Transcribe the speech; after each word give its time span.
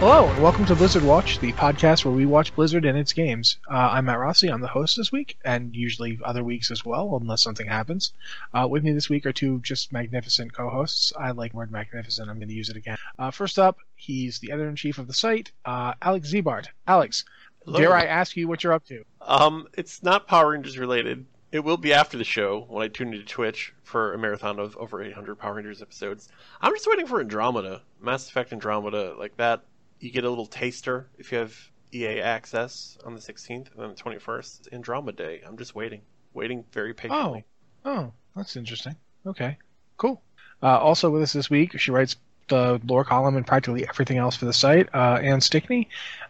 Hello, 0.00 0.26
and 0.26 0.42
welcome 0.42 0.64
to 0.64 0.74
Blizzard 0.74 1.02
Watch, 1.02 1.40
the 1.40 1.52
podcast 1.52 2.06
where 2.06 2.14
we 2.14 2.24
watch 2.24 2.54
Blizzard 2.56 2.86
and 2.86 2.96
its 2.96 3.12
games. 3.12 3.58
Uh, 3.70 3.90
I'm 3.92 4.06
Matt 4.06 4.18
Rossi. 4.18 4.48
I'm 4.48 4.62
the 4.62 4.66
host 4.66 4.96
this 4.96 5.12
week, 5.12 5.36
and 5.44 5.76
usually 5.76 6.18
other 6.24 6.42
weeks 6.42 6.70
as 6.70 6.86
well, 6.86 7.18
unless 7.20 7.42
something 7.42 7.66
happens. 7.66 8.14
Uh, 8.54 8.66
with 8.66 8.82
me 8.82 8.92
this 8.92 9.10
week 9.10 9.26
are 9.26 9.32
two 9.34 9.58
just 9.60 9.92
magnificent 9.92 10.54
co-hosts. 10.54 11.12
I 11.18 11.32
like 11.32 11.50
the 11.52 11.58
word 11.58 11.70
magnificent. 11.70 12.30
I'm 12.30 12.38
going 12.38 12.48
to 12.48 12.54
use 12.54 12.70
it 12.70 12.76
again. 12.78 12.96
Uh, 13.18 13.30
first 13.30 13.58
up, 13.58 13.76
he's 13.94 14.38
the 14.38 14.52
editor-in-chief 14.52 14.96
of 14.96 15.06
the 15.06 15.12
site, 15.12 15.52
uh, 15.66 15.92
Alex 16.00 16.32
Ziebart. 16.32 16.68
Alex, 16.86 17.26
Hello. 17.66 17.78
dare 17.78 17.94
I 17.94 18.04
ask 18.06 18.38
you 18.38 18.48
what 18.48 18.64
you're 18.64 18.72
up 18.72 18.86
to? 18.86 19.04
Um, 19.20 19.68
it's 19.76 20.02
not 20.02 20.26
Power 20.26 20.52
Rangers 20.52 20.78
related. 20.78 21.26
It 21.52 21.62
will 21.62 21.76
be 21.76 21.92
after 21.92 22.16
the 22.16 22.24
show 22.24 22.64
when 22.70 22.82
I 22.82 22.88
tune 22.88 23.12
into 23.12 23.26
Twitch 23.26 23.74
for 23.82 24.14
a 24.14 24.18
marathon 24.18 24.60
of 24.60 24.78
over 24.78 25.02
800 25.02 25.34
Power 25.36 25.56
Rangers 25.56 25.82
episodes. 25.82 26.30
I'm 26.62 26.72
just 26.72 26.86
waiting 26.88 27.06
for 27.06 27.20
Andromeda, 27.20 27.82
Mass 28.00 28.30
Effect 28.30 28.54
Andromeda, 28.54 29.14
like 29.18 29.36
that. 29.36 29.62
You 30.00 30.10
get 30.10 30.24
a 30.24 30.28
little 30.28 30.46
taster 30.46 31.08
if 31.18 31.30
you 31.30 31.38
have 31.38 31.56
EA 31.92 32.20
access 32.20 32.96
on 33.04 33.14
the 33.14 33.20
16th, 33.20 33.72
and 33.72 33.76
then 33.76 33.90
the 33.90 33.94
21st 33.94 34.60
is 34.60 34.68
Andromeda 34.72 35.16
Day. 35.16 35.42
I'm 35.46 35.58
just 35.58 35.74
waiting, 35.74 36.02
waiting 36.32 36.64
very 36.72 36.94
patiently. 36.94 37.44
Oh, 37.84 38.12
that's 38.34 38.56
interesting. 38.56 38.96
Okay, 39.26 39.58
cool. 39.96 40.22
Uh, 40.62 40.78
also 40.78 41.10
with 41.10 41.22
us 41.22 41.32
this 41.32 41.50
week, 41.50 41.78
she 41.78 41.90
writes 41.90 42.16
the 42.48 42.80
lore 42.84 43.04
column 43.04 43.36
and 43.36 43.46
practically 43.46 43.86
everything 43.88 44.18
else 44.18 44.36
for 44.36 44.44
the 44.44 44.52
site. 44.52 44.88
Uh, 44.94 45.18
Anne 45.22 45.40
Stickney. 45.40 45.88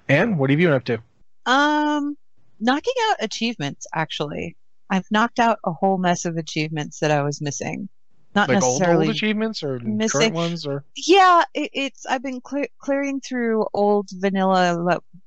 Anne, 0.08 0.36
what 0.36 0.50
have 0.50 0.60
you 0.60 0.68
been 0.68 0.76
up 0.76 0.84
to? 0.84 0.98
Um, 1.46 2.16
knocking 2.58 2.94
out 3.08 3.16
achievements. 3.20 3.86
Actually, 3.94 4.56
I've 4.90 5.10
knocked 5.10 5.38
out 5.38 5.58
a 5.64 5.72
whole 5.72 5.98
mess 5.98 6.24
of 6.24 6.36
achievements 6.36 7.00
that 7.00 7.10
I 7.10 7.22
was 7.22 7.40
missing. 7.40 7.88
Not 8.34 8.48
like 8.48 8.62
old, 8.62 8.80
necessarily 8.80 9.06
old 9.08 9.16
achievements 9.16 9.62
or 9.62 9.78
missing- 9.80 10.20
current 10.20 10.34
ones, 10.34 10.66
or 10.66 10.84
Yeah, 10.96 11.42
it, 11.54 11.70
it's. 11.74 12.06
I've 12.06 12.22
been 12.22 12.40
cle 12.40 12.66
clearing 12.78 13.20
through 13.20 13.66
old 13.74 14.08
vanilla. 14.12 14.76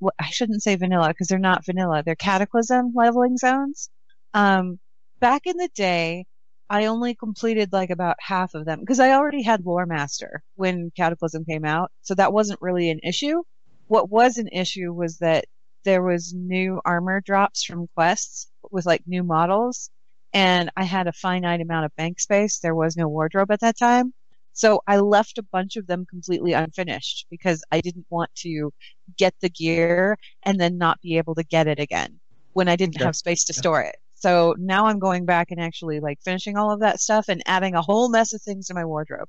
le- 0.01 0.11
I 0.19 0.29
shouldn't 0.29 0.63
say 0.63 0.75
vanilla 0.75 1.09
because 1.09 1.27
they're 1.27 1.39
not 1.39 1.65
vanilla. 1.65 2.03
They're 2.05 2.15
cataclysm 2.15 2.93
leveling 2.95 3.37
zones. 3.37 3.89
Um, 4.33 4.79
back 5.19 5.45
in 5.45 5.57
the 5.57 5.69
day, 5.75 6.25
I 6.69 6.85
only 6.85 7.13
completed 7.13 7.73
like 7.73 7.89
about 7.89 8.15
half 8.19 8.53
of 8.53 8.65
them 8.65 8.79
because 8.79 8.99
I 9.01 9.11
already 9.11 9.41
had 9.43 9.65
Lore 9.65 9.85
Master 9.85 10.41
when 10.55 10.91
Cataclysm 10.95 11.43
came 11.45 11.65
out, 11.65 11.91
so 12.01 12.15
that 12.15 12.31
wasn't 12.33 12.61
really 12.61 12.89
an 12.89 12.99
issue. 13.03 13.43
What 13.87 14.09
was 14.09 14.37
an 14.37 14.47
issue 14.47 14.93
was 14.93 15.17
that 15.17 15.45
there 15.83 16.01
was 16.01 16.33
new 16.33 16.79
armor 16.85 17.19
drops 17.19 17.65
from 17.65 17.87
quests 17.95 18.49
with 18.71 18.85
like 18.85 19.03
new 19.05 19.23
models, 19.23 19.89
and 20.33 20.69
I 20.77 20.83
had 20.83 21.07
a 21.07 21.13
finite 21.13 21.61
amount 21.61 21.85
of 21.85 21.95
bank 21.95 22.19
space. 22.19 22.59
There 22.59 22.75
was 22.75 22.97
no 22.97 23.07
wardrobe 23.07 23.51
at 23.51 23.59
that 23.61 23.77
time. 23.77 24.13
So 24.53 24.81
I 24.87 24.97
left 24.97 25.37
a 25.39 25.43
bunch 25.43 25.77
of 25.77 25.87
them 25.87 26.05
completely 26.09 26.53
unfinished 26.53 27.25
because 27.29 27.63
I 27.71 27.81
didn't 27.81 28.05
want 28.09 28.29
to 28.37 28.71
get 29.17 29.33
the 29.41 29.49
gear 29.49 30.17
and 30.43 30.59
then 30.59 30.77
not 30.77 31.01
be 31.01 31.17
able 31.17 31.35
to 31.35 31.43
get 31.43 31.67
it 31.67 31.79
again 31.79 32.19
when 32.53 32.67
I 32.69 32.75
didn't 32.75 32.97
Okay. 32.97 33.05
have 33.05 33.15
space 33.15 33.43
to 33.45 33.53
Yeah. 33.55 33.61
store 33.61 33.81
it. 33.81 33.95
So 34.15 34.55
now 34.59 34.85
I'm 34.85 34.99
going 34.99 35.25
back 35.25 35.51
and 35.51 35.59
actually 35.59 35.99
like 35.99 36.19
finishing 36.23 36.57
all 36.57 36.71
of 36.71 36.79
that 36.81 36.99
stuff 37.01 37.25
and 37.29 37.41
adding 37.45 37.75
a 37.75 37.81
whole 37.81 38.09
mess 38.09 38.33
of 38.33 38.41
things 38.41 38.67
to 38.67 38.73
my 38.73 38.85
wardrobe. 38.85 39.27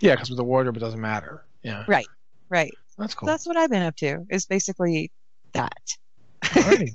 yeah, 0.00 0.14
because 0.14 0.30
with 0.30 0.36
the 0.38 0.44
wardrobe 0.44 0.76
it 0.76 0.80
doesn't 0.80 1.00
matter. 1.00 1.44
Yeah, 1.62 1.84
Right. 1.86 2.06
Right. 2.48 2.78
that's 2.98 3.14
cool. 3.14 3.28
So 3.28 3.32
that's 3.32 3.46
what 3.46 3.56
I've 3.56 3.70
been 3.70 3.82
up 3.82 3.96
to 3.96 4.24
is 4.30 4.46
basically 4.46 5.10
that. 5.54 5.72
Alrighty. 6.44 6.94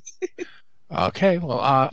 okay, 0.92 1.38
well, 1.38 1.60
uh, 1.60 1.90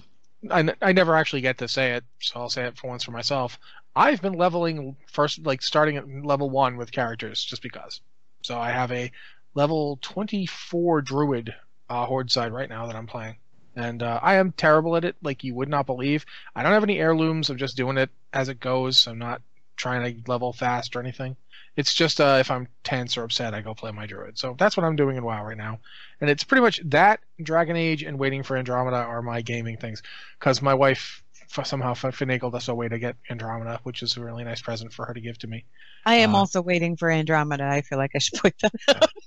I, 0.49 0.73
I 0.81 0.93
never 0.93 1.15
actually 1.15 1.41
get 1.41 1.57
to 1.59 1.67
say 1.67 1.93
it, 1.93 2.03
so 2.19 2.39
I'll 2.39 2.49
say 2.49 2.65
it 2.65 2.77
for 2.77 2.87
once 2.87 3.03
for 3.03 3.11
myself. 3.11 3.59
I've 3.95 4.21
been 4.21 4.33
leveling 4.33 4.95
first, 5.11 5.45
like 5.45 5.61
starting 5.61 5.97
at 5.97 6.07
level 6.07 6.49
one 6.49 6.77
with 6.77 6.91
characters, 6.91 7.43
just 7.43 7.61
because. 7.61 8.01
So 8.43 8.57
I 8.57 8.71
have 8.71 8.91
a 8.91 9.11
level 9.53 9.99
24 10.01 11.01
druid 11.01 11.53
uh, 11.89 12.05
horde 12.05 12.31
side 12.31 12.53
right 12.53 12.69
now 12.69 12.87
that 12.87 12.95
I'm 12.95 13.07
playing. 13.07 13.37
And 13.75 14.03
uh, 14.03 14.19
I 14.21 14.35
am 14.35 14.51
terrible 14.51 14.95
at 14.95 15.05
it, 15.05 15.15
like 15.21 15.43
you 15.43 15.55
would 15.55 15.69
not 15.69 15.85
believe. 15.85 16.25
I 16.55 16.63
don't 16.63 16.73
have 16.73 16.83
any 16.83 16.99
heirlooms. 16.99 17.49
I'm 17.49 17.57
just 17.57 17.77
doing 17.77 17.97
it 17.97 18.09
as 18.33 18.49
it 18.49 18.59
goes. 18.59 18.97
So 18.99 19.11
I'm 19.11 19.19
not 19.19 19.41
trying 19.79 20.03
to 20.23 20.31
level 20.31 20.53
fast 20.53 20.95
or 20.95 20.99
anything. 20.99 21.35
It's 21.75 21.93
just 21.93 22.19
uh, 22.19 22.37
if 22.39 22.51
I'm 22.51 22.67
tense 22.83 23.17
or 23.17 23.23
upset, 23.23 23.53
I 23.53 23.61
go 23.61 23.73
play 23.73 23.91
my 23.91 24.05
druid. 24.05 24.37
So 24.37 24.55
that's 24.59 24.75
what 24.77 24.85
I'm 24.85 24.95
doing 24.95 25.17
in 25.17 25.23
WoW 25.23 25.43
right 25.45 25.57
now 25.57 25.79
and 26.21 26.29
it's 26.29 26.43
pretty 26.43 26.61
much 26.61 26.81
that 26.85 27.21
Dragon 27.41 27.75
Age 27.75 28.03
and 28.03 28.19
waiting 28.19 28.43
for 28.43 28.57
Andromeda 28.57 28.97
are 28.97 29.21
my 29.21 29.41
gaming 29.41 29.77
things 29.77 30.03
because 30.37 30.61
my 30.61 30.73
wife 30.73 31.23
f- 31.57 31.65
somehow 31.65 31.91
f- 31.91 32.01
finagled 32.01 32.55
us 32.55 32.67
a 32.67 32.75
way 32.75 32.89
to 32.89 32.99
get 32.99 33.15
Andromeda, 33.29 33.79
which 33.83 34.03
is 34.03 34.17
a 34.17 34.21
really 34.21 34.43
nice 34.43 34.61
present 34.61 34.91
for 34.91 35.05
her 35.05 35.13
to 35.13 35.21
give 35.21 35.37
to 35.39 35.47
me. 35.47 35.63
I 36.05 36.15
am 36.15 36.35
Uh, 36.35 36.39
also 36.39 36.61
waiting 36.61 36.97
for 36.97 37.09
Andromeda. 37.09 37.63
I 37.65 37.81
feel 37.81 37.97
like 37.97 38.11
I 38.15 38.19
should 38.19 38.39
point 38.39 38.55
that 38.61 38.73
out. 38.89 39.09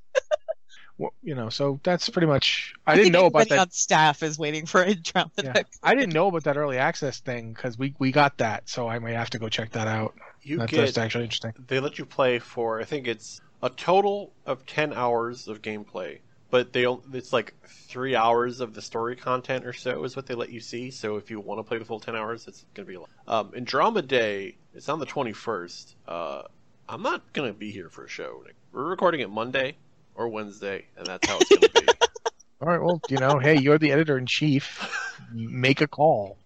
Well, 0.98 1.14
you 1.22 1.34
know, 1.34 1.48
so 1.48 1.80
that's 1.82 2.08
pretty 2.10 2.26
much. 2.28 2.74
I, 2.86 2.92
I 2.92 2.96
didn't 2.96 3.12
know 3.12 3.26
about 3.26 3.48
that. 3.48 3.58
on 3.58 3.70
staff 3.70 4.22
is 4.22 4.38
waiting 4.38 4.66
for 4.66 4.84
Andromeda. 4.84 5.30
Yeah, 5.42 5.62
I 5.82 5.94
didn't 5.94 6.12
know 6.12 6.28
about 6.28 6.44
that 6.44 6.56
early 6.58 6.76
access 6.78 7.18
thing 7.18 7.54
because 7.54 7.78
we 7.78 7.94
we 7.98 8.12
got 8.12 8.38
that, 8.38 8.68
so 8.68 8.86
I 8.88 8.98
may 8.98 9.14
have 9.14 9.30
to 9.30 9.38
go 9.38 9.48
check 9.48 9.72
that 9.72 9.88
out. 9.88 10.14
You 10.42 10.58
That's, 10.58 10.70
get 10.70 10.80
that's 10.80 10.98
actually 10.98 11.24
interesting. 11.24 11.52
they 11.68 11.80
let 11.80 11.98
you 11.98 12.04
play 12.04 12.38
for 12.38 12.80
I 12.80 12.84
think 12.84 13.06
it's 13.06 13.40
a 13.62 13.70
total 13.70 14.32
of 14.44 14.66
10 14.66 14.92
hours 14.92 15.46
of 15.46 15.62
gameplay, 15.62 16.18
but 16.50 16.72
they 16.72 16.84
on- 16.84 17.02
it's 17.12 17.32
like 17.32 17.54
3 17.64 18.16
hours 18.16 18.60
of 18.60 18.74
the 18.74 18.82
story 18.82 19.14
content 19.14 19.64
or 19.64 19.72
so 19.72 20.02
is 20.04 20.16
what 20.16 20.26
they 20.26 20.34
let 20.34 20.50
you 20.50 20.60
see. 20.60 20.90
So 20.90 21.16
if 21.16 21.30
you 21.30 21.38
want 21.38 21.60
to 21.60 21.62
play 21.62 21.78
the 21.78 21.84
full 21.84 22.00
10 22.00 22.16
hours, 22.16 22.48
it's 22.48 22.64
going 22.74 22.86
to 22.86 22.90
be 22.90 22.96
a 22.96 23.00
lot. 23.00 23.10
Um 23.28 23.52
Andromeda 23.54 24.06
Day, 24.06 24.56
it's 24.74 24.88
on 24.88 24.98
the 24.98 25.06
21st. 25.06 25.94
Uh 26.08 26.42
I'm 26.88 27.02
not 27.02 27.32
going 27.32 27.50
to 27.50 27.58
be 27.58 27.70
here 27.70 27.88
for 27.88 28.04
a 28.04 28.08
show. 28.08 28.44
We're 28.72 28.84
recording 28.84 29.20
it 29.20 29.30
Monday 29.30 29.76
or 30.14 30.28
Wednesday, 30.28 30.86
and 30.96 31.06
that's 31.06 31.26
how 31.26 31.38
it's 31.40 31.48
going 31.48 31.62
to 31.62 31.82
be. 31.82 31.88
All 32.60 32.68
right, 32.68 32.80
well, 32.82 33.00
you 33.08 33.16
know, 33.16 33.38
hey, 33.38 33.58
you're 33.58 33.78
the 33.78 33.92
editor 33.92 34.18
in 34.18 34.26
chief. 34.26 34.86
Make 35.32 35.80
a 35.80 35.86
call. 35.86 36.36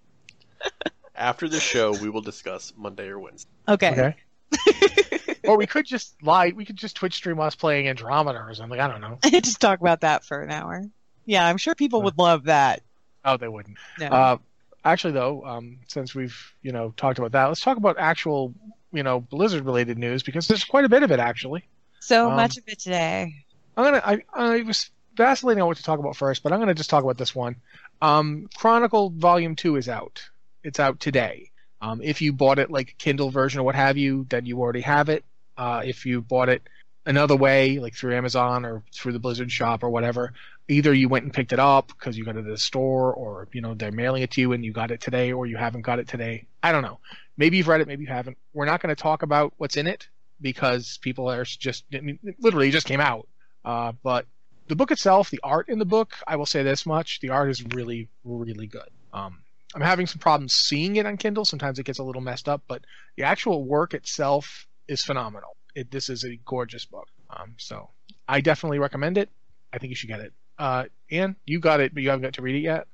After 1.16 1.48
the 1.48 1.60
show, 1.60 1.92
we 1.92 2.10
will 2.10 2.20
discuss 2.20 2.72
Monday 2.76 3.08
or 3.08 3.18
Wednesday. 3.18 3.50
Okay. 3.68 3.90
Okay. 3.90 4.14
or 5.44 5.56
we 5.56 5.66
could 5.66 5.86
just 5.86 6.22
lie. 6.22 6.52
We 6.54 6.64
could 6.64 6.76
just 6.76 6.96
Twitch 6.96 7.14
stream 7.14 7.40
us 7.40 7.54
playing 7.54 7.88
Andromeda 7.88 8.40
or 8.40 8.54
something. 8.54 8.78
I 8.78 8.88
don't 8.88 9.00
know. 9.00 9.18
Just 9.40 9.60
talk 9.60 9.80
about 9.80 10.02
that 10.02 10.24
for 10.24 10.42
an 10.42 10.50
hour. 10.50 10.82
Yeah, 11.24 11.46
I'm 11.46 11.56
sure 11.56 11.74
people 11.74 12.02
would 12.02 12.18
love 12.18 12.44
that. 12.44 12.82
Oh, 13.24 13.36
they 13.36 13.48
wouldn't. 13.48 13.76
No. 13.98 14.06
Uh, 14.06 14.38
actually, 14.84 15.14
though, 15.14 15.44
um, 15.44 15.78
since 15.88 16.14
we've 16.14 16.54
you 16.62 16.72
know 16.72 16.94
talked 16.96 17.18
about 17.18 17.32
that, 17.32 17.46
let's 17.46 17.60
talk 17.60 17.76
about 17.76 17.96
actual 17.98 18.54
you 18.92 19.02
know 19.02 19.20
Blizzard 19.20 19.64
related 19.64 19.98
news 19.98 20.22
because 20.22 20.46
there's 20.46 20.64
quite 20.64 20.84
a 20.84 20.88
bit 20.88 21.02
of 21.02 21.10
it 21.10 21.18
actually. 21.18 21.64
so 22.00 22.30
um, 22.30 22.36
much 22.36 22.56
of 22.56 22.64
it 22.68 22.78
today. 22.78 23.34
I'm 23.76 23.84
gonna. 23.84 24.02
I, 24.04 24.22
I 24.32 24.62
was 24.62 24.90
vacillating 25.16 25.62
on 25.62 25.68
what 25.68 25.76
to 25.78 25.82
talk 25.82 25.98
about 25.98 26.16
first, 26.16 26.42
but 26.42 26.52
I'm 26.52 26.60
gonna 26.60 26.74
just 26.74 26.90
talk 26.90 27.02
about 27.02 27.18
this 27.18 27.34
one. 27.34 27.56
Um, 28.00 28.48
Chronicle 28.56 29.10
Volume 29.10 29.56
Two 29.56 29.76
is 29.76 29.88
out. 29.88 30.22
It's 30.66 30.80
out 30.80 30.98
today. 30.98 31.52
Um, 31.80 32.00
if 32.02 32.20
you 32.20 32.32
bought 32.32 32.58
it 32.58 32.72
like 32.72 32.90
a 32.90 32.94
Kindle 32.94 33.30
version 33.30 33.60
or 33.60 33.62
what 33.62 33.76
have 33.76 33.96
you, 33.96 34.26
then 34.28 34.46
you 34.46 34.58
already 34.58 34.80
have 34.80 35.08
it. 35.08 35.24
Uh, 35.56 35.82
if 35.84 36.04
you 36.04 36.20
bought 36.20 36.48
it 36.48 36.62
another 37.06 37.36
way, 37.36 37.78
like 37.78 37.94
through 37.94 38.16
Amazon 38.16 38.64
or 38.64 38.82
through 38.92 39.12
the 39.12 39.20
Blizzard 39.20 39.52
shop 39.52 39.84
or 39.84 39.90
whatever, 39.90 40.32
either 40.66 40.92
you 40.92 41.08
went 41.08 41.22
and 41.22 41.32
picked 41.32 41.52
it 41.52 41.60
up 41.60 41.86
because 41.86 42.18
you 42.18 42.24
got 42.24 42.34
it 42.34 42.40
at 42.40 42.46
the 42.46 42.58
store, 42.58 43.14
or 43.14 43.46
you 43.52 43.60
know 43.60 43.74
they're 43.74 43.92
mailing 43.92 44.24
it 44.24 44.32
to 44.32 44.40
you 44.40 44.52
and 44.54 44.64
you 44.64 44.72
got 44.72 44.90
it 44.90 45.00
today, 45.00 45.30
or 45.30 45.46
you 45.46 45.56
haven't 45.56 45.82
got 45.82 46.00
it 46.00 46.08
today. 46.08 46.48
I 46.64 46.72
don't 46.72 46.82
know. 46.82 46.98
Maybe 47.36 47.58
you've 47.58 47.68
read 47.68 47.80
it, 47.80 47.86
maybe 47.86 48.02
you 48.02 48.10
haven't. 48.10 48.36
We're 48.52 48.66
not 48.66 48.82
going 48.82 48.94
to 48.94 49.00
talk 49.00 49.22
about 49.22 49.54
what's 49.58 49.76
in 49.76 49.86
it 49.86 50.08
because 50.40 50.98
people 50.98 51.30
are 51.30 51.44
just 51.44 51.84
I 51.94 52.00
mean, 52.00 52.18
it 52.24 52.34
literally 52.40 52.72
just 52.72 52.88
came 52.88 53.00
out. 53.00 53.28
Uh, 53.64 53.92
but 54.02 54.26
the 54.66 54.74
book 54.74 54.90
itself, 54.90 55.30
the 55.30 55.40
art 55.44 55.68
in 55.68 55.78
the 55.78 55.84
book, 55.84 56.14
I 56.26 56.34
will 56.34 56.46
say 56.46 56.64
this 56.64 56.86
much: 56.86 57.20
the 57.20 57.30
art 57.30 57.50
is 57.50 57.62
really, 57.72 58.08
really 58.24 58.66
good. 58.66 58.88
Um, 59.12 59.38
I'm 59.74 59.82
having 59.82 60.06
some 60.06 60.18
problems 60.18 60.54
seeing 60.54 60.96
it 60.96 61.06
on 61.06 61.16
Kindle. 61.16 61.44
Sometimes 61.44 61.78
it 61.78 61.84
gets 61.84 61.98
a 61.98 62.04
little 62.04 62.22
messed 62.22 62.48
up, 62.48 62.62
but 62.68 62.82
the 63.16 63.24
actual 63.24 63.64
work 63.64 63.94
itself 63.94 64.66
is 64.88 65.04
phenomenal. 65.04 65.56
It, 65.74 65.90
this 65.90 66.08
is 66.08 66.24
a 66.24 66.38
gorgeous 66.44 66.84
book. 66.84 67.08
Um, 67.28 67.54
so 67.58 67.90
I 68.28 68.40
definitely 68.40 68.78
recommend 68.78 69.18
it. 69.18 69.30
I 69.72 69.78
think 69.78 69.90
you 69.90 69.96
should 69.96 70.08
get 70.08 70.20
it. 70.20 70.32
Uh, 70.58 70.84
Anne, 71.10 71.36
you 71.44 71.60
got 71.60 71.80
it, 71.80 71.92
but 71.92 72.02
you 72.02 72.10
haven't 72.10 72.22
got 72.22 72.34
to 72.34 72.42
read 72.42 72.56
it 72.56 72.60
yet. 72.60 72.86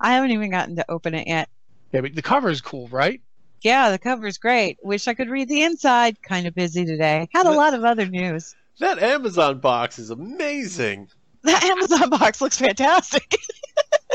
I 0.00 0.12
haven't 0.12 0.30
even 0.30 0.50
gotten 0.50 0.76
to 0.76 0.90
open 0.90 1.14
it 1.14 1.26
yet. 1.26 1.48
Yeah, 1.92 2.02
but 2.02 2.14
the 2.14 2.22
cover 2.22 2.50
is 2.50 2.60
cool, 2.60 2.86
right? 2.88 3.20
Yeah, 3.62 3.90
the 3.90 3.98
cover's 3.98 4.38
great. 4.38 4.78
Wish 4.82 5.08
I 5.08 5.14
could 5.14 5.28
read 5.30 5.48
the 5.48 5.62
inside. 5.62 6.22
Kind 6.22 6.46
of 6.46 6.54
busy 6.54 6.84
today. 6.84 7.28
Had 7.34 7.46
a 7.46 7.50
lot 7.50 7.74
of 7.74 7.84
other 7.84 8.06
news. 8.06 8.54
That 8.78 9.00
Amazon 9.00 9.58
box 9.58 9.98
is 9.98 10.10
amazing. 10.10 11.08
That 11.44 11.62
Amazon 11.62 12.10
box 12.10 12.40
looks 12.40 12.58
fantastic. 12.58 13.36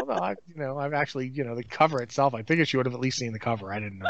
Well, 0.00 0.16
no, 0.16 0.22
I, 0.22 0.30
you 0.46 0.56
know, 0.56 0.78
I've 0.78 0.94
actually, 0.94 1.28
you 1.28 1.44
know, 1.44 1.54
the 1.54 1.64
cover 1.64 2.00
itself. 2.00 2.34
I 2.34 2.42
figured 2.42 2.68
she 2.68 2.76
would 2.76 2.86
have 2.86 2.94
at 2.94 3.00
least 3.00 3.18
seen 3.18 3.32
the 3.32 3.38
cover. 3.38 3.72
I 3.72 3.80
didn't 3.80 3.98
know. 3.98 4.08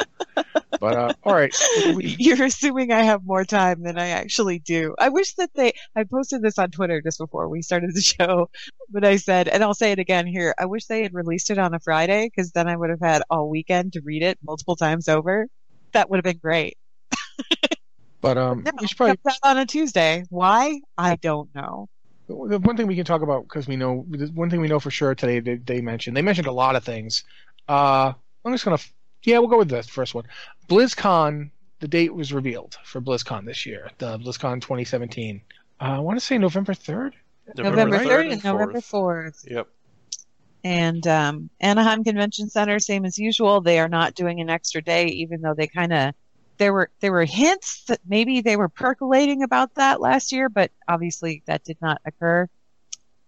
But 0.78 0.96
uh, 0.96 1.12
all 1.24 1.34
right, 1.34 1.54
we, 1.94 2.16
You're 2.18 2.42
assuming 2.42 2.90
I 2.90 3.02
have 3.02 3.22
more 3.24 3.44
time 3.44 3.82
than 3.82 3.98
I 3.98 4.08
actually 4.08 4.60
do. 4.60 4.94
I 4.98 5.10
wish 5.10 5.34
that 5.34 5.50
they, 5.54 5.72
I 5.94 6.04
posted 6.04 6.40
this 6.40 6.58
on 6.58 6.70
Twitter 6.70 7.02
just 7.02 7.18
before 7.18 7.50
we 7.50 7.60
started 7.60 7.94
the 7.94 8.00
show, 8.18 8.48
but 8.88 9.04
I 9.04 9.16
said, 9.16 9.48
and 9.48 9.62
I'll 9.62 9.74
say 9.74 9.92
it 9.92 9.98
again 9.98 10.26
here, 10.26 10.54
I 10.58 10.64
wish 10.64 10.86
they 10.86 11.02
had 11.02 11.12
released 11.12 11.50
it 11.50 11.58
on 11.58 11.74
a 11.74 11.80
Friday 11.80 12.30
because 12.34 12.52
then 12.52 12.66
I 12.66 12.76
would 12.76 12.88
have 12.88 13.00
had 13.00 13.22
all 13.28 13.50
weekend 13.50 13.92
to 13.92 14.00
read 14.02 14.22
it 14.22 14.38
multiple 14.42 14.76
times 14.76 15.08
over. 15.08 15.48
That 15.92 16.08
would 16.08 16.16
have 16.16 16.24
been 16.24 16.38
great. 16.38 16.78
but 18.22 18.38
um, 18.38 18.62
No, 18.64 18.70
we 18.80 18.86
should 18.86 18.96
probably 18.96 19.18
out 19.26 19.34
on 19.42 19.58
a 19.58 19.66
Tuesday. 19.66 20.24
Why? 20.30 20.80
I 20.96 21.16
don't 21.16 21.54
know. 21.54 21.88
The 22.30 22.58
one 22.60 22.76
thing 22.76 22.86
we 22.86 22.96
can 22.96 23.04
talk 23.04 23.22
about 23.22 23.42
because 23.42 23.66
we 23.66 23.76
know 23.76 24.06
the 24.08 24.26
one 24.28 24.50
thing 24.50 24.60
we 24.60 24.68
know 24.68 24.78
for 24.78 24.90
sure 24.90 25.14
today 25.14 25.40
they, 25.40 25.56
they 25.56 25.80
mentioned 25.80 26.16
they 26.16 26.22
mentioned 26.22 26.46
a 26.46 26.52
lot 26.52 26.76
of 26.76 26.84
things. 26.84 27.24
Uh, 27.68 28.12
I'm 28.44 28.52
just 28.52 28.64
gonna 28.64 28.78
yeah 29.24 29.38
we'll 29.38 29.48
go 29.48 29.58
with 29.58 29.68
the 29.68 29.82
first 29.82 30.14
one. 30.14 30.24
BlizzCon 30.68 31.50
the 31.80 31.88
date 31.88 32.14
was 32.14 32.32
revealed 32.32 32.76
for 32.84 33.00
BlizzCon 33.00 33.46
this 33.46 33.66
year, 33.66 33.90
the 33.98 34.18
BlizzCon 34.18 34.60
2017. 34.60 35.40
Uh, 35.80 35.84
I 35.84 35.98
want 35.98 36.18
to 36.18 36.24
say 36.24 36.38
November 36.38 36.74
3rd. 36.74 37.12
November 37.56 37.96
right? 37.96 38.06
3rd 38.06 38.32
and 38.32 38.44
November 38.44 38.80
4th. 38.80 39.50
Yep. 39.50 39.66
And 40.62 41.06
um, 41.06 41.50
Anaheim 41.58 42.04
Convention 42.04 42.50
Center, 42.50 42.78
same 42.78 43.06
as 43.06 43.18
usual. 43.18 43.62
They 43.62 43.78
are 43.78 43.88
not 43.88 44.14
doing 44.14 44.40
an 44.40 44.50
extra 44.50 44.82
day, 44.82 45.06
even 45.06 45.40
though 45.40 45.54
they 45.54 45.66
kind 45.66 45.92
of 45.92 46.14
there 46.60 46.74
were 46.74 46.90
there 47.00 47.10
were 47.10 47.24
hints 47.24 47.84
that 47.88 48.00
maybe 48.06 48.42
they 48.42 48.56
were 48.56 48.68
percolating 48.68 49.42
about 49.42 49.74
that 49.76 49.98
last 49.98 50.30
year, 50.30 50.50
but 50.50 50.70
obviously 50.86 51.42
that 51.46 51.64
did 51.64 51.78
not 51.80 52.02
occur. 52.04 52.48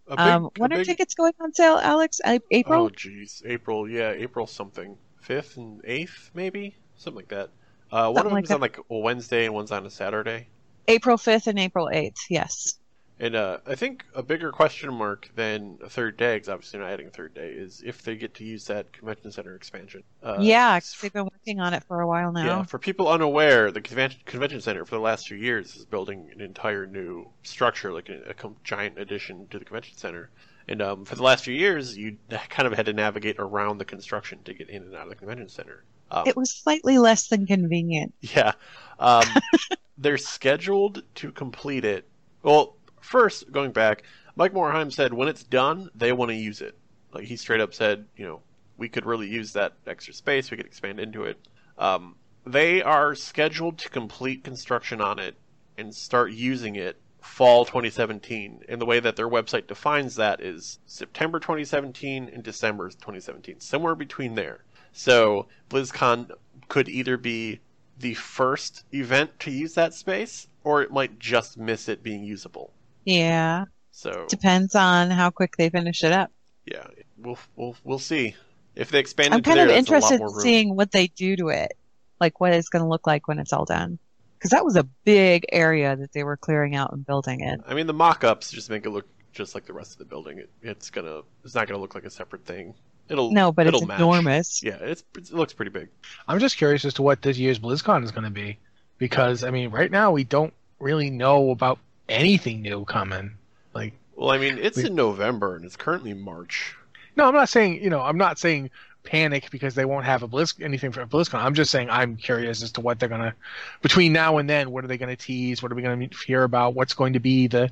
Big, 0.06 0.19
um, 0.19 0.50
when 0.58 0.70
are 0.75 0.84
tickets 0.84 1.14
going 1.14 1.32
on 1.40 1.55
sale, 1.55 1.79
Alex? 1.82 2.20
April? 2.50 2.84
Oh, 2.84 2.88
jeez. 2.90 3.43
April, 3.46 3.88
yeah, 3.88 4.11
April 4.11 4.46
something. 4.46 4.99
5th 5.26 5.56
and 5.56 5.82
8th, 5.84 6.31
maybe? 6.34 6.76
Something 6.96 7.17
like 7.17 7.29
that. 7.29 7.50
Uh, 7.90 8.11
one 8.11 8.17
Something 8.17 8.26
of 8.26 8.32
like 8.32 8.44
them's 8.44 8.50
on 8.50 8.61
like 8.61 8.79
a 8.90 8.99
Wednesday 8.99 9.46
and 9.46 9.55
one's 9.55 9.73
on 9.73 9.87
a 9.87 9.90
Saturday. 9.90 10.49
April 10.87 11.17
5th 11.17 11.46
and 11.46 11.58
April 11.58 11.88
8th. 11.90 12.19
Yes. 12.28 12.75
And 13.22 13.36
uh, 13.36 13.58
I 13.66 13.76
think 13.76 14.04
a 14.16 14.22
bigger 14.22 14.50
question 14.50 14.92
mark 14.92 15.30
than 15.36 15.78
a 15.82 15.88
third 15.88 16.16
day, 16.16 16.34
because 16.36 16.48
obviously 16.48 16.80
not 16.80 16.90
adding 16.90 17.06
a 17.06 17.10
third 17.10 17.34
day, 17.34 17.50
is 17.50 17.80
if 17.86 18.02
they 18.02 18.16
get 18.16 18.34
to 18.34 18.44
use 18.44 18.66
that 18.66 18.92
convention 18.92 19.30
center 19.30 19.54
expansion. 19.54 20.02
Uh, 20.24 20.38
yeah, 20.40 20.74
'cause 20.74 20.92
s- 20.94 21.00
they've 21.00 21.12
been 21.12 21.28
working 21.32 21.60
on 21.60 21.72
it 21.72 21.84
for 21.84 22.00
a 22.00 22.06
while 22.06 22.32
now. 22.32 22.44
Yeah, 22.44 22.62
for 22.64 22.80
people 22.80 23.08
unaware, 23.08 23.70
the 23.70 23.80
convention, 23.80 24.20
convention 24.26 24.60
center 24.60 24.84
for 24.84 24.96
the 24.96 25.00
last 25.00 25.28
few 25.28 25.36
years 25.36 25.76
is 25.76 25.84
building 25.84 26.30
an 26.34 26.40
entire 26.40 26.84
new 26.84 27.28
structure, 27.44 27.92
like 27.92 28.08
a, 28.08 28.30
a 28.30 28.34
com- 28.34 28.56
giant 28.64 28.98
addition 28.98 29.46
to 29.50 29.58
the 29.60 29.64
convention 29.64 29.96
center. 29.96 30.30
And 30.66 30.82
um, 30.82 31.04
for 31.04 31.14
the 31.14 31.22
last 31.22 31.44
few 31.44 31.54
years, 31.54 31.96
you 31.96 32.16
kind 32.48 32.66
of 32.66 32.72
had 32.72 32.86
to 32.86 32.92
navigate 32.92 33.36
around 33.38 33.78
the 33.78 33.84
construction 33.84 34.40
to 34.46 34.52
get 34.54 34.68
in 34.68 34.82
and 34.82 34.94
out 34.96 35.04
of 35.04 35.10
the 35.10 35.14
convention 35.16 35.48
center. 35.48 35.84
Um, 36.10 36.26
It 36.26 36.36
was 36.36 36.50
slightly 36.52 36.98
less 36.98 37.28
than 37.28 37.46
convenient. 37.46 38.14
yeah, 38.20 38.52
um, 38.98 39.25
they're 39.96 40.18
scheduled 40.18 41.04
to 41.16 41.30
complete 41.30 41.84
it. 41.84 42.08
Well, 42.42 42.76
first 43.02 43.50
going 43.52 43.72
back, 43.72 44.04
Mike 44.37 44.54
Morhaime 44.54 44.93
said 44.93 45.12
when 45.12 45.28
it's 45.28 45.43
done, 45.43 45.90
they 45.94 46.12
want 46.12 46.31
to 46.31 46.37
use 46.37 46.60
it. 46.60 46.76
Like 47.12 47.25
he 47.25 47.37
straight 47.37 47.60
up 47.60 47.75
said, 47.75 48.06
you 48.16 48.26
know, 48.26 48.40
we 48.78 48.88
could 48.88 49.04
really 49.04 49.28
use 49.28 49.52
that 49.52 49.75
extra 49.87 50.14
space. 50.14 50.50
We 50.50 50.56
could 50.56 50.66
expand 50.66 50.99
into 50.99 51.25
it. 51.25 51.38
Um, 51.78 52.16
they 52.46 52.82
are 52.82 53.14
scheduled 53.14 53.78
to 53.78 53.90
complete 53.90 54.43
construction 54.43 55.00
on 55.00 55.19
it 55.19 55.37
and 55.76 55.94
start 55.94 56.32
using 56.32 56.76
it 56.76 56.96
fall 57.20 57.64
2017. 57.64 58.64
And 58.69 58.81
the 58.81 58.87
way 58.87 59.00
that 59.00 59.16
their 59.16 59.28
website 59.28 59.66
defines 59.66 60.16
that 60.16 60.40
is 60.40 60.78
September 60.87 61.38
2017 61.38 62.31
and 62.32 62.43
December 62.43 62.88
2017, 62.88 63.60
somewhere 63.60 63.94
between 63.94 64.34
there. 64.34 64.64
So 64.93 65.49
BlizzCon 65.70 66.31
could 66.69 66.88
either 66.88 67.16
be 67.16 67.60
the 67.99 68.14
first 68.14 68.84
event 68.93 69.38
to 69.40 69.50
use 69.50 69.75
that 69.75 69.94
space, 69.94 70.49
or 70.64 70.82
it 70.82 70.90
might 70.90 71.19
just 71.19 71.56
miss 71.56 71.88
it 71.88 72.02
being 72.02 72.25
usable. 72.25 72.72
Yeah. 73.04 73.64
So 73.90 74.26
Depends 74.28 74.75
on 74.75 75.10
how 75.10 75.31
quick 75.31 75.56
they 75.56 75.70
finish 75.70 76.02
it 76.04 76.12
up. 76.12 76.31
yeah, 76.66 76.87
we'll 77.19 77.38
we'll 77.56 77.76
we'll 77.84 77.99
see 77.99 78.34
if 78.75 78.90
they 78.90 78.99
expand 78.99 79.32
it. 79.35 79.37
I'm 79.37 79.42
kind 79.42 79.59
there. 79.59 79.68
of 79.68 79.75
that's 79.75 79.88
a 79.88 79.92
lot 79.92 80.02
interested 80.12 80.21
in 80.23 80.40
seeing 80.40 80.76
what 80.76 80.90
they 80.92 81.09
do 81.09 81.37
to 81.37 81.49
it, 81.50 81.73
like 82.21 82.40
what 82.40 82.52
it's 82.52 82.68
going 82.68 82.82
to 82.82 82.88
look 82.88 83.06
like 83.06 83.28
when 83.28 83.38
it's 83.38 83.52
all 83.52 83.64
done. 83.64 83.99
Because 84.38 84.50
that 84.50 84.64
was 84.64 84.76
a 84.76 84.85
big 85.04 85.44
area 85.52 85.94
that 85.94 86.12
they 86.12 86.25
were 86.25 86.37
clearing 86.37 86.75
out 86.75 86.92
and 86.92 87.06
building 87.06 87.42
it. 87.42 87.61
I 87.66 87.75
mean, 87.75 87.87
the 87.87 87.92
mock-ups 87.94 88.50
just 88.50 88.71
make 88.71 88.85
it 88.87 88.90
look 88.90 89.06
just 89.32 89.54
like 89.54 89.66
the 89.66 89.73
rest 89.73 89.92
of 89.92 89.99
the 89.99 90.04
building. 90.04 90.38
It, 90.38 90.50
it's 90.62 90.90
gonna 90.90 91.21
it's 91.44 91.54
not 91.54 91.68
gonna 91.68 91.80
look 91.80 91.94
like 91.94 92.04
a 92.04 92.11
separate 92.11 92.44
thing. 92.44 92.75
It'll 93.09 93.30
No, 93.30 93.52
but 93.52 93.66
it's 93.66 93.76
it'll 93.76 93.87
match. 93.87 93.99
enormous. 94.00 94.62
Yeah, 94.62 94.78
it's 94.80 95.04
it 95.16 95.32
looks 95.32 95.52
pretty 95.52 95.71
big. 95.71 95.88
I'm 96.26 96.40
just 96.40 96.56
curious 96.56 96.85
as 96.85 96.94
to 96.94 97.02
what 97.02 97.23
this 97.23 97.38
year's 97.38 97.59
BlizzCon 97.59 98.02
is 98.04 98.11
going 98.11 98.25
to 98.25 98.30
be 98.30 98.59
because 98.99 99.44
I 99.44 99.50
mean 99.50 99.71
right 99.71 99.90
now 99.90 100.11
we 100.12 100.25
don't 100.25 100.52
really 100.80 101.11
know 101.11 101.50
about 101.50 101.78
anything 102.12 102.62
new 102.62 102.85
coming. 102.85 103.33
Like 103.75 103.95
Well, 104.16 104.31
I 104.31 104.38
mean, 104.38 104.59
it's 104.59 104.76
We- 104.76 104.87
in 104.87 104.95
November 104.95 105.57
and 105.57 105.64
it's 105.64 105.76
currently 105.76 106.14
March. 106.14 106.75
no, 107.16 107.26
I'm 107.26 107.35
not 107.35 107.49
saying 107.49 107.83
you 107.83 107.90
know 107.90 108.00
I'm 108.00 108.19
not 108.19 108.38
saying 108.38 108.71
panic 109.04 109.50
because 109.50 109.75
they 109.75 109.85
won't 109.85 110.04
have 110.04 110.23
a 110.23 110.28
Blizz 110.28 110.62
anything 110.62 110.92
for 110.92 111.00
a 111.00 111.07
BlizzCon. 111.07 111.42
I'm 111.42 111.54
just 111.54 111.71
saying 111.73 111.90
I'm 111.90 112.16
curious 112.16 112.62
as 112.62 112.71
to 112.73 112.81
what 112.81 113.00
they're 113.00 113.09
gonna 113.09 113.35
between 113.81 114.12
now 114.12 114.38
and 114.38 114.49
then. 114.49 114.71
What 114.71 114.85
are 114.85 114.88
they 114.88 114.99
gonna 114.99 115.16
tease? 115.16 115.62
What 115.62 115.73
are 115.73 115.75
we 115.75 115.83
gonna 115.83 116.09
hear 116.26 116.45
about? 116.45 116.75
What's 116.75 116.95
going 116.95 117.14
to 117.14 117.21
be 117.21 117.49
the 117.49 117.71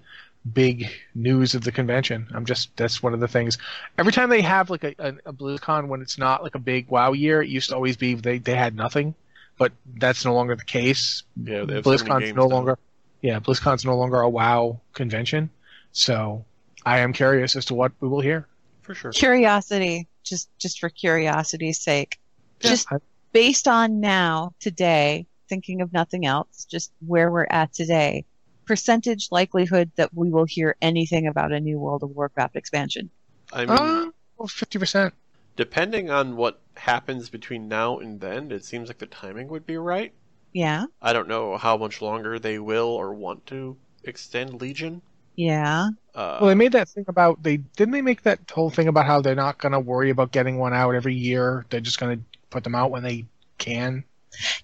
big 0.52 0.90
news 1.14 1.54
of 1.54 1.62
the 1.62 1.70
convention? 1.70 2.26
I'm 2.34 2.46
just 2.46 2.74
that's 2.76 3.00
one 3.02 3.14
of 3.14 3.20
the 3.20 3.28
things. 3.28 3.58
Every 3.98 4.10
time 4.12 4.28
they 4.30 4.40
have 4.42 4.70
like 4.70 4.82
a, 4.84 4.94
a, 4.98 5.08
a 5.26 5.32
BlizzCon 5.32 5.86
when 5.88 6.00
it's 6.02 6.18
not 6.18 6.42
like 6.42 6.54
a 6.56 6.58
big 6.58 6.88
WoW 6.88 7.12
year, 7.12 7.42
it 7.42 7.48
used 7.48 7.68
to 7.68 7.74
always 7.76 7.96
be 7.96 8.14
they 8.14 8.38
they 8.38 8.54
had 8.56 8.74
nothing, 8.74 9.14
but 9.56 9.70
that's 9.98 10.24
no 10.24 10.34
longer 10.34 10.56
the 10.56 10.64
case. 10.64 11.22
Yeah, 11.44 11.64
they 11.64 11.80
so 11.82 11.90
BlizzCon's 11.90 12.34
no 12.34 12.48
now. 12.48 12.54
longer 12.56 12.78
yeah 13.22 13.40
BlizzCon's 13.40 13.84
no 13.84 13.96
longer 13.96 14.20
a 14.20 14.28
WoW 14.28 14.80
convention, 14.92 15.50
so 15.92 16.44
I 16.84 17.00
am 17.00 17.12
curious 17.12 17.56
as 17.56 17.64
to 17.66 17.74
what 17.74 17.92
we 18.00 18.08
will 18.08 18.20
hear. 18.20 18.46
For 18.82 18.94
sure. 18.94 19.12
Curiosity, 19.12 20.08
just 20.24 20.48
just 20.58 20.80
for 20.80 20.88
curiosity's 20.88 21.80
sake, 21.80 22.18
Yeah, 22.62 22.70
just 22.70 22.92
I- 22.92 22.96
based 23.32 23.68
on 23.68 24.00
now 24.00 24.54
today, 24.60 25.26
thinking 25.48 25.80
of 25.82 25.92
nothing 25.92 26.26
else, 26.26 26.64
just 26.64 26.92
where 27.06 27.30
we're 27.30 27.46
at 27.50 27.72
today. 27.72 28.24
Percentage 28.66 29.28
likelihood 29.32 29.90
that 29.96 30.14
we 30.14 30.30
will 30.30 30.44
hear 30.44 30.76
anything 30.80 31.26
about 31.26 31.50
a 31.52 31.58
new 31.60 31.78
World 31.78 32.02
of 32.04 32.10
Warcraft 32.10 32.54
expansion. 32.56 33.10
I 33.52 33.66
mean, 33.66 34.12
Uh, 34.38 34.46
fifty 34.46 34.78
percent. 34.78 35.12
depending 35.56 36.08
on 36.10 36.36
what 36.36 36.60
happens 36.76 37.28
between 37.28 37.68
now 37.68 37.98
and 37.98 38.20
then, 38.20 38.50
it 38.52 38.64
seems 38.64 38.88
like 38.88 38.98
the 38.98 39.06
timing 39.06 39.48
would 39.48 39.66
be 39.66 39.76
right. 39.76 40.12
Yeah, 40.52 40.86
I 41.00 41.12
don't 41.12 41.28
know 41.28 41.56
how 41.56 41.76
much 41.76 42.02
longer 42.02 42.38
they 42.38 42.58
will 42.58 42.88
or 42.88 43.14
want 43.14 43.46
to 43.46 43.76
extend 44.04 44.60
Legion. 44.60 45.02
yeah. 45.36 45.90
Uh, 46.12 46.38
Well, 46.40 46.48
they 46.48 46.54
made 46.56 46.72
that 46.72 46.88
thing 46.88 47.04
about 47.06 47.42
they 47.44 47.58
didn't 47.58 47.92
they 47.92 48.02
make 48.02 48.22
that 48.22 48.40
whole 48.52 48.68
thing 48.70 48.88
about 48.88 49.06
how 49.06 49.20
they're 49.20 49.36
not 49.36 49.58
going 49.58 49.72
to 49.72 49.78
worry 49.80 50.10
about 50.10 50.32
getting 50.32 50.58
one 50.58 50.74
out 50.74 50.94
every 50.96 51.14
year. 51.14 51.64
They're 51.70 51.80
just 51.80 52.00
going 52.00 52.18
to 52.18 52.24
put 52.50 52.64
them 52.64 52.74
out 52.74 52.90
when 52.90 53.04
they 53.04 53.26
can. 53.58 54.02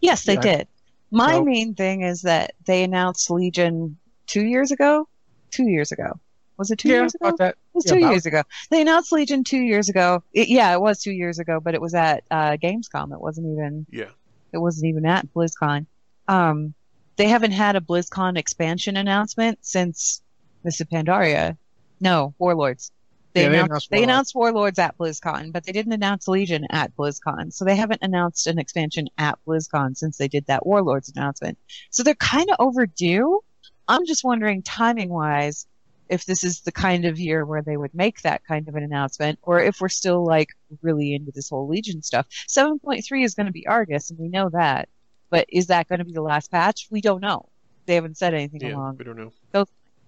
Yes, 0.00 0.24
they 0.24 0.34
Yeah. 0.34 0.40
did. 0.40 0.68
My 1.12 1.34
So- 1.34 1.44
main 1.44 1.74
thing 1.74 2.02
is 2.02 2.22
that 2.22 2.54
they 2.64 2.82
announced 2.82 3.30
Legion 3.30 3.96
two 4.26 4.42
years 4.44 4.72
ago. 4.72 5.06
Two 5.52 5.68
years 5.68 5.92
ago. 5.92 6.18
Was 6.58 6.70
it 6.72 6.78
two 6.80 6.88
yeah, 6.88 6.96
years 6.96 7.14
ago? 7.14 7.28
about 7.28 7.38
that. 7.38 7.50
It 7.50 7.56
was 7.74 7.86
Yeah, 7.86 7.92
two 7.92 7.98
about- 8.00 8.10
years 8.10 8.26
ago. 8.26 8.42
They 8.70 8.80
announced 8.80 9.12
Legion 9.12 9.44
two 9.44 9.60
years 9.60 9.88
ago. 9.88 10.22
It, 10.32 10.48
yeah, 10.48 10.72
it 10.72 10.80
was 10.80 11.00
two 11.00 11.12
years 11.12 11.38
ago, 11.38 11.60
but 11.60 11.74
it 11.74 11.80
was 11.80 11.94
at 11.94 12.24
uh, 12.30 12.56
Gamescom. 12.60 13.12
It 13.12 13.20
wasn't 13.20 13.46
even. 13.52 13.86
yeah. 13.90 14.06
It 14.56 14.60
wasn't 14.60 14.86
even 14.86 15.04
at 15.06 15.32
BlizzCon. 15.34 15.86
Um, 16.28 16.74
they 17.16 17.28
haven't 17.28 17.52
had 17.52 17.76
a 17.76 17.80
BlizzCon 17.80 18.36
expansion 18.38 18.96
announcement 18.96 19.58
since 19.60 20.22
Mists 20.64 20.80
of 20.80 20.88
Pandaria. 20.88 21.56
No, 22.00 22.34
Warlords. 22.38 22.90
They, 23.34 23.42
Yeah, 23.42 23.48
they 23.50 23.54
announced, 23.56 23.68
announced 23.68 23.90
they 23.90 23.96
Warlords. 23.98 24.04
announced 24.04 24.34
Warlords 24.34 24.78
at 24.78 24.98
BlizzCon, 24.98 25.52
but 25.52 25.64
they 25.64 25.72
didn't 25.72 25.92
announce 25.92 26.26
Legion 26.26 26.66
at 26.70 26.96
BlizzCon. 26.96 27.52
So 27.52 27.64
they 27.66 27.76
haven't 27.76 28.00
announced 28.02 28.46
an 28.46 28.58
expansion 28.58 29.08
at 29.18 29.38
BlizzCon 29.46 29.96
since 29.96 30.16
they 30.16 30.28
did 30.28 30.46
that 30.46 30.66
Warlords 30.66 31.10
announcement. 31.14 31.58
So 31.90 32.02
they're 32.02 32.14
kind 32.14 32.48
of 32.50 32.56
overdue. 32.58 33.40
I'm 33.88 34.06
just 34.06 34.24
wondering, 34.24 34.62
timing 34.62 35.10
wise, 35.10 35.66
if 36.08 36.24
this 36.24 36.44
is 36.44 36.60
the 36.60 36.72
kind 36.72 37.04
of 37.04 37.18
year 37.18 37.44
where 37.44 37.62
they 37.62 37.76
would 37.76 37.94
make 37.94 38.22
that 38.22 38.44
kind 38.44 38.68
of 38.68 38.74
an 38.74 38.82
announcement, 38.82 39.38
or 39.42 39.60
if 39.60 39.80
we're 39.80 39.88
still 39.88 40.24
like 40.24 40.50
really 40.82 41.14
into 41.14 41.32
this 41.32 41.50
whole 41.50 41.68
Legion 41.68 42.02
stuff. 42.02 42.26
7.3 42.48 43.24
is 43.24 43.34
going 43.34 43.46
to 43.46 43.52
be 43.52 43.66
Argus, 43.66 44.10
and 44.10 44.18
we 44.18 44.28
know 44.28 44.48
that. 44.50 44.88
But 45.30 45.46
is 45.48 45.66
that 45.68 45.88
going 45.88 45.98
to 45.98 46.04
be 46.04 46.12
the 46.12 46.22
last 46.22 46.50
patch? 46.50 46.86
We 46.90 47.00
don't 47.00 47.20
know. 47.20 47.48
They 47.86 47.94
haven't 47.94 48.16
said 48.16 48.34
anything 48.34 48.60
Yeah, 48.60 48.74
along. 48.76 48.96
we 48.98 49.04
don't 49.04 49.16
know. 49.16 49.32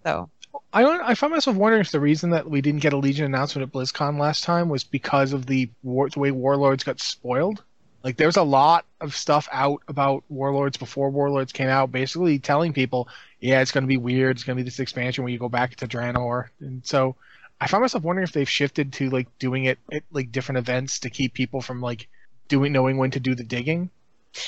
So 0.04 0.30
I 0.72 0.82
don't. 0.82 1.00
I 1.02 1.14
find 1.14 1.32
myself 1.32 1.56
wondering 1.56 1.80
if 1.80 1.90
the 1.90 2.00
reason 2.00 2.30
that 2.30 2.48
we 2.48 2.60
didn't 2.60 2.80
get 2.80 2.92
a 2.92 2.96
Legion 2.96 3.26
announcement 3.26 3.66
at 3.68 3.72
BlizzCon 3.72 4.18
last 4.18 4.44
time 4.44 4.68
was 4.68 4.84
because 4.84 5.32
of 5.32 5.46
the, 5.46 5.68
war, 5.82 6.08
the 6.08 6.18
way 6.18 6.30
Warlords 6.30 6.84
got 6.84 7.00
spoiled. 7.00 7.62
Like 8.02 8.16
there's 8.16 8.36
a 8.36 8.42
lot 8.42 8.86
of 9.00 9.14
stuff 9.14 9.48
out 9.52 9.82
about 9.88 10.24
Warlords 10.28 10.76
before 10.76 11.10
Warlords 11.10 11.52
came 11.52 11.68
out, 11.68 11.90
basically 11.92 12.38
telling 12.38 12.72
people, 12.72 13.08
yeah, 13.40 13.60
it's 13.60 13.72
going 13.72 13.82
to 13.84 13.88
be 13.88 13.96
weird. 13.96 14.36
It's 14.36 14.44
going 14.44 14.56
to 14.56 14.62
be 14.62 14.68
this 14.68 14.78
expansion 14.80 15.24
where 15.24 15.32
you 15.32 15.38
go 15.38 15.48
back 15.48 15.76
to 15.76 15.88
Draenor, 15.88 16.48
and 16.60 16.84
so 16.86 17.16
I 17.60 17.66
find 17.66 17.80
myself 17.82 18.04
wondering 18.04 18.24
if 18.24 18.32
they've 18.32 18.48
shifted 18.48 18.92
to 18.94 19.10
like 19.10 19.26
doing 19.38 19.64
it 19.64 19.78
at 19.92 20.04
like 20.12 20.30
different 20.32 20.58
events 20.58 21.00
to 21.00 21.10
keep 21.10 21.34
people 21.34 21.60
from 21.60 21.80
like 21.80 22.08
doing 22.48 22.72
knowing 22.72 22.96
when 22.98 23.10
to 23.12 23.20
do 23.20 23.34
the 23.34 23.44
digging. 23.44 23.90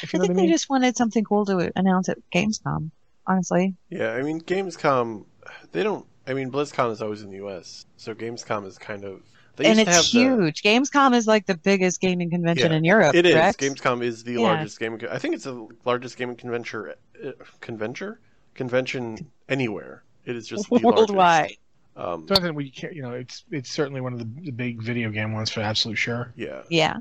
I 0.03 0.07
you 0.13 0.19
know 0.19 0.25
think 0.25 0.29
what 0.29 0.35
I 0.35 0.35
they 0.35 0.43
mean. 0.45 0.51
just 0.51 0.69
wanted 0.71 0.97
something 0.97 1.25
cool 1.25 1.45
to 1.47 1.73
announce 1.77 2.09
at 2.09 2.19
Gamescom. 2.33 2.91
Honestly, 3.27 3.77
Yeah, 3.91 4.13
I 4.13 4.23
mean, 4.23 4.41
Gamescom, 4.41 5.25
they 5.73 5.83
don't. 5.83 6.07
I 6.27 6.35
mean, 6.35 6.51
BlizzCon 6.51 6.91
is 6.93 7.03
always 7.03 7.23
in 7.23 7.31
the 7.31 7.37
U.S., 7.37 7.87
so 7.97 8.15
Gamescom 8.15 8.67
is 8.67 8.79
kind 8.79 9.05
of. 9.05 9.23
They 9.61 9.67
and 9.71 9.79
it's 9.81 9.91
have 9.91 10.05
the- 10.05 10.11
huge. 10.11 10.63
Gamescom 10.63 11.15
is 11.15 11.27
like 11.27 11.47
the 11.47 11.57
biggest 11.57 12.01
gaming 12.01 12.31
convention 12.31 12.71
Yeah, 12.73 12.79
in 12.79 12.85
Europe. 12.85 13.15
It 13.15 13.27
is. 13.27 13.35
correct? 13.35 13.61
Gamescom 13.61 14.03
is 14.03 14.25
the 14.25 14.33
Yeah. 14.35 14.41
largest 14.41 14.79
gaming. 14.81 15.01
I 15.11 15.19
think 15.19 15.35
it's 15.35 15.45
the 15.45 15.69
largest 15.85 16.17
gaming 16.17 16.37
convention. 16.37 16.93
Uh, 17.25 17.33
convention 17.61 18.17
convention 18.55 19.31
anywhere. 19.49 20.03
It 20.25 20.37
is 20.37 20.47
just 20.47 20.69
the 20.69 20.79
worldwide. 20.83 21.17
largest. 21.17 21.59
Um, 21.97 22.27
Something 22.29 22.55
we 22.55 22.71
can't, 22.71 22.95
you 22.95 23.03
know, 23.03 23.13
it's 23.13 23.45
it's 23.51 23.71
certainly 23.71 24.01
one 24.01 24.13
of 24.13 24.19
the, 24.19 24.29
the 24.43 24.51
big 24.51 24.81
video 24.83 25.11
game 25.11 25.33
ones 25.33 25.51
for 25.51 25.61
absolute 25.61 25.97
sure. 25.97 26.33
yeah. 26.37 26.63
Yeah. 26.71 26.97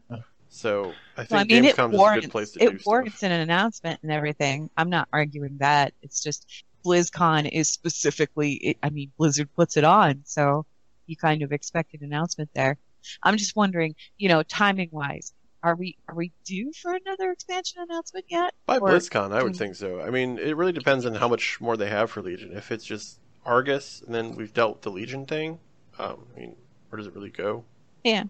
So 0.50 0.94
I 1.16 1.22
think 1.24 1.32
Well, 1.32 1.40
I 1.42 1.44
mean, 1.44 1.66
it 1.66 1.76
Gamescom 1.76 1.90
is 1.90 1.96
a 1.96 1.98
warrants 1.98 2.26
good 2.26 2.32
place 2.32 2.52
to 2.52 2.60
do 2.60 2.68
it 2.70 2.86
warrants 2.86 3.18
stuff. 3.18 3.30
an 3.32 3.40
announcement 3.40 4.00
and 4.04 4.12
everything. 4.12 4.70
I'm 4.78 4.90
not 4.90 5.08
arguing 5.14 5.58
that. 5.60 5.94
It's 6.02 6.22
just 6.24 6.64
BlizzCon 6.86 7.50
is 7.52 7.70
specifically. 7.70 8.54
It, 8.54 8.78
I 8.84 8.90
mean, 8.90 9.12
Blizzard 9.18 9.50
puts 9.56 9.78
it 9.78 9.84
on, 9.84 10.22
so 10.26 10.66
you 11.10 11.18
kind 11.18 11.42
of 11.42 11.52
expected 11.52 12.02
announcement 12.02 12.50
there. 12.54 12.78
I'm 13.24 13.38
just 13.38 13.56
wondering, 13.56 13.96
you 14.18 14.30
know, 14.30 14.44
timing 14.44 14.90
wise, 14.92 15.34
are 15.64 15.76
we 15.76 15.98
are 16.08 16.16
we 16.16 16.32
due 16.46 16.72
for 16.82 16.94
another 16.94 17.32
expansion 17.32 17.82
announcement 17.82 18.26
yet? 18.30 18.54
By 18.66 18.78
Or- 18.78 18.90
BlizzCon, 18.90 19.34
I 19.34 19.44
would 19.44 19.54
Mm. 19.54 19.58
think 19.58 19.76
so. 19.76 20.02
I 20.02 20.10
mean, 20.10 20.38
it 20.38 20.56
really 20.56 20.72
depends 20.72 21.06
on 21.06 21.16
how 21.16 21.28
much 21.28 21.60
more 21.60 21.76
they 21.78 21.90
have 21.90 22.12
for 22.12 22.22
Legion. 22.22 22.56
If 22.56 22.72
it's 22.72 22.86
just 22.86 23.20
Argus, 23.46 24.02
and 24.06 24.14
then 24.14 24.36
we've 24.36 24.54
dealt 24.54 24.76
with 24.76 24.82
the 24.84 24.92
Legion 24.92 25.26
thing, 25.26 25.60
um, 25.98 26.26
I 26.36 26.40
mean, 26.40 26.56
where 26.90 26.98
does 26.98 27.08
it 27.08 27.16
really 27.16 27.30
go? 27.30 27.64
Yeah. 28.04 28.24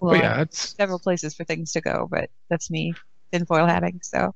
Well, 0.00 0.12
But 0.14 0.20
yeah, 0.22 0.40
it's 0.42 0.74
several 0.76 0.98
places 0.98 1.34
for 1.34 1.44
things 1.44 1.72
to 1.72 1.80
go, 1.80 2.06
but 2.10 2.30
that's 2.50 2.70
me 2.70 2.94
tinfoil 3.32 3.66
hatting. 3.66 4.00
So 4.02 4.34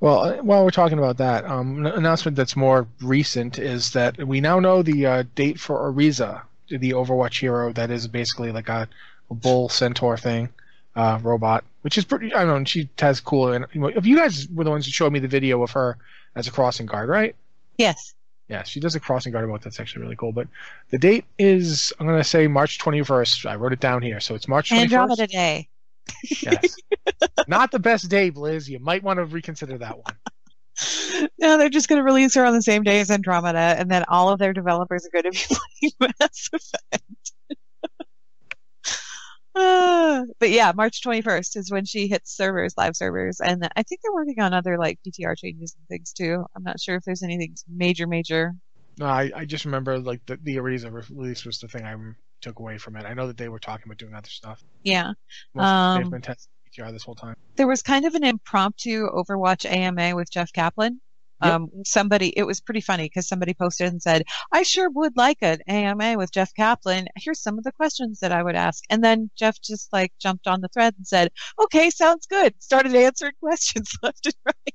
Well, 0.00 0.20
uh, 0.20 0.36
while 0.42 0.64
we're 0.64 0.70
talking 0.70 0.98
about 0.98 1.18
that, 1.18 1.44
um, 1.44 1.84
an 1.84 1.92
announcement 1.92 2.36
that's 2.36 2.56
more 2.56 2.88
recent 3.02 3.58
is 3.58 3.92
that 3.92 4.16
we 4.26 4.40
now 4.40 4.58
know 4.60 4.82
the 4.82 5.04
uh, 5.06 5.24
date 5.34 5.60
for 5.60 5.92
Ariza, 5.92 6.42
the 6.68 6.90
Overwatch 6.92 7.40
hero 7.40 7.72
that 7.72 7.90
is 7.90 8.06
basically 8.06 8.52
like 8.52 8.68
a, 8.68 8.88
a 9.30 9.34
bull 9.34 9.68
centaur 9.68 10.16
thing, 10.16 10.48
uh, 10.96 11.18
robot, 11.22 11.64
which 11.82 11.98
is 11.98 12.04
pretty. 12.04 12.32
I 12.34 12.44
don't 12.44 12.60
know. 12.60 12.64
She 12.64 12.88
has 12.98 13.20
cool. 13.20 13.52
And 13.52 13.66
if 13.72 14.06
you 14.06 14.16
guys 14.16 14.48
were 14.48 14.64
the 14.64 14.70
ones 14.70 14.86
who 14.86 14.92
showed 14.92 15.12
me 15.12 15.18
the 15.18 15.28
video 15.28 15.62
of 15.62 15.70
her 15.72 15.96
as 16.34 16.46
a 16.46 16.50
crossing 16.50 16.86
guard, 16.86 17.08
right? 17.08 17.34
yes, 17.78 18.14
Yeah, 18.48 18.62
she 18.62 18.80
does 18.80 18.94
a 18.94 19.00
crossing 19.00 19.32
guard 19.32 19.46
robot. 19.46 19.62
That's 19.62 19.80
actually 19.80 20.02
really 20.02 20.16
cool. 20.16 20.32
But 20.32 20.48
the 20.90 20.98
date 20.98 21.24
is, 21.38 21.92
I'm 21.98 22.06
going 22.06 22.18
to 22.18 22.24
say 22.24 22.46
March 22.46 22.78
21st. 22.78 23.46
I 23.46 23.54
wrote 23.56 23.72
it 23.72 23.80
down 23.80 24.02
here, 24.02 24.20
so 24.20 24.34
it's 24.34 24.48
March 24.48 24.70
21st. 24.70 24.80
Andromeda 24.82 25.26
Day. 25.26 25.68
Yes. 26.42 26.76
Not 27.46 27.70
the 27.70 27.78
best 27.78 28.08
day, 28.08 28.30
Blizz. 28.30 28.68
You 28.68 28.78
might 28.78 29.02
want 29.02 29.18
to 29.18 29.24
reconsider 29.24 29.78
that 29.78 29.96
one. 29.96 30.16
No, 31.38 31.56
they're 31.56 31.68
just 31.68 31.88
going 31.88 31.98
to 31.98 32.04
release 32.04 32.34
her 32.34 32.44
on 32.44 32.54
the 32.54 32.62
same 32.62 32.82
day 32.82 33.00
as 33.00 33.10
Andromeda, 33.10 33.58
and 33.58 33.90
then 33.90 34.04
all 34.08 34.28
of 34.28 34.38
their 34.38 34.52
developers 34.52 35.06
are 35.06 35.10
going 35.10 35.32
to 35.32 35.38
be 35.38 35.56
playing 35.98 36.12
Mass 36.20 36.50
Effect. 36.52 37.32
Uh, 39.54 40.24
but 40.40 40.50
yeah, 40.50 40.72
March 40.74 41.00
21st 41.02 41.56
is 41.56 41.70
when 41.70 41.84
she 41.84 42.08
hits 42.08 42.36
servers, 42.36 42.74
live 42.76 42.96
servers, 42.96 43.40
and 43.40 43.68
I 43.76 43.82
think 43.82 44.00
they're 44.02 44.12
working 44.12 44.40
on 44.40 44.52
other 44.52 44.78
like 44.78 44.98
PTR 45.06 45.36
changes 45.36 45.74
and 45.78 45.88
things 45.88 46.12
too. 46.12 46.44
I'm 46.54 46.62
not 46.62 46.80
sure 46.80 46.96
if 46.96 47.04
there's 47.04 47.22
anything 47.22 47.54
major, 47.68 48.06
major. 48.06 48.54
No, 48.98 49.06
I, 49.06 49.30
I 49.34 49.44
just 49.44 49.64
remember 49.64 49.98
like 49.98 50.22
the 50.26 50.38
the 50.42 50.56
Orisa 50.56 50.92
release 51.10 51.44
was 51.44 51.58
the 51.58 51.68
thing 51.68 51.84
I 51.84 51.94
took 52.40 52.58
away 52.58 52.78
from 52.78 52.96
it. 52.96 53.04
I 53.04 53.14
know 53.14 53.26
that 53.28 53.36
they 53.36 53.48
were 53.48 53.60
talking 53.60 53.84
about 53.86 53.98
doing 53.98 54.14
other 54.14 54.28
stuff. 54.28 54.62
Yeah, 54.82 55.12
Most 55.54 55.66
Um, 55.66 56.02
they've 56.02 56.10
been 56.10 56.22
testing 56.22 56.50
PTR 56.68 56.92
this 56.92 57.04
whole 57.04 57.14
time. 57.14 57.36
there 57.56 57.66
was 57.66 57.82
kind 57.82 58.04
of 58.04 58.14
an 58.14 58.24
impromptu 58.24 59.08
Overwatch 59.10 59.64
AMA 59.70 60.14
with 60.14 60.30
Jeff 60.30 60.52
Kaplan. 60.52 61.00
Yep. 61.42 61.52
Um, 61.52 61.70
somebody, 61.84 62.36
it 62.36 62.42
was 62.42 62.60
pretty 62.60 62.80
funny 62.80 63.04
because 63.04 63.28
somebody 63.28 63.54
posted 63.54 63.92
and 63.92 64.02
said, 64.02 64.24
I 64.52 64.64
sure 64.64 64.90
would 64.90 65.16
like 65.16 65.38
an 65.40 65.60
AMA 65.68 66.16
with 66.16 66.32
Jeff 66.32 66.52
Kaplan. 66.54 67.06
Here's 67.16 67.40
some 67.40 67.58
of 67.58 67.64
the 67.64 67.70
questions 67.70 68.18
that 68.20 68.32
I 68.32 68.42
would 68.42 68.56
ask. 68.56 68.82
And 68.90 69.04
then 69.04 69.30
Jeff 69.36 69.60
just 69.62 69.92
like 69.92 70.12
jumped 70.20 70.48
on 70.48 70.60
the 70.60 70.68
thread 70.68 70.94
and 70.96 71.06
said, 71.06 71.30
okay, 71.62 71.90
sounds 71.90 72.26
good. 72.26 72.60
Started 72.60 72.94
answering 72.96 73.34
questions 73.40 73.88
left 74.02 74.26
and 74.26 74.34
right. 74.46 74.74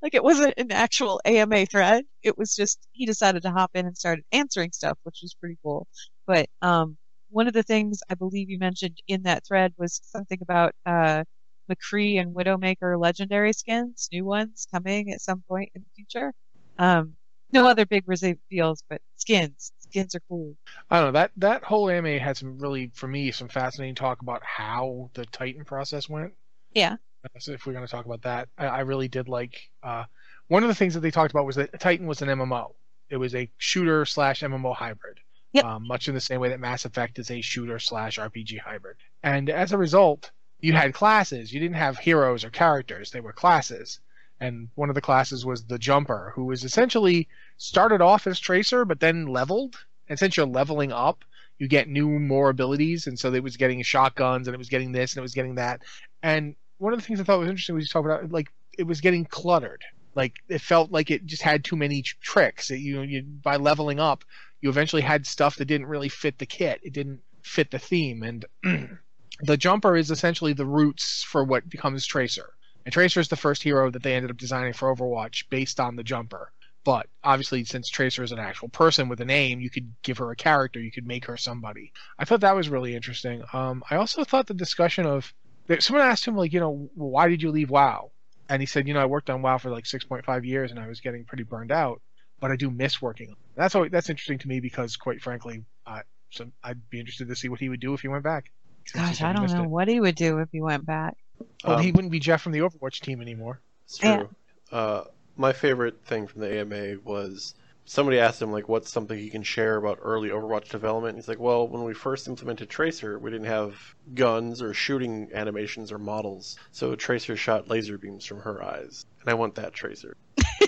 Like 0.00 0.14
it 0.14 0.22
wasn't 0.22 0.54
an 0.56 0.70
actual 0.70 1.20
AMA 1.24 1.66
thread. 1.66 2.04
It 2.22 2.38
was 2.38 2.54
just, 2.54 2.86
he 2.92 3.04
decided 3.04 3.42
to 3.42 3.50
hop 3.50 3.72
in 3.74 3.86
and 3.86 3.98
started 3.98 4.24
answering 4.30 4.70
stuff, 4.72 4.98
which 5.02 5.18
was 5.22 5.34
pretty 5.34 5.58
cool. 5.64 5.88
But, 6.28 6.48
um, 6.62 6.96
one 7.30 7.46
of 7.46 7.54
the 7.54 7.62
things 7.62 8.00
I 8.08 8.14
believe 8.14 8.50
you 8.50 8.58
mentioned 8.58 8.98
in 9.06 9.22
that 9.22 9.46
thread 9.46 9.72
was 9.76 10.00
something 10.04 10.38
about, 10.42 10.74
uh, 10.86 11.24
McCree 11.70 12.20
and 12.20 12.34
Widowmaker 12.34 12.98
legendary 12.98 13.52
skins, 13.52 14.08
new 14.12 14.24
ones 14.24 14.66
coming 14.72 15.12
at 15.12 15.20
some 15.20 15.42
point 15.46 15.70
in 15.74 15.82
the 15.82 15.88
future. 15.94 16.32
Um, 16.78 17.14
no 17.52 17.66
other 17.66 17.86
big 17.86 18.04
reveals, 18.06 18.82
but 18.88 19.00
skins. 19.16 19.72
Skins 19.80 20.14
are 20.14 20.20
cool. 20.28 20.54
I 20.90 20.98
don't 20.98 21.08
know 21.08 21.12
that 21.12 21.30
that 21.38 21.64
whole 21.64 21.88
AMA 21.88 22.18
had 22.18 22.36
some 22.36 22.58
really, 22.58 22.90
for 22.94 23.08
me, 23.08 23.30
some 23.32 23.48
fascinating 23.48 23.94
talk 23.94 24.20
about 24.20 24.42
how 24.44 25.10
the 25.14 25.24
Titan 25.26 25.64
process 25.64 26.08
went. 26.08 26.34
Yeah. 26.74 26.96
So 27.38 27.52
if 27.52 27.66
we're 27.66 27.72
going 27.72 27.86
to 27.86 27.90
talk 27.90 28.04
about 28.04 28.22
that, 28.22 28.48
I, 28.58 28.66
I 28.66 28.80
really 28.80 29.08
did 29.08 29.28
like. 29.28 29.70
Uh, 29.82 30.04
one 30.48 30.62
of 30.62 30.68
the 30.68 30.74
things 30.74 30.94
that 30.94 31.00
they 31.00 31.10
talked 31.10 31.30
about 31.30 31.46
was 31.46 31.56
that 31.56 31.78
Titan 31.80 32.06
was 32.06 32.22
an 32.22 32.28
MMO. 32.28 32.74
It 33.10 33.16
was 33.16 33.34
a 33.34 33.50
shooter 33.56 34.04
slash 34.04 34.42
MMO 34.42 34.74
hybrid. 34.74 35.18
Yep. 35.52 35.64
Um, 35.64 35.86
much 35.86 36.08
in 36.08 36.14
the 36.14 36.20
same 36.20 36.40
way 36.40 36.50
that 36.50 36.60
Mass 36.60 36.84
Effect 36.84 37.18
is 37.18 37.30
a 37.30 37.40
shooter 37.40 37.78
slash 37.78 38.18
RPG 38.18 38.58
hybrid. 38.60 38.96
And 39.22 39.48
as 39.48 39.72
a 39.72 39.78
result, 39.78 40.30
you 40.60 40.72
had 40.72 40.92
classes. 40.92 41.52
You 41.52 41.60
didn't 41.60 41.76
have 41.76 41.98
heroes 41.98 42.44
or 42.44 42.50
characters. 42.50 43.10
They 43.10 43.20
were 43.20 43.32
classes. 43.32 44.00
And 44.40 44.68
one 44.74 44.88
of 44.88 44.94
the 44.94 45.00
classes 45.00 45.44
was 45.44 45.64
the 45.64 45.78
Jumper, 45.78 46.32
who 46.34 46.44
was 46.44 46.64
essentially 46.64 47.28
started 47.56 48.00
off 48.00 48.26
as 48.26 48.38
Tracer, 48.38 48.84
but 48.84 49.00
then 49.00 49.26
leveled. 49.26 49.76
And 50.08 50.18
since 50.18 50.36
you're 50.36 50.46
leveling 50.46 50.92
up, 50.92 51.24
you 51.58 51.66
get 51.66 51.88
new, 51.88 52.08
more 52.08 52.50
abilities. 52.50 53.06
And 53.06 53.18
so 53.18 53.32
it 53.32 53.42
was 53.42 53.56
getting 53.56 53.82
shotguns, 53.82 54.46
and 54.46 54.54
it 54.54 54.58
was 54.58 54.68
getting 54.68 54.92
this, 54.92 55.12
and 55.12 55.18
it 55.18 55.22
was 55.22 55.34
getting 55.34 55.56
that. 55.56 55.82
And 56.22 56.54
one 56.78 56.92
of 56.92 57.00
the 57.00 57.04
things 57.04 57.20
I 57.20 57.24
thought 57.24 57.40
was 57.40 57.48
interesting 57.48 57.74
was 57.74 57.84
you 57.84 57.88
talk 57.88 58.04
about 58.04 58.30
like 58.30 58.48
it 58.78 58.84
was 58.84 59.00
getting 59.00 59.24
cluttered. 59.24 59.82
Like 60.14 60.34
it 60.48 60.60
felt 60.60 60.90
like 60.90 61.10
it 61.10 61.26
just 61.26 61.42
had 61.42 61.64
too 61.64 61.76
many 61.76 62.02
tricks. 62.02 62.68
That 62.68 62.78
you, 62.78 63.02
you 63.02 63.22
by 63.22 63.56
leveling 63.56 63.98
up, 63.98 64.24
you 64.60 64.68
eventually 64.68 65.02
had 65.02 65.26
stuff 65.26 65.56
that 65.56 65.66
didn't 65.66 65.86
really 65.86 66.08
fit 66.08 66.38
the 66.38 66.46
kit. 66.46 66.80
It 66.82 66.92
didn't 66.92 67.20
fit 67.42 67.70
the 67.70 67.78
theme. 67.78 68.22
And 68.22 68.44
the 69.42 69.56
jumper 69.56 69.96
is 69.96 70.10
essentially 70.10 70.52
the 70.52 70.66
roots 70.66 71.22
for 71.22 71.44
what 71.44 71.68
becomes 71.68 72.06
Tracer. 72.06 72.54
And 72.84 72.92
Tracer 72.92 73.20
is 73.20 73.28
the 73.28 73.36
first 73.36 73.62
hero 73.62 73.90
that 73.90 74.02
they 74.02 74.14
ended 74.14 74.30
up 74.30 74.36
designing 74.36 74.72
for 74.72 74.94
Overwatch 74.94 75.48
based 75.50 75.78
on 75.78 75.96
the 75.96 76.02
jumper. 76.02 76.52
But 76.84 77.06
obviously, 77.22 77.64
since 77.64 77.88
Tracer 77.88 78.22
is 78.22 78.32
an 78.32 78.38
actual 78.38 78.68
person 78.68 79.08
with 79.08 79.20
a 79.20 79.24
name, 79.24 79.60
you 79.60 79.68
could 79.68 79.92
give 80.02 80.18
her 80.18 80.30
a 80.30 80.36
character. 80.36 80.80
You 80.80 80.90
could 80.90 81.06
make 81.06 81.26
her 81.26 81.36
somebody. 81.36 81.92
I 82.18 82.24
thought 82.24 82.40
that 82.40 82.56
was 82.56 82.68
really 82.68 82.94
interesting. 82.94 83.42
Um, 83.52 83.82
I 83.90 83.96
also 83.96 84.24
thought 84.24 84.46
the 84.46 84.54
discussion 84.54 85.04
of 85.04 85.32
someone 85.80 86.06
asked 86.06 86.26
him 86.26 86.36
like, 86.36 86.52
you 86.52 86.60
know, 86.60 86.88
why 86.94 87.28
did 87.28 87.42
you 87.42 87.50
leave 87.50 87.70
WoW? 87.70 88.10
And 88.48 88.62
he 88.62 88.66
said, 88.66 88.88
you 88.88 88.94
know, 88.94 89.00
I 89.00 89.06
worked 89.06 89.28
on 89.28 89.42
WoW 89.42 89.58
for 89.58 89.70
like 89.70 89.84
6.5 89.84 90.46
years 90.46 90.70
and 90.70 90.80
I 90.80 90.88
was 90.88 91.00
getting 91.00 91.24
pretty 91.24 91.42
burned 91.42 91.70
out, 91.70 92.00
but 92.40 92.50
I 92.50 92.56
do 92.56 92.70
miss 92.70 93.02
working. 93.02 93.36
That's 93.58 93.74
always, 93.74 93.90
that's 93.90 94.08
interesting 94.08 94.38
to 94.38 94.48
me 94.48 94.60
because, 94.60 94.96
quite 94.96 95.20
frankly, 95.20 95.64
uh, 95.84 96.02
so 96.30 96.46
I'd 96.62 96.88
be 96.90 97.00
interested 97.00 97.26
to 97.26 97.34
see 97.34 97.48
what 97.48 97.58
he 97.58 97.68
would 97.68 97.80
do 97.80 97.92
if 97.92 98.00
he 98.00 98.06
went 98.06 98.22
back. 98.22 98.52
Gosh, 98.94 99.20
I 99.20 99.32
don't 99.32 99.50
know 99.50 99.64
it. 99.64 99.68
what 99.68 99.88
he 99.88 100.00
would 100.00 100.14
do 100.14 100.38
if 100.38 100.48
he 100.52 100.60
went 100.60 100.86
back. 100.86 101.16
Well, 101.64 101.76
um, 101.76 101.82
he 101.82 101.90
wouldn't 101.90 102.12
be 102.12 102.20
Jeff 102.20 102.40
from 102.40 102.52
the 102.52 102.60
Overwatch 102.60 103.00
team 103.00 103.20
anymore. 103.20 103.60
It's 103.84 103.98
true. 103.98 104.28
Yeah. 104.70 104.78
Uh, 104.78 105.04
my 105.36 105.52
favorite 105.52 106.04
thing 106.04 106.28
from 106.28 106.42
the 106.42 106.60
AMA 106.60 107.00
was 107.02 107.54
somebody 107.84 108.20
asked 108.20 108.40
him 108.40 108.52
like 108.52 108.68
what's 108.68 108.92
something 108.92 109.18
he 109.18 109.28
can 109.28 109.42
share 109.42 109.76
about 109.76 109.98
early 110.02 110.28
Overwatch 110.28 110.68
development. 110.68 111.16
He's 111.16 111.26
like, 111.26 111.40
well, 111.40 111.66
when 111.66 111.82
we 111.82 111.94
first 111.94 112.28
implemented 112.28 112.70
Tracer, 112.70 113.18
we 113.18 113.32
didn't 113.32 113.46
have 113.48 113.74
guns 114.14 114.62
or 114.62 114.72
shooting 114.72 115.30
animations 115.34 115.90
or 115.90 115.98
models, 115.98 116.56
so 116.70 116.94
Tracer 116.94 117.36
shot 117.36 117.68
laser 117.68 117.98
beams 117.98 118.24
from 118.24 118.38
her 118.40 118.62
eyes, 118.62 119.04
and 119.20 119.28
I 119.28 119.34
want 119.34 119.56
that 119.56 119.72
Tracer. 119.72 120.16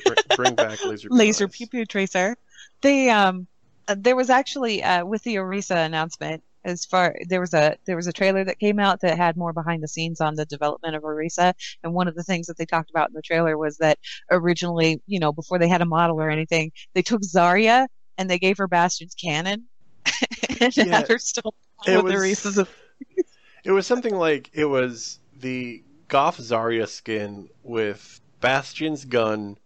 bring, 0.05 0.17
bring 0.37 0.55
back 0.57 0.85
laser 0.85 1.09
laser 1.09 1.47
pew 1.47 1.69
pew 1.69 1.87
Tracer. 1.87 2.37
They 2.83 3.11
um, 3.11 3.47
uh, 3.89 3.97
there 3.99 4.17
was 4.17 4.31
actually 4.31 4.83
uh, 4.83 5.05
with 5.05 5.23
the 5.23 5.37
Orisa 5.37 5.85
announcement 5.85 6.43
as 6.65 6.85
far 6.85 7.17
there 7.29 7.41
was 7.41 7.55
a 7.55 7.77
there 7.87 7.97
was 7.97 8.07
a 8.07 8.13
trailer 8.13 8.45
that 8.45 8.59
came 8.59 8.79
out 8.79 9.01
that 9.01 9.17
had 9.17 9.37
more 9.37 9.53
behind 9.53 9.83
the 9.83 9.89
scenes 9.89 10.21
on 10.21 10.35
the 10.35 10.45
development 10.45 10.95
of 10.95 11.03
Orisa. 11.03 11.55
And 11.83 11.95
one 11.95 12.09
of 12.09 12.15
the 12.15 12.23
things 12.23 12.47
that 12.47 12.57
they 12.57 12.67
talked 12.67 12.91
about 12.91 13.09
in 13.09 13.15
the 13.15 13.23
trailer 13.23 13.57
was 13.57 13.79
that 13.79 13.99
originally 14.31 15.01
you 15.07 15.19
know 15.19 15.33
before 15.33 15.59
they 15.59 15.69
had 15.69 15.83
a 15.83 15.87
model 15.87 16.21
or 16.21 16.31
anything 16.31 16.73
they 16.95 17.03
took 17.03 17.23
Zarya 17.23 17.87
and 18.19 18.29
they 18.29 18.39
gave 18.39 18.59
her 18.59 18.69
Bastion's 18.69 19.15
cannon. 19.15 19.65
And 20.61 20.77
yeah, 20.77 20.99
had 20.99 21.09
her 21.09 21.19
still 21.19 21.55
it 21.87 22.05
was, 22.05 22.13
Orisa's 22.13 22.69
it 23.65 23.71
was 23.71 23.87
something 23.87 24.15
like 24.15 24.51
it 24.53 24.67
was 24.67 25.19
the 25.39 25.83
Goth 26.09 26.39
Zarya 26.39 26.87
skin 26.87 27.49
with 27.63 28.21
Bastion's 28.43 29.07
gun 29.07 29.57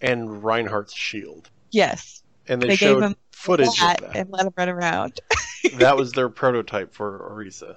and 0.00 0.44
Reinhardt's 0.44 0.94
shield. 0.94 1.50
Yes 1.72 2.22
and 2.48 2.60
they, 2.60 2.68
they 2.68 2.76
showed 2.76 3.16
footage 3.32 3.66
of 3.68 3.74
that 3.74 4.16
and 4.16 4.30
let 4.30 4.46
him 4.46 4.52
run 4.56 4.68
around 4.68 5.20
that 5.74 5.96
was 5.96 6.12
their 6.12 6.28
prototype 6.28 6.94
for 6.94 7.30
Orisa. 7.30 7.76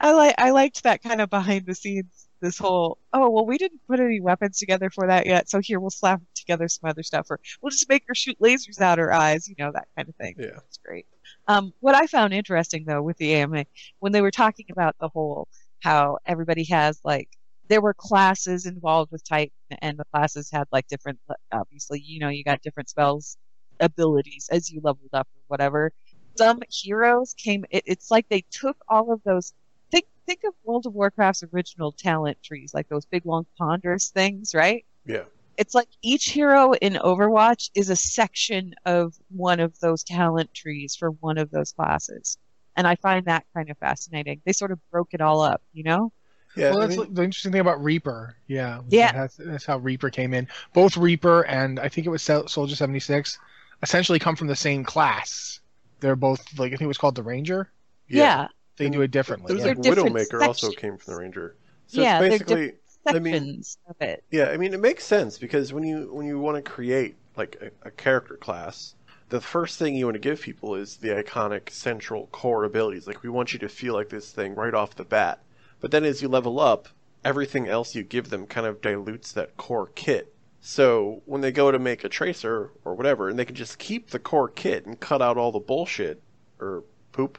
I 0.00 0.12
like 0.12 0.34
I 0.38 0.50
liked 0.50 0.82
that 0.82 1.02
kind 1.02 1.20
of 1.20 1.30
behind 1.30 1.66
the 1.66 1.74
scenes. 1.74 2.28
This 2.40 2.58
whole 2.58 2.98
oh 3.12 3.28
well 3.30 3.46
we 3.46 3.58
didn't 3.58 3.80
put 3.86 4.00
any 4.00 4.20
weapons 4.20 4.58
together 4.58 4.90
for 4.90 5.06
that 5.06 5.26
yet, 5.26 5.48
so 5.48 5.60
here 5.60 5.80
we'll 5.80 5.90
slap 5.90 6.20
together 6.34 6.68
some 6.68 6.88
other 6.88 7.02
stuff, 7.02 7.26
or 7.30 7.38
we'll 7.60 7.70
just 7.70 7.88
make 7.88 8.04
her 8.08 8.14
shoot 8.14 8.38
lasers 8.40 8.80
out 8.80 8.98
her 8.98 9.12
eyes, 9.12 9.48
you 9.48 9.54
know 9.58 9.70
that 9.72 9.88
kind 9.96 10.08
of 10.08 10.14
thing. 10.16 10.34
Yeah, 10.38 10.58
it's 10.66 10.78
great. 10.78 11.06
Um, 11.48 11.72
what 11.80 11.94
I 11.94 12.06
found 12.06 12.32
interesting 12.32 12.84
though 12.86 13.02
with 13.02 13.18
the 13.18 13.34
AMA 13.34 13.66
when 13.98 14.12
they 14.12 14.22
were 14.22 14.30
talking 14.30 14.66
about 14.70 14.96
the 15.00 15.08
whole 15.08 15.48
how 15.80 16.18
everybody 16.26 16.64
has 16.64 17.00
like 17.04 17.28
there 17.70 17.80
were 17.80 17.94
classes 17.94 18.66
involved 18.66 19.10
with 19.10 19.26
Titan, 19.26 19.54
and 19.80 19.98
the 19.98 20.04
classes 20.12 20.50
had 20.52 20.68
like 20.72 20.86
different 20.88 21.18
obviously 21.52 22.02
you 22.04 22.20
know 22.20 22.28
you 22.28 22.44
got 22.44 22.60
different 22.60 22.90
spells 22.90 23.38
abilities 23.80 24.50
as 24.52 24.70
you 24.70 24.82
leveled 24.84 25.14
up 25.14 25.26
or 25.34 25.42
whatever 25.48 25.90
some 26.36 26.62
heroes 26.70 27.34
came. 27.34 27.64
It, 27.70 27.84
it's 27.86 28.10
like 28.10 28.28
they 28.28 28.44
took 28.50 28.76
all 28.88 29.12
of 29.12 29.22
those. 29.24 29.52
Think 29.90 30.06
think 30.26 30.40
of 30.44 30.54
World 30.64 30.86
of 30.86 30.94
Warcraft's 30.94 31.44
original 31.52 31.92
talent 31.92 32.38
trees, 32.42 32.72
like 32.72 32.88
those 32.88 33.06
big 33.06 33.26
long 33.26 33.46
ponderous 33.58 34.10
things, 34.10 34.54
right? 34.54 34.84
Yeah. 35.06 35.24
It's 35.56 35.74
like 35.74 35.88
each 36.02 36.30
hero 36.30 36.72
in 36.72 36.94
Overwatch 36.94 37.70
is 37.74 37.90
a 37.90 37.96
section 37.96 38.74
of 38.86 39.14
one 39.28 39.60
of 39.60 39.78
those 39.80 40.02
talent 40.02 40.54
trees 40.54 40.96
for 40.96 41.10
one 41.10 41.36
of 41.36 41.50
those 41.50 41.72
classes, 41.72 42.38
and 42.76 42.86
I 42.86 42.94
find 42.94 43.26
that 43.26 43.44
kind 43.54 43.70
of 43.70 43.76
fascinating. 43.78 44.40
They 44.46 44.52
sort 44.52 44.72
of 44.72 44.78
broke 44.90 45.12
it 45.12 45.20
all 45.20 45.42
up, 45.42 45.62
you 45.72 45.82
know. 45.82 46.12
Yeah, 46.56 46.70
well, 46.70 46.80
that's 46.80 46.98
I 46.98 47.02
mean, 47.02 47.14
the 47.14 47.22
interesting 47.22 47.52
thing 47.52 47.60
about 47.60 47.82
Reaper. 47.82 48.36
Yeah, 48.48 48.80
yeah, 48.88 49.12
that's, 49.12 49.36
that's, 49.36 49.64
how 49.64 49.78
Reaper 49.78 50.10
came 50.10 50.34
in. 50.34 50.48
Both 50.72 50.96
Reaper 50.96 51.42
and 51.42 51.78
I 51.78 51.88
think 51.88 52.06
it 52.06 52.10
was 52.10 52.22
Soldier 52.22 52.74
seventy 52.74 53.00
six, 53.00 53.38
essentially 53.82 54.18
come 54.18 54.34
from 54.34 54.48
the 54.48 54.56
same 54.56 54.84
class 54.84 55.60
they're 56.00 56.16
both 56.16 56.58
like 56.58 56.68
I 56.68 56.76
think 56.76 56.82
it 56.82 56.86
was 56.86 56.98
called 56.98 57.14
the 57.14 57.22
Ranger. 57.22 57.70
Yeah, 58.08 58.22
yeah. 58.24 58.48
they 58.76 58.88
do 58.88 59.02
it 59.02 59.10
differently. 59.10 59.54
There's 59.54 59.66
yeah. 59.66 59.74
like 59.74 59.96
Widowmaker 59.96 60.46
also 60.46 60.70
came 60.70 60.98
from 60.98 61.14
the 61.14 61.20
Ranger. 61.20 61.56
So 61.86 62.02
yeah, 62.02 62.20
it's 62.20 62.38
basically 62.38 62.72
I 63.06 63.18
mean, 63.18 63.62
of 63.86 63.96
it. 64.00 64.24
Yeah, 64.30 64.46
I 64.50 64.56
mean 64.56 64.74
it 64.74 64.80
makes 64.80 65.04
sense 65.04 65.38
because 65.38 65.72
when 65.72 65.84
you 65.84 66.12
when 66.12 66.26
you 66.26 66.38
want 66.38 66.62
to 66.62 66.68
create 66.68 67.16
like 67.36 67.56
a, 67.60 67.88
a 67.88 67.90
character 67.90 68.36
class, 68.36 68.94
the 69.28 69.40
first 69.40 69.78
thing 69.78 69.94
you 69.94 70.06
want 70.06 70.16
to 70.16 70.20
give 70.20 70.40
people 70.40 70.74
is 70.74 70.96
the 70.96 71.08
iconic 71.08 71.70
central 71.70 72.26
core 72.28 72.64
abilities. 72.64 73.06
Like 73.06 73.22
we 73.22 73.28
want 73.28 73.52
you 73.52 73.58
to 73.60 73.68
feel 73.68 73.94
like 73.94 74.08
this 74.08 74.32
thing 74.32 74.54
right 74.54 74.74
off 74.74 74.96
the 74.96 75.04
bat. 75.04 75.40
But 75.80 75.90
then 75.90 76.04
as 76.04 76.22
you 76.22 76.28
level 76.28 76.60
up, 76.60 76.88
everything 77.24 77.68
else 77.68 77.94
you 77.94 78.02
give 78.02 78.30
them 78.30 78.46
kind 78.46 78.66
of 78.66 78.80
dilutes 78.80 79.32
that 79.32 79.56
core 79.56 79.90
kit. 79.94 80.34
So 80.60 81.22
when 81.24 81.40
they 81.40 81.52
go 81.52 81.70
to 81.70 81.78
make 81.78 82.04
a 82.04 82.08
tracer 82.08 82.70
or 82.84 82.94
whatever, 82.94 83.28
and 83.28 83.38
they 83.38 83.44
can 83.44 83.54
just 83.54 83.78
keep 83.78 84.10
the 84.10 84.18
core 84.18 84.48
kit 84.48 84.86
and 84.86 85.00
cut 85.00 85.22
out 85.22 85.38
all 85.38 85.52
the 85.52 85.58
bullshit 85.58 86.22
or 86.60 86.84
poop, 87.12 87.38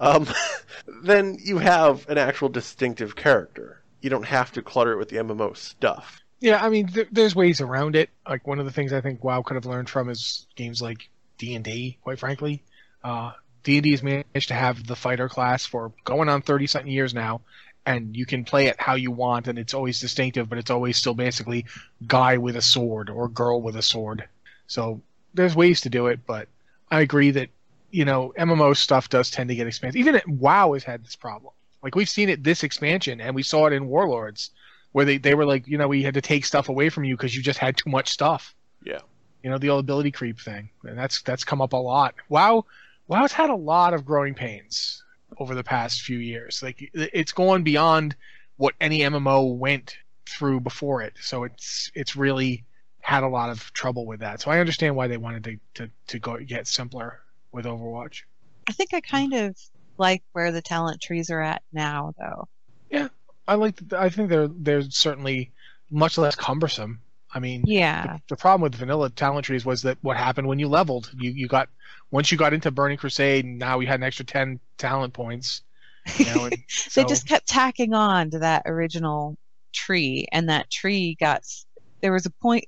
um, 0.00 0.26
then 1.02 1.36
you 1.42 1.58
have 1.58 2.08
an 2.08 2.18
actual 2.18 2.48
distinctive 2.48 3.16
character. 3.16 3.82
You 4.00 4.10
don't 4.10 4.24
have 4.24 4.52
to 4.52 4.62
clutter 4.62 4.92
it 4.92 4.98
with 4.98 5.10
the 5.10 5.16
MMO 5.16 5.56
stuff. 5.56 6.22
Yeah, 6.40 6.62
I 6.62 6.68
mean, 6.68 6.88
th- 6.88 7.08
there's 7.10 7.34
ways 7.34 7.60
around 7.60 7.96
it. 7.96 8.10
Like 8.28 8.46
one 8.46 8.58
of 8.58 8.66
the 8.66 8.72
things 8.72 8.92
I 8.92 9.00
think 9.00 9.24
WoW 9.24 9.42
could 9.42 9.54
have 9.54 9.66
learned 9.66 9.88
from 9.88 10.10
is 10.10 10.46
games 10.56 10.82
like 10.82 11.08
D 11.38 11.54
and 11.54 11.64
D. 11.64 11.98
Quite 12.02 12.18
frankly, 12.18 12.62
uh, 13.02 13.32
D 13.62 13.76
and 13.76 13.82
D 13.82 13.92
has 13.92 14.02
managed 14.02 14.48
to 14.48 14.54
have 14.54 14.86
the 14.86 14.96
fighter 14.96 15.28
class 15.28 15.64
for 15.64 15.92
going 16.04 16.28
on 16.28 16.42
thirty 16.42 16.66
something 16.66 16.90
years 16.90 17.14
now, 17.14 17.40
and 17.86 18.16
you 18.16 18.26
can 18.26 18.44
play 18.44 18.66
it 18.66 18.80
how 18.80 18.94
you 18.94 19.10
want 19.10 19.48
and 19.48 19.58
it's 19.58 19.74
always 19.74 20.00
distinctive 20.00 20.48
but 20.48 20.58
it's 20.58 20.70
always 20.70 20.96
still 20.96 21.14
basically 21.14 21.66
guy 22.06 22.38
with 22.38 22.56
a 22.56 22.62
sword 22.62 23.10
or 23.10 23.28
girl 23.28 23.60
with 23.60 23.76
a 23.76 23.82
sword. 23.82 24.24
So 24.66 25.00
there's 25.34 25.54
ways 25.54 25.82
to 25.82 25.90
do 25.90 26.06
it 26.06 26.20
but 26.26 26.48
i 26.90 27.00
agree 27.00 27.30
that 27.32 27.48
you 27.90 28.04
know 28.04 28.32
mmo 28.38 28.76
stuff 28.76 29.08
does 29.08 29.30
tend 29.30 29.48
to 29.48 29.54
get 29.54 29.66
expensive 29.66 29.96
even 29.96 30.20
wow 30.26 30.72
has 30.72 30.84
had 30.84 31.04
this 31.04 31.16
problem. 31.16 31.52
Like 31.82 31.94
we've 31.94 32.08
seen 32.08 32.30
it 32.30 32.42
this 32.42 32.62
expansion 32.62 33.20
and 33.20 33.34
we 33.34 33.42
saw 33.42 33.66
it 33.66 33.72
in 33.74 33.88
warlords 33.88 34.50
where 34.92 35.04
they, 35.04 35.18
they 35.18 35.34
were 35.34 35.44
like 35.44 35.66
you 35.66 35.78
know 35.78 35.88
we 35.88 36.02
had 36.02 36.14
to 36.14 36.22
take 36.22 36.44
stuff 36.44 36.68
away 36.68 36.88
from 36.88 37.04
you 37.04 37.16
because 37.16 37.34
you 37.36 37.42
just 37.42 37.58
had 37.58 37.76
too 37.76 37.90
much 37.90 38.08
stuff. 38.08 38.54
Yeah. 38.84 39.00
You 39.42 39.50
know 39.50 39.58
the 39.58 39.68
old 39.68 39.80
ability 39.80 40.10
creep 40.10 40.40
thing 40.40 40.70
and 40.84 40.96
that's 40.96 41.20
that's 41.22 41.44
come 41.44 41.60
up 41.60 41.72
a 41.72 41.76
lot. 41.76 42.14
Wow 42.28 42.64
wow's 43.06 43.32
had 43.32 43.50
a 43.50 43.54
lot 43.54 43.94
of 43.94 44.04
growing 44.04 44.34
pains 44.34 45.03
over 45.38 45.54
the 45.54 45.64
past 45.64 46.02
few 46.02 46.18
years. 46.18 46.62
Like 46.62 46.90
it's 46.94 47.32
gone 47.32 47.62
beyond 47.62 48.16
what 48.56 48.74
any 48.80 49.00
MMO 49.00 49.56
went 49.56 49.96
through 50.26 50.60
before 50.60 51.02
it. 51.02 51.14
So 51.20 51.44
it's 51.44 51.90
it's 51.94 52.16
really 52.16 52.64
had 53.00 53.22
a 53.22 53.28
lot 53.28 53.50
of 53.50 53.72
trouble 53.72 54.06
with 54.06 54.20
that. 54.20 54.40
So 54.40 54.50
I 54.50 54.60
understand 54.60 54.96
why 54.96 55.08
they 55.08 55.16
wanted 55.16 55.44
to 55.44 55.58
to, 55.74 55.90
to 56.08 56.18
go 56.18 56.38
get 56.38 56.66
simpler 56.66 57.20
with 57.52 57.66
Overwatch. 57.66 58.22
I 58.66 58.72
think 58.72 58.94
I 58.94 59.00
kind 59.00 59.34
of 59.34 59.56
like 59.98 60.22
where 60.32 60.52
the 60.52 60.62
talent 60.62 61.00
trees 61.00 61.30
are 61.30 61.40
at 61.40 61.62
now, 61.72 62.14
though. 62.18 62.48
Yeah, 62.90 63.08
I 63.46 63.54
like. 63.54 63.80
I 63.92 64.08
think 64.08 64.30
they're 64.30 64.48
they're 64.48 64.82
certainly 64.82 65.52
much 65.90 66.18
less 66.18 66.34
cumbersome. 66.34 67.00
I 67.34 67.40
mean, 67.40 67.64
yeah. 67.66 68.04
The, 68.04 68.22
the, 68.30 68.36
problem 68.36 68.62
with 68.62 68.76
vanilla 68.76 69.10
talent 69.10 69.44
trees 69.44 69.66
was 69.66 69.82
that 69.82 69.98
what 70.02 70.16
happened 70.16 70.46
when 70.46 70.60
you 70.60 70.68
leveled, 70.68 71.10
you 71.18 71.32
you 71.32 71.48
got 71.48 71.68
once 72.12 72.30
you 72.30 72.38
got 72.38 72.54
into 72.54 72.70
Burning 72.70 72.96
Crusade, 72.96 73.44
now 73.44 73.80
you 73.80 73.88
had 73.88 73.98
an 73.98 74.04
extra 74.04 74.24
ten 74.24 74.60
talent 74.78 75.12
points. 75.12 75.62
You 76.16 76.26
know, 76.26 76.48
so... 76.68 77.00
they 77.00 77.08
just 77.08 77.26
kept 77.26 77.48
tacking 77.48 77.92
on 77.92 78.30
to 78.30 78.38
that 78.38 78.62
original 78.66 79.36
tree, 79.72 80.26
and 80.30 80.48
that 80.48 80.70
tree 80.70 81.16
got. 81.18 81.42
There 82.02 82.12
was 82.12 82.26
a 82.26 82.30
point 82.30 82.64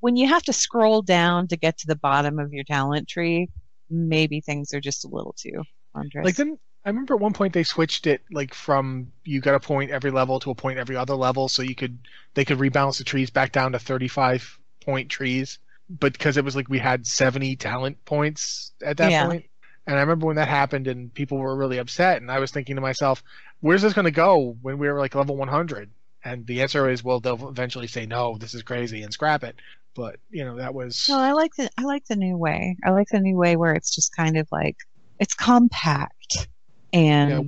when 0.00 0.16
you 0.16 0.28
have 0.28 0.42
to 0.44 0.52
scroll 0.52 1.02
down 1.02 1.48
to 1.48 1.56
get 1.56 1.78
to 1.78 1.86
the 1.86 1.96
bottom 1.96 2.38
of 2.38 2.52
your 2.52 2.64
talent 2.64 3.08
tree. 3.08 3.48
Maybe 3.90 4.40
things 4.40 4.72
are 4.72 4.80
just 4.80 5.04
a 5.04 5.08
little 5.08 5.34
too 5.36 5.62
wondrous. 5.94 6.24
Like 6.24 6.36
then 6.36 6.58
I 6.86 6.90
remember 6.90 7.14
at 7.14 7.20
one 7.20 7.32
point 7.32 7.52
they 7.52 7.64
switched 7.64 8.06
it 8.06 8.22
like 8.30 8.54
from 8.54 9.10
you 9.24 9.40
got 9.40 9.56
a 9.56 9.60
point 9.60 9.90
every 9.90 10.12
level 10.12 10.38
to 10.38 10.52
a 10.52 10.54
point 10.54 10.78
every 10.78 10.94
other 10.94 11.16
level, 11.16 11.48
so 11.48 11.62
you 11.62 11.74
could 11.74 11.98
they 12.34 12.44
could 12.44 12.58
rebalance 12.58 12.98
the 12.98 13.04
trees 13.04 13.28
back 13.28 13.50
down 13.50 13.72
to 13.72 13.80
35 13.80 14.56
point 14.84 15.10
trees. 15.10 15.58
But 15.90 16.12
because 16.12 16.36
it 16.36 16.44
was 16.44 16.54
like 16.54 16.68
we 16.68 16.78
had 16.78 17.04
70 17.04 17.56
talent 17.56 18.04
points 18.04 18.70
at 18.84 18.98
that 18.98 19.10
yeah. 19.10 19.26
point. 19.26 19.46
And 19.88 19.96
I 19.96 20.00
remember 20.00 20.26
when 20.26 20.36
that 20.36 20.46
happened 20.46 20.86
and 20.86 21.12
people 21.12 21.38
were 21.38 21.56
really 21.56 21.78
upset, 21.78 22.22
and 22.22 22.30
I 22.30 22.38
was 22.38 22.52
thinking 22.52 22.76
to 22.76 22.82
myself, 22.82 23.22
where's 23.60 23.82
this 23.82 23.92
going 23.92 24.04
to 24.04 24.12
go 24.12 24.56
when 24.62 24.78
we 24.78 24.88
were 24.88 24.98
like 24.98 25.16
level 25.16 25.36
100? 25.36 25.90
And 26.24 26.46
the 26.46 26.62
answer 26.62 26.88
is, 26.88 27.02
well, 27.02 27.18
they'll 27.18 27.48
eventually 27.48 27.86
say 27.88 28.06
no, 28.06 28.36
this 28.38 28.54
is 28.54 28.62
crazy, 28.62 29.02
and 29.02 29.12
scrap 29.12 29.42
it. 29.42 29.56
But 29.94 30.20
you 30.30 30.44
know 30.44 30.58
that 30.58 30.72
was. 30.72 31.06
No, 31.08 31.18
I 31.18 31.32
like 31.32 31.56
the 31.56 31.68
I 31.76 31.82
like 31.82 32.06
the 32.06 32.16
new 32.16 32.36
way. 32.36 32.76
I 32.84 32.90
like 32.90 33.08
the 33.08 33.18
new 33.18 33.36
way 33.36 33.56
where 33.56 33.74
it's 33.74 33.92
just 33.92 34.14
kind 34.14 34.36
of 34.36 34.46
like 34.52 34.76
it's 35.18 35.34
compact 35.34 36.15
and 37.24 37.26
yeah, 37.26 37.40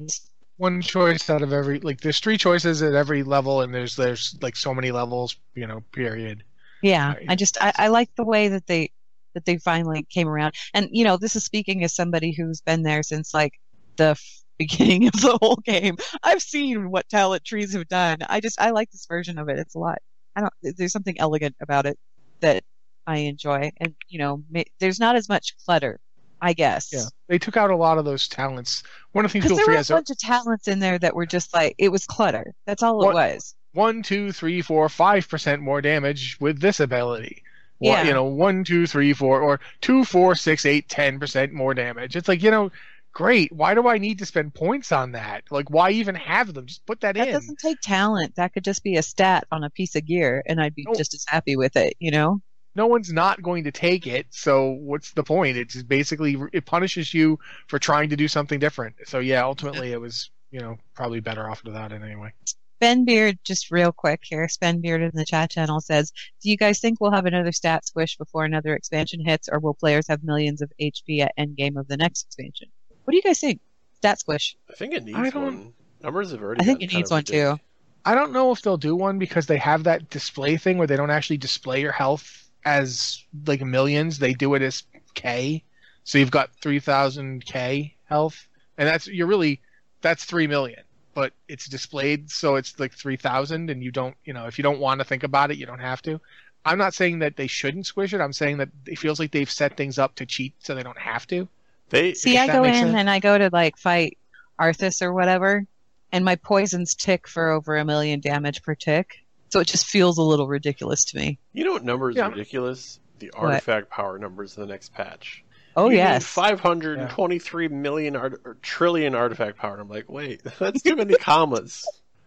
one 0.56 0.82
choice 0.82 1.30
out 1.30 1.42
of 1.42 1.52
every 1.52 1.80
like 1.80 2.00
there's 2.00 2.20
three 2.20 2.38
choices 2.38 2.82
at 2.82 2.94
every 2.94 3.22
level 3.22 3.62
and 3.62 3.74
there's 3.74 3.96
there's 3.96 4.36
like 4.42 4.56
so 4.56 4.74
many 4.74 4.90
levels 4.90 5.36
you 5.54 5.66
know 5.66 5.82
period 5.92 6.44
Yeah, 6.82 7.14
Right. 7.14 7.26
I 7.26 7.34
just 7.36 7.58
I, 7.60 7.72
I 7.76 7.88
like 7.88 8.10
the 8.16 8.24
way 8.24 8.48
that 8.48 8.66
they 8.66 8.92
that 9.34 9.44
they 9.44 9.58
finally 9.58 10.04
came 10.10 10.28
around. 10.28 10.54
And 10.74 10.88
you 10.92 11.04
know, 11.04 11.16
this 11.16 11.36
is 11.36 11.44
speaking 11.44 11.82
as 11.84 11.94
somebody 11.94 12.32
who's 12.32 12.60
been 12.60 12.82
there 12.82 13.02
since 13.02 13.34
like 13.34 13.54
the 13.96 14.10
f- 14.10 14.42
beginning 14.58 15.06
of 15.08 15.12
the 15.14 15.38
whole 15.40 15.56
game. 15.64 15.96
I've 16.22 16.42
seen 16.42 16.90
what 16.90 17.08
talent 17.08 17.44
trees 17.44 17.72
have 17.74 17.88
done. 17.88 18.18
I 18.28 18.40
just 18.40 18.60
I 18.60 18.70
like 18.70 18.90
this 18.90 19.06
version 19.06 19.38
of 19.38 19.48
it. 19.48 19.58
It's 19.58 19.74
a 19.74 19.78
lot. 19.78 19.98
I 20.36 20.40
don't. 20.42 20.52
There's 20.76 20.92
something 20.92 21.18
elegant 21.18 21.56
about 21.60 21.86
it 21.86 21.98
that 22.40 22.64
I 23.06 23.18
enjoy, 23.18 23.70
and 23.78 23.94
you 24.08 24.18
know, 24.18 24.44
ma- 24.50 24.62
there's 24.80 25.00
not 25.00 25.16
as 25.16 25.28
much 25.28 25.54
clutter. 25.64 26.00
I 26.40 26.52
guess. 26.52 26.90
Yeah, 26.92 27.04
they 27.28 27.38
took 27.38 27.56
out 27.56 27.70
a 27.70 27.76
lot 27.76 27.98
of 27.98 28.04
those 28.04 28.28
talents. 28.28 28.82
One 29.12 29.24
of 29.24 29.30
the 29.30 29.34
things 29.34 29.44
Because 29.44 29.58
people 29.58 29.72
there 29.72 29.76
were 29.76 29.82
a 29.82 29.96
bunch 29.96 30.10
of 30.10 30.18
talents 30.18 30.68
in 30.68 30.78
there 30.78 30.98
that 30.98 31.14
were 31.14 31.26
just 31.26 31.52
like 31.54 31.74
it 31.78 31.90
was 31.90 32.06
clutter. 32.06 32.54
That's 32.66 32.82
all 32.82 32.98
What- 32.98 33.10
it 33.10 33.14
was. 33.34 33.54
one, 33.72 34.02
two, 34.02 34.32
three, 34.32 34.62
four, 34.62 34.88
five 34.88 35.28
percent 35.28 35.62
more 35.62 35.80
damage 35.80 36.36
with 36.40 36.60
this 36.60 36.80
ability. 36.80 37.42
One- 37.78 37.92
Yeah. 37.92 38.02
You 38.04 38.12
know, 38.12 38.24
one, 38.24 38.64
two, 38.64 38.86
three, 38.86 39.12
four, 39.12 39.40
or 39.40 39.60
two, 39.80 40.04
four, 40.04 40.34
six, 40.34 40.64
eight, 40.66 40.88
ten 40.88 41.18
percent 41.20 41.52
more 41.52 41.74
damage. 41.74 42.16
It's 42.16 42.28
like 42.28 42.42
you 42.42 42.50
know, 42.50 42.70
great. 43.12 43.52
Why 43.52 43.74
do 43.74 43.88
I 43.88 43.98
need 43.98 44.18
to 44.20 44.26
spend 44.26 44.54
points 44.54 44.92
on 44.92 45.12
that? 45.12 45.44
Like, 45.50 45.70
why 45.70 45.90
even 45.90 46.14
have 46.14 46.54
them? 46.54 46.66
Just 46.66 46.86
put 46.86 47.00
that, 47.00 47.14
That 47.16 47.28
in. 47.28 47.34
That 47.34 47.40
doesn't 47.40 47.58
take 47.58 47.80
talent. 47.82 48.34
That 48.36 48.52
could 48.52 48.64
just 48.64 48.82
be 48.84 48.96
a 48.96 49.02
stat 49.02 49.44
on 49.50 49.64
a 49.64 49.70
piece 49.70 49.96
of 49.96 50.04
gear, 50.06 50.42
and 50.46 50.60
I'd 50.60 50.74
be 50.74 50.84
No. 50.86 50.94
just 50.94 51.14
as 51.14 51.24
happy 51.26 51.56
with 51.56 51.76
it. 51.76 51.94
You 51.98 52.10
know. 52.10 52.40
No 52.74 52.86
one's 52.86 53.12
not 53.12 53.42
going 53.42 53.64
to 53.64 53.72
take 53.72 54.06
it. 54.06 54.26
So 54.30 54.70
what's 54.70 55.12
the 55.12 55.24
point? 55.24 55.56
It's 55.56 55.74
just 55.74 55.88
basically 55.88 56.36
it 56.52 56.66
punishes 56.66 57.12
you 57.12 57.38
for 57.66 57.78
trying 57.78 58.10
to 58.10 58.16
do 58.16 58.28
something 58.28 58.58
different. 58.58 58.96
So 59.06 59.18
yeah, 59.18 59.42
ultimately 59.42 59.92
it 59.92 60.00
was 60.00 60.30
you 60.50 60.60
know 60.60 60.76
probably 60.94 61.20
better 61.20 61.48
off 61.48 61.62
to 61.62 61.70
without 61.70 61.92
it 61.92 62.02
anyway. 62.02 62.32
Ben 62.80 63.04
Beard, 63.04 63.38
just 63.42 63.72
real 63.72 63.90
quick 63.90 64.20
here. 64.22 64.48
Ben 64.60 64.80
Beard 64.80 65.02
in 65.02 65.10
the 65.12 65.24
chat 65.24 65.50
channel 65.50 65.80
says, 65.80 66.12
"Do 66.40 66.50
you 66.50 66.56
guys 66.56 66.78
think 66.78 67.00
we'll 67.00 67.10
have 67.10 67.26
another 67.26 67.52
stat 67.52 67.86
squish 67.86 68.16
before 68.16 68.44
another 68.44 68.74
expansion 68.74 69.24
hits, 69.24 69.48
or 69.50 69.58
will 69.58 69.74
players 69.74 70.06
have 70.08 70.22
millions 70.22 70.62
of 70.62 70.72
HP 70.80 71.20
at 71.20 71.36
endgame 71.36 71.78
of 71.78 71.88
the 71.88 71.96
next 71.96 72.26
expansion? 72.26 72.68
What 73.04 73.12
do 73.12 73.16
you 73.16 73.22
guys 73.22 73.40
think? 73.40 73.60
Stat 73.96 74.20
squish? 74.20 74.56
I 74.70 74.74
think 74.74 74.94
it 74.94 75.02
needs 75.02 75.18
I 75.18 75.36
one. 75.36 75.74
Numbers 76.00 76.30
have 76.30 76.40
already. 76.40 76.60
I 76.60 76.64
think 76.64 76.82
it 76.82 76.92
needs 76.92 77.10
one 77.10 77.24
too. 77.24 77.58
I 78.04 78.14
don't 78.14 78.32
know 78.32 78.52
if 78.52 78.62
they'll 78.62 78.76
do 78.76 78.94
one 78.94 79.18
because 79.18 79.46
they 79.46 79.58
have 79.58 79.84
that 79.84 80.08
display 80.08 80.56
thing 80.56 80.78
where 80.78 80.86
they 80.86 80.96
don't 80.96 81.10
actually 81.10 81.38
display 81.38 81.80
your 81.80 81.92
health 81.92 82.47
as 82.64 83.24
like 83.46 83.62
millions. 83.62 84.18
They 84.18 84.34
do 84.34 84.54
it 84.54 84.62
as 84.62 84.84
K. 85.14 85.62
So 86.04 86.18
you've 86.18 86.30
got 86.30 86.50
3000 86.60 87.44
K 87.44 87.94
health 88.04 88.48
and 88.78 88.88
that's 88.88 89.06
you're 89.06 89.26
really 89.26 89.60
that's 90.00 90.24
3 90.24 90.46
million, 90.46 90.82
but 91.12 91.32
it's 91.48 91.68
displayed 91.68 92.30
so 92.30 92.54
it's 92.54 92.78
like 92.78 92.94
3000 92.94 93.68
and 93.68 93.82
you 93.82 93.90
don't, 93.90 94.16
you 94.24 94.32
know, 94.32 94.46
if 94.46 94.56
you 94.56 94.62
don't 94.62 94.78
want 94.78 95.00
to 95.00 95.04
think 95.04 95.24
about 95.24 95.50
it, 95.50 95.58
you 95.58 95.66
don't 95.66 95.80
have 95.80 96.00
to. 96.02 96.20
I'm 96.64 96.78
not 96.78 96.94
saying 96.94 97.18
that 97.20 97.36
they 97.36 97.46
shouldn't 97.46 97.86
squish 97.86 98.14
it. 98.14 98.20
I'm 98.20 98.32
saying 98.32 98.58
that 98.58 98.68
it 98.86 98.98
feels 98.98 99.18
like 99.18 99.32
they've 99.32 99.50
set 99.50 99.76
things 99.76 99.98
up 99.98 100.14
to 100.16 100.26
cheat 100.26 100.54
so 100.60 100.74
they 100.74 100.82
don't 100.82 100.98
have 100.98 101.26
to. 101.28 101.48
They 101.90 102.14
See, 102.14 102.38
I 102.38 102.46
go 102.46 102.64
in 102.64 102.74
sense. 102.74 102.94
and 102.94 103.10
I 103.10 103.18
go 103.18 103.36
to 103.36 103.50
like 103.52 103.76
fight 103.76 104.18
Arthas 104.60 105.02
or 105.02 105.12
whatever, 105.12 105.66
and 106.12 106.24
my 106.24 106.36
poisons 106.36 106.94
tick 106.94 107.26
for 107.26 107.50
over 107.50 107.76
a 107.76 107.84
million 107.84 108.20
damage 108.20 108.62
per 108.62 108.74
tick. 108.74 109.24
So 109.50 109.60
it 109.60 109.66
just 109.66 109.86
feels 109.86 110.18
a 110.18 110.22
little 110.22 110.46
ridiculous 110.48 111.04
to 111.06 111.16
me. 111.18 111.38
You 111.52 111.64
know 111.64 111.72
what 111.72 111.84
number 111.84 112.10
is 112.10 112.16
Yeah. 112.16 112.28
ridiculous? 112.28 113.00
The 113.18 113.30
What? 113.34 113.44
artifact 113.52 113.90
power 113.90 114.18
numbers 114.18 114.56
in 114.56 114.60
the 114.62 114.66
next 114.68 114.92
patch. 114.94 115.42
Oh 115.76 115.84
You 115.86 115.90
need 115.92 115.96
yes, 115.98 116.24
523 116.26 117.68
million 117.68 118.16
art- 118.16 118.40
or 118.44 118.56
trillion 118.62 119.14
artifact 119.14 119.58
power. 119.58 119.72
And 119.74 119.82
I'm 119.82 119.88
like, 119.88 120.08
wait, 120.10 120.42
that's 120.58 120.82
too 120.82 120.96
many 120.96 121.14
commas. 121.14 121.84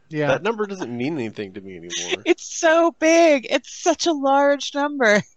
Yeah. 0.09 0.27
That 0.27 0.43
number 0.43 0.65
doesn't 0.67 0.95
mean 0.95 1.13
anything 1.15 1.53
to 1.53 1.61
me 1.61 1.77
anymore. 1.77 2.21
it's 2.25 2.43
so 2.59 2.95
big. 2.99 3.47
It's 3.49 3.73
such 3.81 4.05
a 4.07 4.13
large 4.13 4.73
number. 4.73 5.21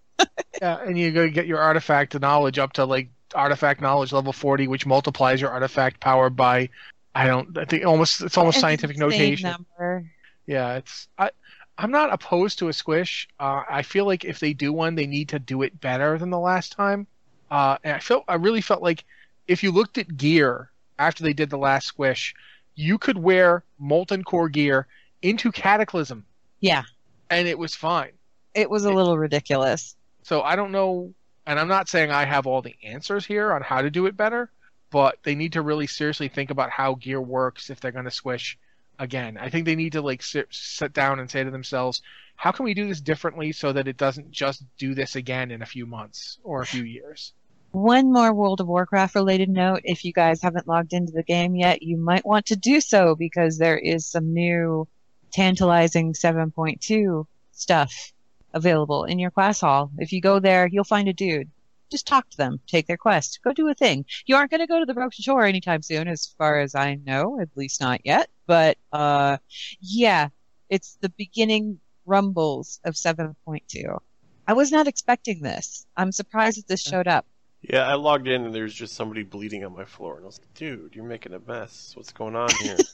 Yeah, 0.62 0.76
and 0.80 0.96
you 0.96 1.10
go 1.10 1.28
get 1.28 1.48
your 1.48 1.58
artifact 1.58 2.18
knowledge 2.20 2.60
up 2.60 2.74
to 2.74 2.84
like 2.84 3.08
artifact 3.34 3.80
knowledge 3.80 4.12
level 4.12 4.32
40 4.32 4.68
which 4.68 4.86
multiplies 4.86 5.40
your 5.40 5.50
artifact 5.50 5.98
power 5.98 6.30
by 6.30 6.68
I 7.12 7.26
don't 7.26 7.58
I 7.58 7.64
think 7.64 7.84
almost 7.84 8.22
it's 8.22 8.38
almost 8.38 8.58
It's 8.58 8.60
scientific 8.60 8.96
an 8.96 9.02
insane 9.02 9.18
notation. 9.20 9.50
Number. 9.50 10.10
Yeah, 10.46 10.76
it's 10.76 11.08
I 11.18 11.30
I'm 11.78 11.90
not 11.90 12.12
opposed 12.12 12.58
to 12.60 12.68
a 12.68 12.72
squish. 12.72 13.28
Uh, 13.38 13.62
I 13.68 13.82
feel 13.82 14.06
like 14.06 14.24
if 14.24 14.38
they 14.40 14.52
do 14.52 14.72
one, 14.72 14.94
they 14.94 15.06
need 15.06 15.30
to 15.30 15.38
do 15.38 15.62
it 15.62 15.80
better 15.80 16.18
than 16.18 16.30
the 16.30 16.38
last 16.38 16.72
time. 16.72 17.06
Uh, 17.50 17.78
and 17.84 17.94
I 17.96 17.98
felt 18.00 18.24
I 18.28 18.34
really 18.36 18.60
felt 18.60 18.82
like 18.82 19.04
if 19.48 19.62
you 19.62 19.72
looked 19.72 19.98
at 19.98 20.16
gear 20.16 20.70
after 20.98 21.22
they 21.24 21.32
did 21.32 21.50
the 21.50 21.58
last 21.58 21.86
squish, 21.86 22.34
you 22.74 22.98
could 22.98 23.18
wear 23.18 23.64
molten 23.78 24.22
core 24.24 24.48
gear 24.48 24.86
into 25.22 25.52
Cataclysm, 25.52 26.26
Yeah, 26.60 26.84
and 27.30 27.48
it 27.48 27.58
was 27.58 27.74
fine. 27.74 28.12
it 28.54 28.68
was 28.70 28.84
a 28.84 28.90
little 28.92 29.16
ridiculous. 29.18 29.96
So 30.22 30.42
I 30.42 30.56
don't 30.56 30.72
know, 30.72 31.14
and 31.46 31.58
I'm 31.60 31.68
not 31.68 31.88
saying 31.88 32.10
I 32.10 32.24
have 32.24 32.46
all 32.46 32.62
the 32.62 32.76
answers 32.82 33.26
here 33.26 33.52
on 33.52 33.62
how 33.62 33.82
to 33.82 33.90
do 33.90 34.06
it 34.06 34.16
better, 34.16 34.50
but 34.90 35.18
they 35.22 35.34
need 35.34 35.52
to 35.54 35.62
really 35.62 35.86
seriously 35.86 36.28
think 36.28 36.50
about 36.50 36.70
how 36.70 36.94
gear 36.94 37.20
works 37.20 37.70
if 37.70 37.80
they're 37.80 37.92
going 37.92 38.04
to 38.06 38.10
squish 38.10 38.58
again. 38.98 39.38
I 39.38 39.50
think 39.50 39.66
they 39.66 39.76
need 39.76 39.92
to 39.92 40.02
like 40.02 40.22
sit, 40.22 40.48
sit 40.50 40.92
down 40.92 41.20
and 41.20 41.30
say 41.30 41.44
to 41.44 41.50
themselves, 41.50 42.02
how 42.36 42.52
can 42.52 42.64
we 42.64 42.74
do 42.74 42.88
this 42.88 43.00
differently 43.00 43.52
so 43.52 43.72
that 43.72 43.88
it 43.88 43.96
doesn't 43.96 44.30
just 44.30 44.64
do 44.78 44.94
this 44.94 45.16
again 45.16 45.50
in 45.50 45.62
a 45.62 45.66
few 45.66 45.86
months 45.86 46.38
or 46.42 46.62
a 46.62 46.66
few 46.66 46.82
years? 46.84 47.32
One 47.72 48.12
more 48.12 48.32
World 48.32 48.60
of 48.60 48.68
Warcraft 48.68 49.16
related 49.16 49.48
note. 49.48 49.80
If 49.82 50.04
you 50.04 50.12
guys 50.12 50.40
haven't 50.40 50.68
logged 50.68 50.92
into 50.92 51.12
the 51.12 51.24
game 51.24 51.56
yet, 51.56 51.82
you 51.82 51.96
might 51.96 52.24
want 52.24 52.46
to 52.46 52.56
do 52.56 52.80
so 52.80 53.16
because 53.16 53.58
there 53.58 53.78
is 53.78 54.06
some 54.06 54.32
new 54.32 54.86
tantalizing 55.32 56.12
7.2 56.12 57.26
stuff 57.50 58.12
available 58.52 59.04
in 59.04 59.18
your 59.18 59.32
class 59.32 59.60
hall. 59.60 59.90
If 59.98 60.12
you 60.12 60.20
go 60.20 60.38
there, 60.38 60.68
you'll 60.68 60.84
find 60.84 61.08
a 61.08 61.12
dude. 61.12 61.50
Just 61.90 62.06
talk 62.06 62.30
to 62.30 62.36
them, 62.36 62.60
take 62.66 62.86
their 62.86 62.96
quest, 62.96 63.40
go 63.42 63.52
do 63.52 63.68
a 63.68 63.74
thing. 63.74 64.04
You 64.26 64.36
aren't 64.36 64.50
going 64.50 64.60
to 64.60 64.66
go 64.66 64.78
to 64.78 64.86
the 64.86 64.94
Broken 64.94 65.22
Shore 65.22 65.44
anytime 65.44 65.82
soon, 65.82 66.08
as 66.08 66.26
far 66.38 66.60
as 66.60 66.74
I 66.74 66.94
know, 66.94 67.40
at 67.40 67.48
least 67.56 67.80
not 67.80 68.00
yet. 68.04 68.30
But, 68.46 68.78
uh, 68.92 69.38
yeah, 69.80 70.28
it's 70.68 70.96
the 71.00 71.10
beginning 71.10 71.80
rumbles 72.06 72.80
of 72.84 72.94
7.2. 72.94 73.98
I 74.46 74.52
was 74.52 74.70
not 74.70 74.86
expecting 74.86 75.40
this. 75.42 75.86
I'm 75.96 76.12
surprised 76.12 76.58
that 76.58 76.68
this 76.68 76.82
showed 76.82 77.08
up. 77.08 77.26
Yeah, 77.62 77.86
I 77.86 77.94
logged 77.94 78.28
in 78.28 78.44
and 78.44 78.54
there's 78.54 78.74
just 78.74 78.94
somebody 78.94 79.22
bleeding 79.22 79.64
on 79.64 79.74
my 79.74 79.86
floor, 79.86 80.16
and 80.16 80.24
I 80.24 80.26
was 80.26 80.38
like, 80.38 80.52
dude, 80.52 80.94
you're 80.94 81.04
making 81.04 81.32
a 81.32 81.38
mess. 81.40 81.92
What's 81.96 82.12
going 82.12 82.36
on 82.36 82.50
here? 82.60 82.76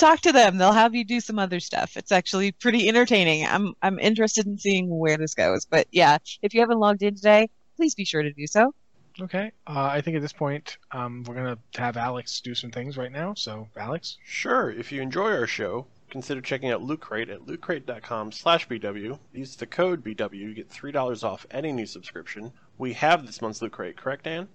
talk 0.00 0.20
to 0.22 0.32
them. 0.32 0.56
They'll 0.56 0.72
have 0.72 0.94
you 0.94 1.04
do 1.04 1.20
some 1.20 1.38
other 1.38 1.60
stuff. 1.60 1.96
It's 1.96 2.10
actually 2.10 2.52
pretty 2.52 2.88
entertaining. 2.88 3.46
I'm 3.46 3.74
I'm 3.82 3.98
interested 3.98 4.46
in 4.46 4.58
seeing 4.58 4.88
where 4.88 5.18
this 5.18 5.34
goes. 5.34 5.66
But 5.66 5.86
yeah, 5.92 6.18
if 6.42 6.54
you 6.54 6.60
haven't 6.60 6.80
logged 6.80 7.02
in 7.02 7.14
today, 7.14 7.50
please 7.76 7.94
be 7.94 8.04
sure 8.04 8.22
to 8.22 8.32
do 8.32 8.46
so. 8.46 8.74
Okay, 9.22 9.52
uh, 9.66 9.88
I 9.92 10.00
think 10.00 10.16
at 10.16 10.22
this 10.22 10.32
point 10.32 10.78
um, 10.92 11.24
we're 11.26 11.34
going 11.34 11.56
to 11.56 11.80
have 11.80 11.96
Alex 11.96 12.40
do 12.40 12.54
some 12.54 12.70
things 12.70 12.96
right 12.96 13.12
now. 13.12 13.34
So, 13.34 13.68
Alex, 13.76 14.16
Sure, 14.24 14.70
if 14.70 14.92
you 14.92 15.02
enjoy 15.02 15.32
our 15.32 15.46
show, 15.46 15.86
consider 16.10 16.40
checking 16.40 16.70
out 16.70 16.82
Loot 16.82 17.00
Crate 17.00 17.28
at 17.28 17.40
lootcrate.com 17.40 18.32
slash 18.32 18.66
BW. 18.68 19.18
Use 19.32 19.56
the 19.56 19.66
code 19.66 20.02
BW, 20.04 20.34
you 20.34 20.54
get 20.54 20.70
$3 20.70 21.24
off 21.24 21.46
any 21.50 21.72
new 21.72 21.86
subscription. 21.86 22.52
We 22.78 22.94
have 22.94 23.26
this 23.26 23.42
month's 23.42 23.60
Loot 23.60 23.72
Crate, 23.72 23.96
correct, 23.96 24.24
Dan? 24.24 24.48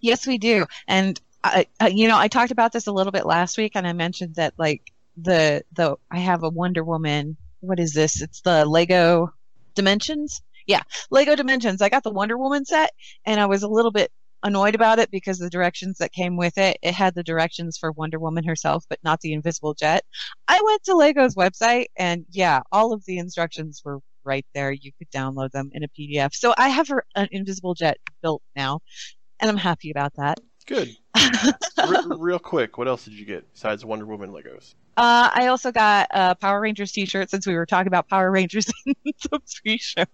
Yes, 0.00 0.26
we 0.26 0.38
do. 0.38 0.66
And 0.86 1.20
I, 1.42 1.66
I, 1.80 1.88
you 1.88 2.08
know, 2.08 2.18
I 2.18 2.28
talked 2.28 2.52
about 2.52 2.72
this 2.72 2.86
a 2.86 2.92
little 2.92 3.12
bit 3.12 3.26
last 3.26 3.58
week, 3.58 3.72
and 3.74 3.86
I 3.86 3.92
mentioned 3.92 4.36
that 4.36 4.54
like 4.58 4.92
the 5.16 5.64
the 5.72 5.96
I 6.10 6.18
have 6.18 6.42
a 6.42 6.48
Wonder 6.48 6.84
Woman. 6.84 7.36
What 7.60 7.80
is 7.80 7.92
this? 7.94 8.20
It's 8.20 8.40
the 8.42 8.64
Lego 8.64 9.32
Dimensions. 9.74 10.42
Yeah, 10.66 10.82
Lego 11.10 11.36
Dimensions. 11.36 11.82
I 11.82 11.88
got 11.88 12.02
the 12.02 12.10
Wonder 12.10 12.38
Woman 12.38 12.64
set, 12.64 12.90
and 13.24 13.40
I 13.40 13.46
was 13.46 13.62
a 13.62 13.68
little 13.68 13.90
bit 13.90 14.10
annoyed 14.42 14.74
about 14.74 14.98
it 14.98 15.10
because 15.10 15.38
the 15.38 15.50
directions 15.50 15.98
that 15.98 16.12
came 16.12 16.36
with 16.36 16.58
it, 16.58 16.76
it 16.82 16.94
had 16.94 17.14
the 17.14 17.22
directions 17.22 17.78
for 17.78 17.92
Wonder 17.92 18.18
Woman 18.18 18.44
herself, 18.44 18.84
but 18.88 18.98
not 19.04 19.20
the 19.20 19.32
invisible 19.32 19.74
jet. 19.74 20.04
I 20.48 20.60
went 20.64 20.82
to 20.84 20.94
Lego's 20.94 21.34
website, 21.34 21.86
and 21.96 22.24
yeah, 22.30 22.60
all 22.72 22.92
of 22.92 23.04
the 23.06 23.18
instructions 23.18 23.82
were 23.84 24.00
right 24.24 24.46
there. 24.54 24.72
You 24.72 24.92
could 24.98 25.10
download 25.10 25.50
them 25.50 25.70
in 25.72 25.84
a 25.84 25.88
PDF. 25.88 26.34
So 26.34 26.54
I 26.56 26.68
have 26.68 26.90
an 27.14 27.28
invisible 27.30 27.74
jet 27.74 27.98
built 28.22 28.42
now, 28.56 28.80
and 29.40 29.50
I'm 29.50 29.56
happy 29.56 29.90
about 29.90 30.14
that. 30.16 30.38
Good. 30.66 30.90
Re- 31.16 31.98
real 32.16 32.38
quick, 32.38 32.78
what 32.78 32.88
else 32.88 33.04
did 33.04 33.14
you 33.14 33.24
get 33.24 33.52
besides 33.52 33.84
Wonder 33.84 34.06
Woman 34.06 34.30
Legos? 34.30 34.74
Uh, 34.94 35.30
I 35.32 35.46
also 35.46 35.72
got 35.72 36.08
a 36.10 36.34
Power 36.34 36.60
Rangers 36.60 36.92
t-shirt 36.92 37.30
since 37.30 37.46
we 37.46 37.54
were 37.54 37.64
talking 37.64 37.86
about 37.86 38.08
Power 38.08 38.30
Rangers 38.30 38.66
in 38.86 38.94
the 39.04 39.40
pre-show 39.62 40.04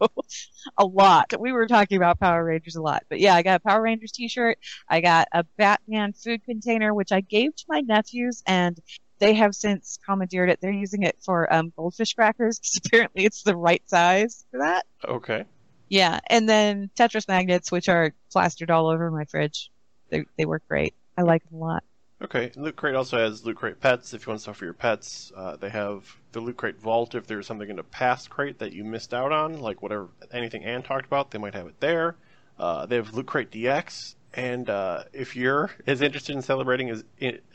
a 0.77 0.85
lot. 0.85 1.33
We 1.39 1.53
were 1.53 1.67
talking 1.67 1.97
about 1.97 2.21
Power 2.21 2.45
Rangers 2.45 2.77
a 2.77 2.83
lot. 2.83 3.03
But 3.09 3.19
yeah, 3.19 3.35
I 3.35 3.43
got 3.43 3.57
a 3.57 3.61
Power 3.61 3.83
Rangers 3.83 4.13
t-shirt. 4.13 4.59
I 4.89 5.01
got 5.01 5.29
a 5.33 5.45
Batman 5.57 6.13
food 6.13 6.45
container, 6.45 6.95
which 6.95 7.11
I 7.11 7.21
gave 7.23 7.57
to 7.57 7.65
my 7.69 7.81
nephews 7.81 8.43
and 8.47 8.79
they 9.19 9.35
have 9.35 9.55
since 9.55 9.99
commandeered 10.07 10.49
it. 10.49 10.61
They're 10.61 10.71
using 10.71 11.03
it 11.03 11.17
for 11.25 11.53
um, 11.53 11.73
goldfish 11.75 12.15
crackers 12.15 12.61
because 12.61 12.81
apparently 12.87 13.25
it's 13.25 13.43
the 13.43 13.57
right 13.57 13.83
size 13.89 14.45
for 14.53 14.59
that. 14.59 14.87
Okay. 15.05 15.45
Yeah. 15.89 16.21
And 16.29 16.49
then 16.49 16.91
Tetris 16.97 17.27
magnets, 17.27 17.73
which 17.73 17.89
are 17.89 18.13
plastered 18.31 18.71
all 18.71 18.87
over 18.87 19.11
my 19.11 19.25
fridge. 19.25 19.71
They, 20.11 20.25
they 20.37 20.47
work 20.47 20.63
great. 20.69 20.95
I 21.17 21.23
like 21.23 21.43
them 21.49 21.61
a 21.61 21.65
lot. 21.65 21.85
Okay, 22.21 22.51
Loot 22.57 22.75
Crate 22.75 22.97
also 22.97 23.17
has 23.17 23.45
Loot 23.45 23.57
Crate 23.57 23.81
Pets 23.81 24.13
if 24.13 24.27
you 24.27 24.31
want 24.31 24.41
stuff 24.41 24.57
for 24.57 24.65
your 24.65 24.75
pets. 24.75 25.31
Uh, 25.37 25.55
they 25.55 25.69
have 25.69 26.17
the 26.33 26.41
Loot 26.41 26.57
Crate 26.57 26.81
Vault 26.81 27.15
if 27.15 27.29
there's 27.29 27.47
something 27.47 27.71
in 27.71 27.79
a 27.79 27.85
past 27.85 28.29
crate 28.29 28.59
that 28.59 28.73
you 28.73 28.83
missed 28.83 29.15
out 29.15 29.31
on, 29.31 29.61
like 29.61 29.83
whatever 29.83 30.09
anything 30.33 30.65
Anne 30.65 30.83
talked 30.83 31.07
about, 31.07 31.31
they 31.31 31.39
might 31.39 31.55
have 31.55 31.69
it 31.69 31.79
there. 31.79 32.17
Uh, 32.59 32.87
they 32.87 32.97
have 32.97 33.15
Loot 33.15 33.27
Crate 33.27 33.53
DX, 33.53 34.17
and 34.35 34.69
uh, 34.69 35.05
if 35.13 35.37
you're 35.37 35.71
as 35.87 36.03
interested 36.03 36.35
in 36.35 36.43
celebrating 36.43 36.91
as 36.91 37.05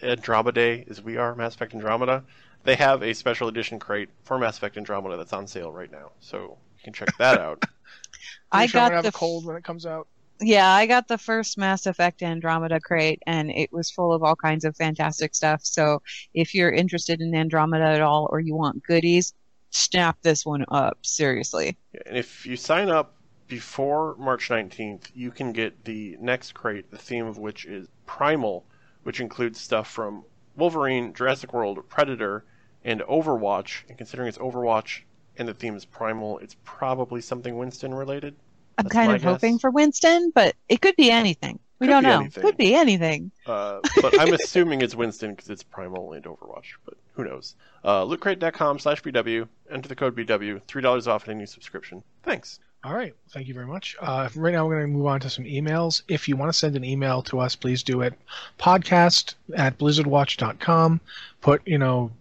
Andromeda 0.01 0.53
Day 0.53 0.85
as 0.89 1.01
we 1.01 1.17
are, 1.17 1.35
Mass 1.35 1.55
Effect 1.55 1.73
Andromeda, 1.73 2.23
they 2.63 2.75
have 2.75 3.03
a 3.03 3.13
special 3.13 3.49
edition 3.49 3.79
crate 3.79 4.09
for 4.23 4.39
Mass 4.39 4.55
Effect 4.55 4.77
Andromeda 4.77 5.17
that's 5.17 5.33
on 5.33 5.45
sale 5.45 5.73
right 5.73 5.91
now, 5.91 6.11
so 6.21 6.57
you 6.77 6.83
can 6.85 6.93
check 6.93 7.09
that 7.17 7.37
out. 7.37 7.65
I 8.51 8.67
sure 8.67 8.79
I'm 8.79 8.85
got 8.85 8.89
gonna 8.91 8.95
have 9.03 9.13
the 9.13 9.17
cold 9.17 9.45
when 9.45 9.57
it 9.57 9.63
comes 9.65 9.85
out. 9.85 10.07
Yeah, 10.43 10.69
I 10.69 10.85
got 10.87 11.07
the 11.07 11.17
first 11.17 11.57
Mass 11.57 11.85
Effect 11.85 12.21
Andromeda 12.21 12.79
crate, 12.81 13.21
and 13.25 13.49
it 13.49 13.71
was 13.71 13.89
full 13.89 14.11
of 14.13 14.23
all 14.23 14.35
kinds 14.35 14.65
of 14.65 14.75
fantastic 14.75 15.33
stuff. 15.33 15.61
So 15.63 16.01
if 16.33 16.53
you're 16.53 16.71
interested 16.71 17.21
in 17.21 17.33
Andromeda 17.33 17.85
at 17.85 18.01
all, 18.01 18.27
or 18.29 18.41
you 18.41 18.53
want 18.53 18.83
goodies, 18.83 19.33
snap 19.69 20.17
this 20.21 20.45
one 20.45 20.65
up. 20.67 20.97
Seriously. 21.01 21.77
And 22.05 22.17
if 22.17 22.45
you 22.45 22.57
sign 22.57 22.89
up 22.89 23.15
before 23.47 24.15
March 24.17 24.49
19th, 24.49 25.11
you 25.15 25.31
can 25.31 25.53
get 25.53 25.85
the 25.85 26.17
next 26.19 26.53
crate, 26.53 26.91
the 26.91 26.97
theme 26.97 27.25
of 27.25 27.37
which 27.37 27.65
is 27.65 27.87
Primal, 28.05 28.65
which 29.03 29.19
includes 29.21 29.59
stuff 29.59 29.89
from 29.89 30.23
Wolverine, 30.55 31.13
Jurassic 31.13 31.53
World, 31.53 31.79
Predator, 31.87 32.43
and 32.83 33.01
Overwatch. 33.01 33.83
And 33.87 33.97
considering 33.97 34.27
it's 34.27 34.37
Overwatch 34.37 35.01
and 35.37 35.47
the 35.47 35.53
theme 35.53 35.75
is 35.75 35.85
Primal, 35.85 36.39
it's 36.39 36.55
probably 36.63 37.21
something 37.21 37.57
Winston 37.57 37.93
related. 37.93 38.35
I'm 38.77 38.83
That's 38.85 38.93
kind 38.93 39.09
my 39.09 39.15
of 39.15 39.23
hoping 39.23 39.59
for 39.59 39.69
Winston, 39.69 40.31
but 40.33 40.55
it 40.69 40.81
could 40.81 40.95
be 40.95 41.11
anything. 41.11 41.59
We 41.79 41.87
Could 41.87 41.93
don't 41.93 42.03
know. 42.03 42.19
anything. 42.21 42.43
Could 42.43 42.57
be 42.57 42.75
anything. 42.75 43.31
Uh, 43.45 43.79
but 44.01 44.19
I'm 44.19 44.33
assuming 44.33 44.81
it's 44.81 44.95
Winston 44.95 45.31
because 45.31 45.49
it's 45.49 45.63
Primal 45.63 46.13
and 46.13 46.23
Overwatch, 46.23 46.75
but 46.85 46.93
who 47.13 47.25
knows? 47.25 47.55
Uh, 47.83 48.03
lootcrate.com 48.03 48.79
slash 48.79 49.01
BW. 49.01 49.47
Enter 49.69 49.89
the 49.89 49.95
code 49.95 50.15
BW. 50.15 50.61
$3 50.63 51.07
off 51.07 51.27
any 51.27 51.45
subscription. 51.45 52.01
Thanks. 52.23 52.59
All 52.85 52.93
right. 52.93 53.13
Thank 53.29 53.47
you 53.47 53.53
very 53.53 53.65
much. 53.65 53.95
Uh, 54.01 54.29
right 54.35 54.53
now, 54.53 54.65
we're 54.67 54.79
going 54.79 54.91
to 54.91 54.97
move 54.97 55.05
on 55.07 55.19
to 55.21 55.29
some 55.29 55.45
emails. 55.45 56.03
If 56.07 56.27
you 56.27 56.35
want 56.35 56.51
to 56.51 56.57
send 56.57 56.75
an 56.75 56.83
email 56.83 57.21
to 57.23 57.39
us, 57.39 57.55
please 57.55 57.81
do 57.83 58.01
it. 58.01 58.13
Podcast 58.59 59.35
at 59.55 59.77
blizzardwatch.com. 59.77 60.99
Put, 61.41 61.61
you 61.65 61.77
know, 61.77 62.11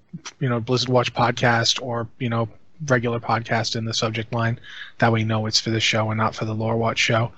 you 0.41 0.49
know, 0.49 0.61
Blizzard 0.61 0.89
Watch 0.89 1.15
podcast 1.15 1.83
or, 1.83 2.07
you 2.19 2.29
know, 2.29 2.49
regular 2.87 3.21
podcast 3.21 3.77
in 3.77 3.85
the 3.85 3.95
subject 3.95 4.33
line. 4.33 4.59
That 4.99 5.13
way 5.13 5.21
you 5.21 5.27
know 5.27 5.47
it's 5.47 5.61
for 5.61 5.71
the 5.71 5.81
show 5.81 6.11
and 6.11 6.19
not 6.19 6.35
for 6.35 6.45
the 6.45 6.55
Lore 6.55 6.77
Watch 6.77 6.99
show. 6.99 7.33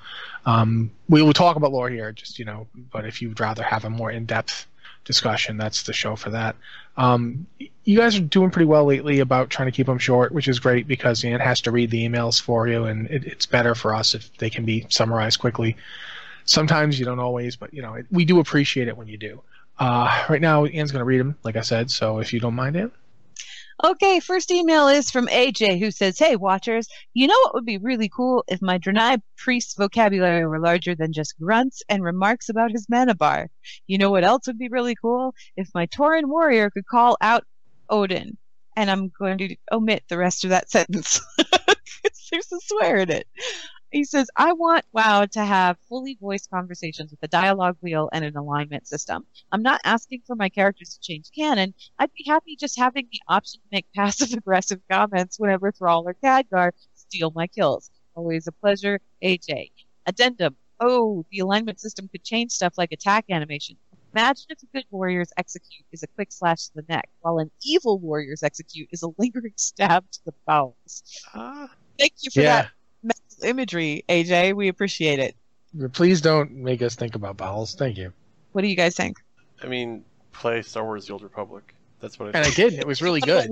Um, 0.46 0.90
we 1.08 1.22
will 1.22 1.32
talk 1.32 1.56
about 1.56 1.72
lore 1.72 1.88
here, 1.88 2.12
just, 2.12 2.38
you 2.38 2.44
know, 2.44 2.66
but 2.74 3.06
if 3.06 3.22
you'd 3.22 3.40
rather 3.40 3.62
have 3.62 3.84
a 3.84 3.90
more 3.90 4.10
in-depth 4.10 4.66
discussion, 5.04 5.56
that's 5.56 5.84
the 5.84 5.92
show 5.92 6.16
for 6.16 6.30
that. 6.30 6.56
Um, 6.96 7.46
you 7.84 7.98
guys 7.98 8.16
are 8.16 8.20
doing 8.20 8.50
pretty 8.50 8.66
well 8.66 8.84
lately 8.84 9.20
about 9.20 9.50
trying 9.50 9.66
to 9.66 9.72
keep 9.72 9.86
them 9.86 9.98
short, 9.98 10.32
which 10.32 10.48
is 10.48 10.58
great 10.58 10.86
because 10.86 11.24
it 11.24 11.40
has 11.40 11.60
to 11.62 11.70
read 11.70 11.90
the 11.90 12.06
emails 12.06 12.40
for 12.40 12.68
you, 12.68 12.84
and 12.84 13.06
it, 13.10 13.24
it's 13.24 13.46
better 13.46 13.74
for 13.74 13.94
us 13.94 14.14
if 14.14 14.36
they 14.36 14.50
can 14.50 14.64
be 14.64 14.86
summarized 14.88 15.40
quickly. 15.40 15.76
Sometimes 16.44 16.98
you 16.98 17.04
don't 17.04 17.18
always, 17.18 17.56
but 17.56 17.72
you 17.72 17.82
know 17.82 17.94
it, 17.94 18.06
we 18.10 18.24
do 18.24 18.38
appreciate 18.38 18.88
it 18.88 18.96
when 18.96 19.08
you 19.08 19.16
do. 19.16 19.42
Uh, 19.78 20.24
right 20.28 20.40
now, 20.40 20.64
Anne's 20.66 20.92
going 20.92 21.00
to 21.00 21.04
read 21.04 21.20
them, 21.20 21.36
like 21.42 21.56
I 21.56 21.62
said. 21.62 21.90
So 21.90 22.18
if 22.18 22.32
you 22.32 22.40
don't 22.40 22.54
mind, 22.54 22.76
Anne. 22.76 22.92
Okay, 23.82 24.20
first 24.20 24.50
email 24.50 24.88
is 24.88 25.10
from 25.10 25.26
AJ 25.26 25.78
who 25.80 25.90
says, 25.90 26.18
Hey, 26.18 26.36
watchers, 26.36 26.86
you 27.12 27.26
know 27.26 27.34
what 27.42 27.54
would 27.54 27.64
be 27.64 27.78
really 27.78 28.08
cool 28.08 28.44
if 28.46 28.60
my 28.62 28.78
Draenei 28.78 29.20
priest's 29.36 29.74
vocabulary 29.74 30.46
were 30.46 30.60
larger 30.60 30.94
than 30.94 31.12
just 31.12 31.38
grunts 31.40 31.82
and 31.88 32.02
remarks 32.04 32.48
about 32.48 32.70
his 32.72 32.86
mana 32.88 33.14
bar? 33.14 33.48
You 33.86 33.98
know 33.98 34.10
what 34.10 34.24
else 34.24 34.46
would 34.46 34.58
be 34.58 34.68
really 34.68 34.94
cool? 34.94 35.34
If 35.56 35.68
my 35.74 35.86
Tauren 35.86 36.26
warrior 36.26 36.70
could 36.70 36.86
call 36.86 37.16
out 37.20 37.44
Odyn. 37.90 38.36
And 38.76 38.90
I'm 38.90 39.10
going 39.18 39.38
to 39.38 39.56
omit 39.70 40.02
the 40.08 40.18
rest 40.18 40.44
of 40.44 40.50
that 40.50 40.70
sentence. 40.70 41.20
'Cause 41.38 41.48
There's 42.30 42.52
a 42.52 42.58
swear 42.62 42.96
in 42.98 43.10
it. 43.10 43.26
He 43.94 44.02
says, 44.02 44.26
I 44.36 44.52
want 44.54 44.84
WoW 44.92 45.24
to 45.26 45.44
have 45.44 45.78
fully 45.88 46.18
voiced 46.20 46.50
conversations 46.50 47.12
with 47.12 47.22
a 47.22 47.28
dialogue 47.28 47.76
wheel 47.80 48.10
and 48.12 48.24
an 48.24 48.36
alignment 48.36 48.88
system. 48.88 49.24
I'm 49.52 49.62
not 49.62 49.80
asking 49.84 50.22
for 50.26 50.34
my 50.34 50.48
characters 50.48 50.94
to 50.94 51.00
change 51.00 51.30
canon. 51.32 51.72
I'd 52.00 52.12
be 52.12 52.24
happy 52.26 52.56
just 52.56 52.76
having 52.76 53.06
the 53.12 53.20
option 53.28 53.60
to 53.60 53.68
make 53.70 53.86
passive 53.94 54.32
aggressive 54.32 54.80
comments 54.90 55.38
whenever 55.38 55.70
Thrall 55.70 56.08
or 56.08 56.14
Khadgar 56.14 56.72
steal 56.96 57.30
my 57.36 57.46
kills. 57.46 57.88
Always 58.16 58.48
a 58.48 58.52
pleasure, 58.52 58.98
AJ. 59.22 59.70
Addendum. 60.06 60.56
Oh, 60.80 61.24
the 61.30 61.38
alignment 61.38 61.78
system 61.78 62.08
could 62.08 62.24
change 62.24 62.50
stuff 62.50 62.74
like 62.76 62.90
attack 62.90 63.26
animation. 63.30 63.76
Imagine 64.12 64.46
if 64.48 64.60
a 64.64 64.66
good 64.74 64.86
warrior's 64.90 65.30
execute 65.36 65.86
is 65.92 66.02
a 66.02 66.08
quick 66.16 66.32
slash 66.32 66.64
to 66.64 66.70
the 66.74 66.84
neck, 66.88 67.08
while 67.20 67.38
an 67.38 67.48
evil 67.62 68.00
warrior's 68.00 68.42
execute 68.42 68.88
is 68.90 69.04
a 69.04 69.08
lingering 69.18 69.54
stab 69.56 70.10
to 70.10 70.18
the 70.26 70.34
bowels. 70.48 71.04
Uh, 71.32 71.68
Thank 71.96 72.14
you 72.22 72.32
for 72.32 72.40
Yeah. 72.40 72.62
that 72.62 72.70
mental 73.44 73.50
imagery, 73.50 74.04
AJ. 74.08 74.54
We 74.54 74.68
appreciate 74.68 75.18
it. 75.18 75.36
Please 75.92 76.20
don't 76.20 76.52
make 76.52 76.82
us 76.82 76.94
think 76.94 77.14
about 77.14 77.36
bowels. 77.36 77.74
Thank 77.74 77.96
you. 77.98 78.12
What 78.52 78.62
do 78.62 78.68
you 78.68 78.76
guys 78.76 78.94
think? 78.96 79.16
I 79.62 79.66
mean, 79.66 80.04
play 80.32 80.62
Star 80.62 80.84
Wars 80.84 81.06
The 81.06 81.12
Old 81.12 81.22
Republic. 81.22 81.74
That's 82.00 82.18
what 82.18 82.26
I 82.34 82.38
And 82.38 82.46
I 82.46 82.50
did. 82.50 82.74
and 82.74 82.82
It 82.82 82.86
was 82.86 83.02
really 83.02 83.20
good. 83.20 83.50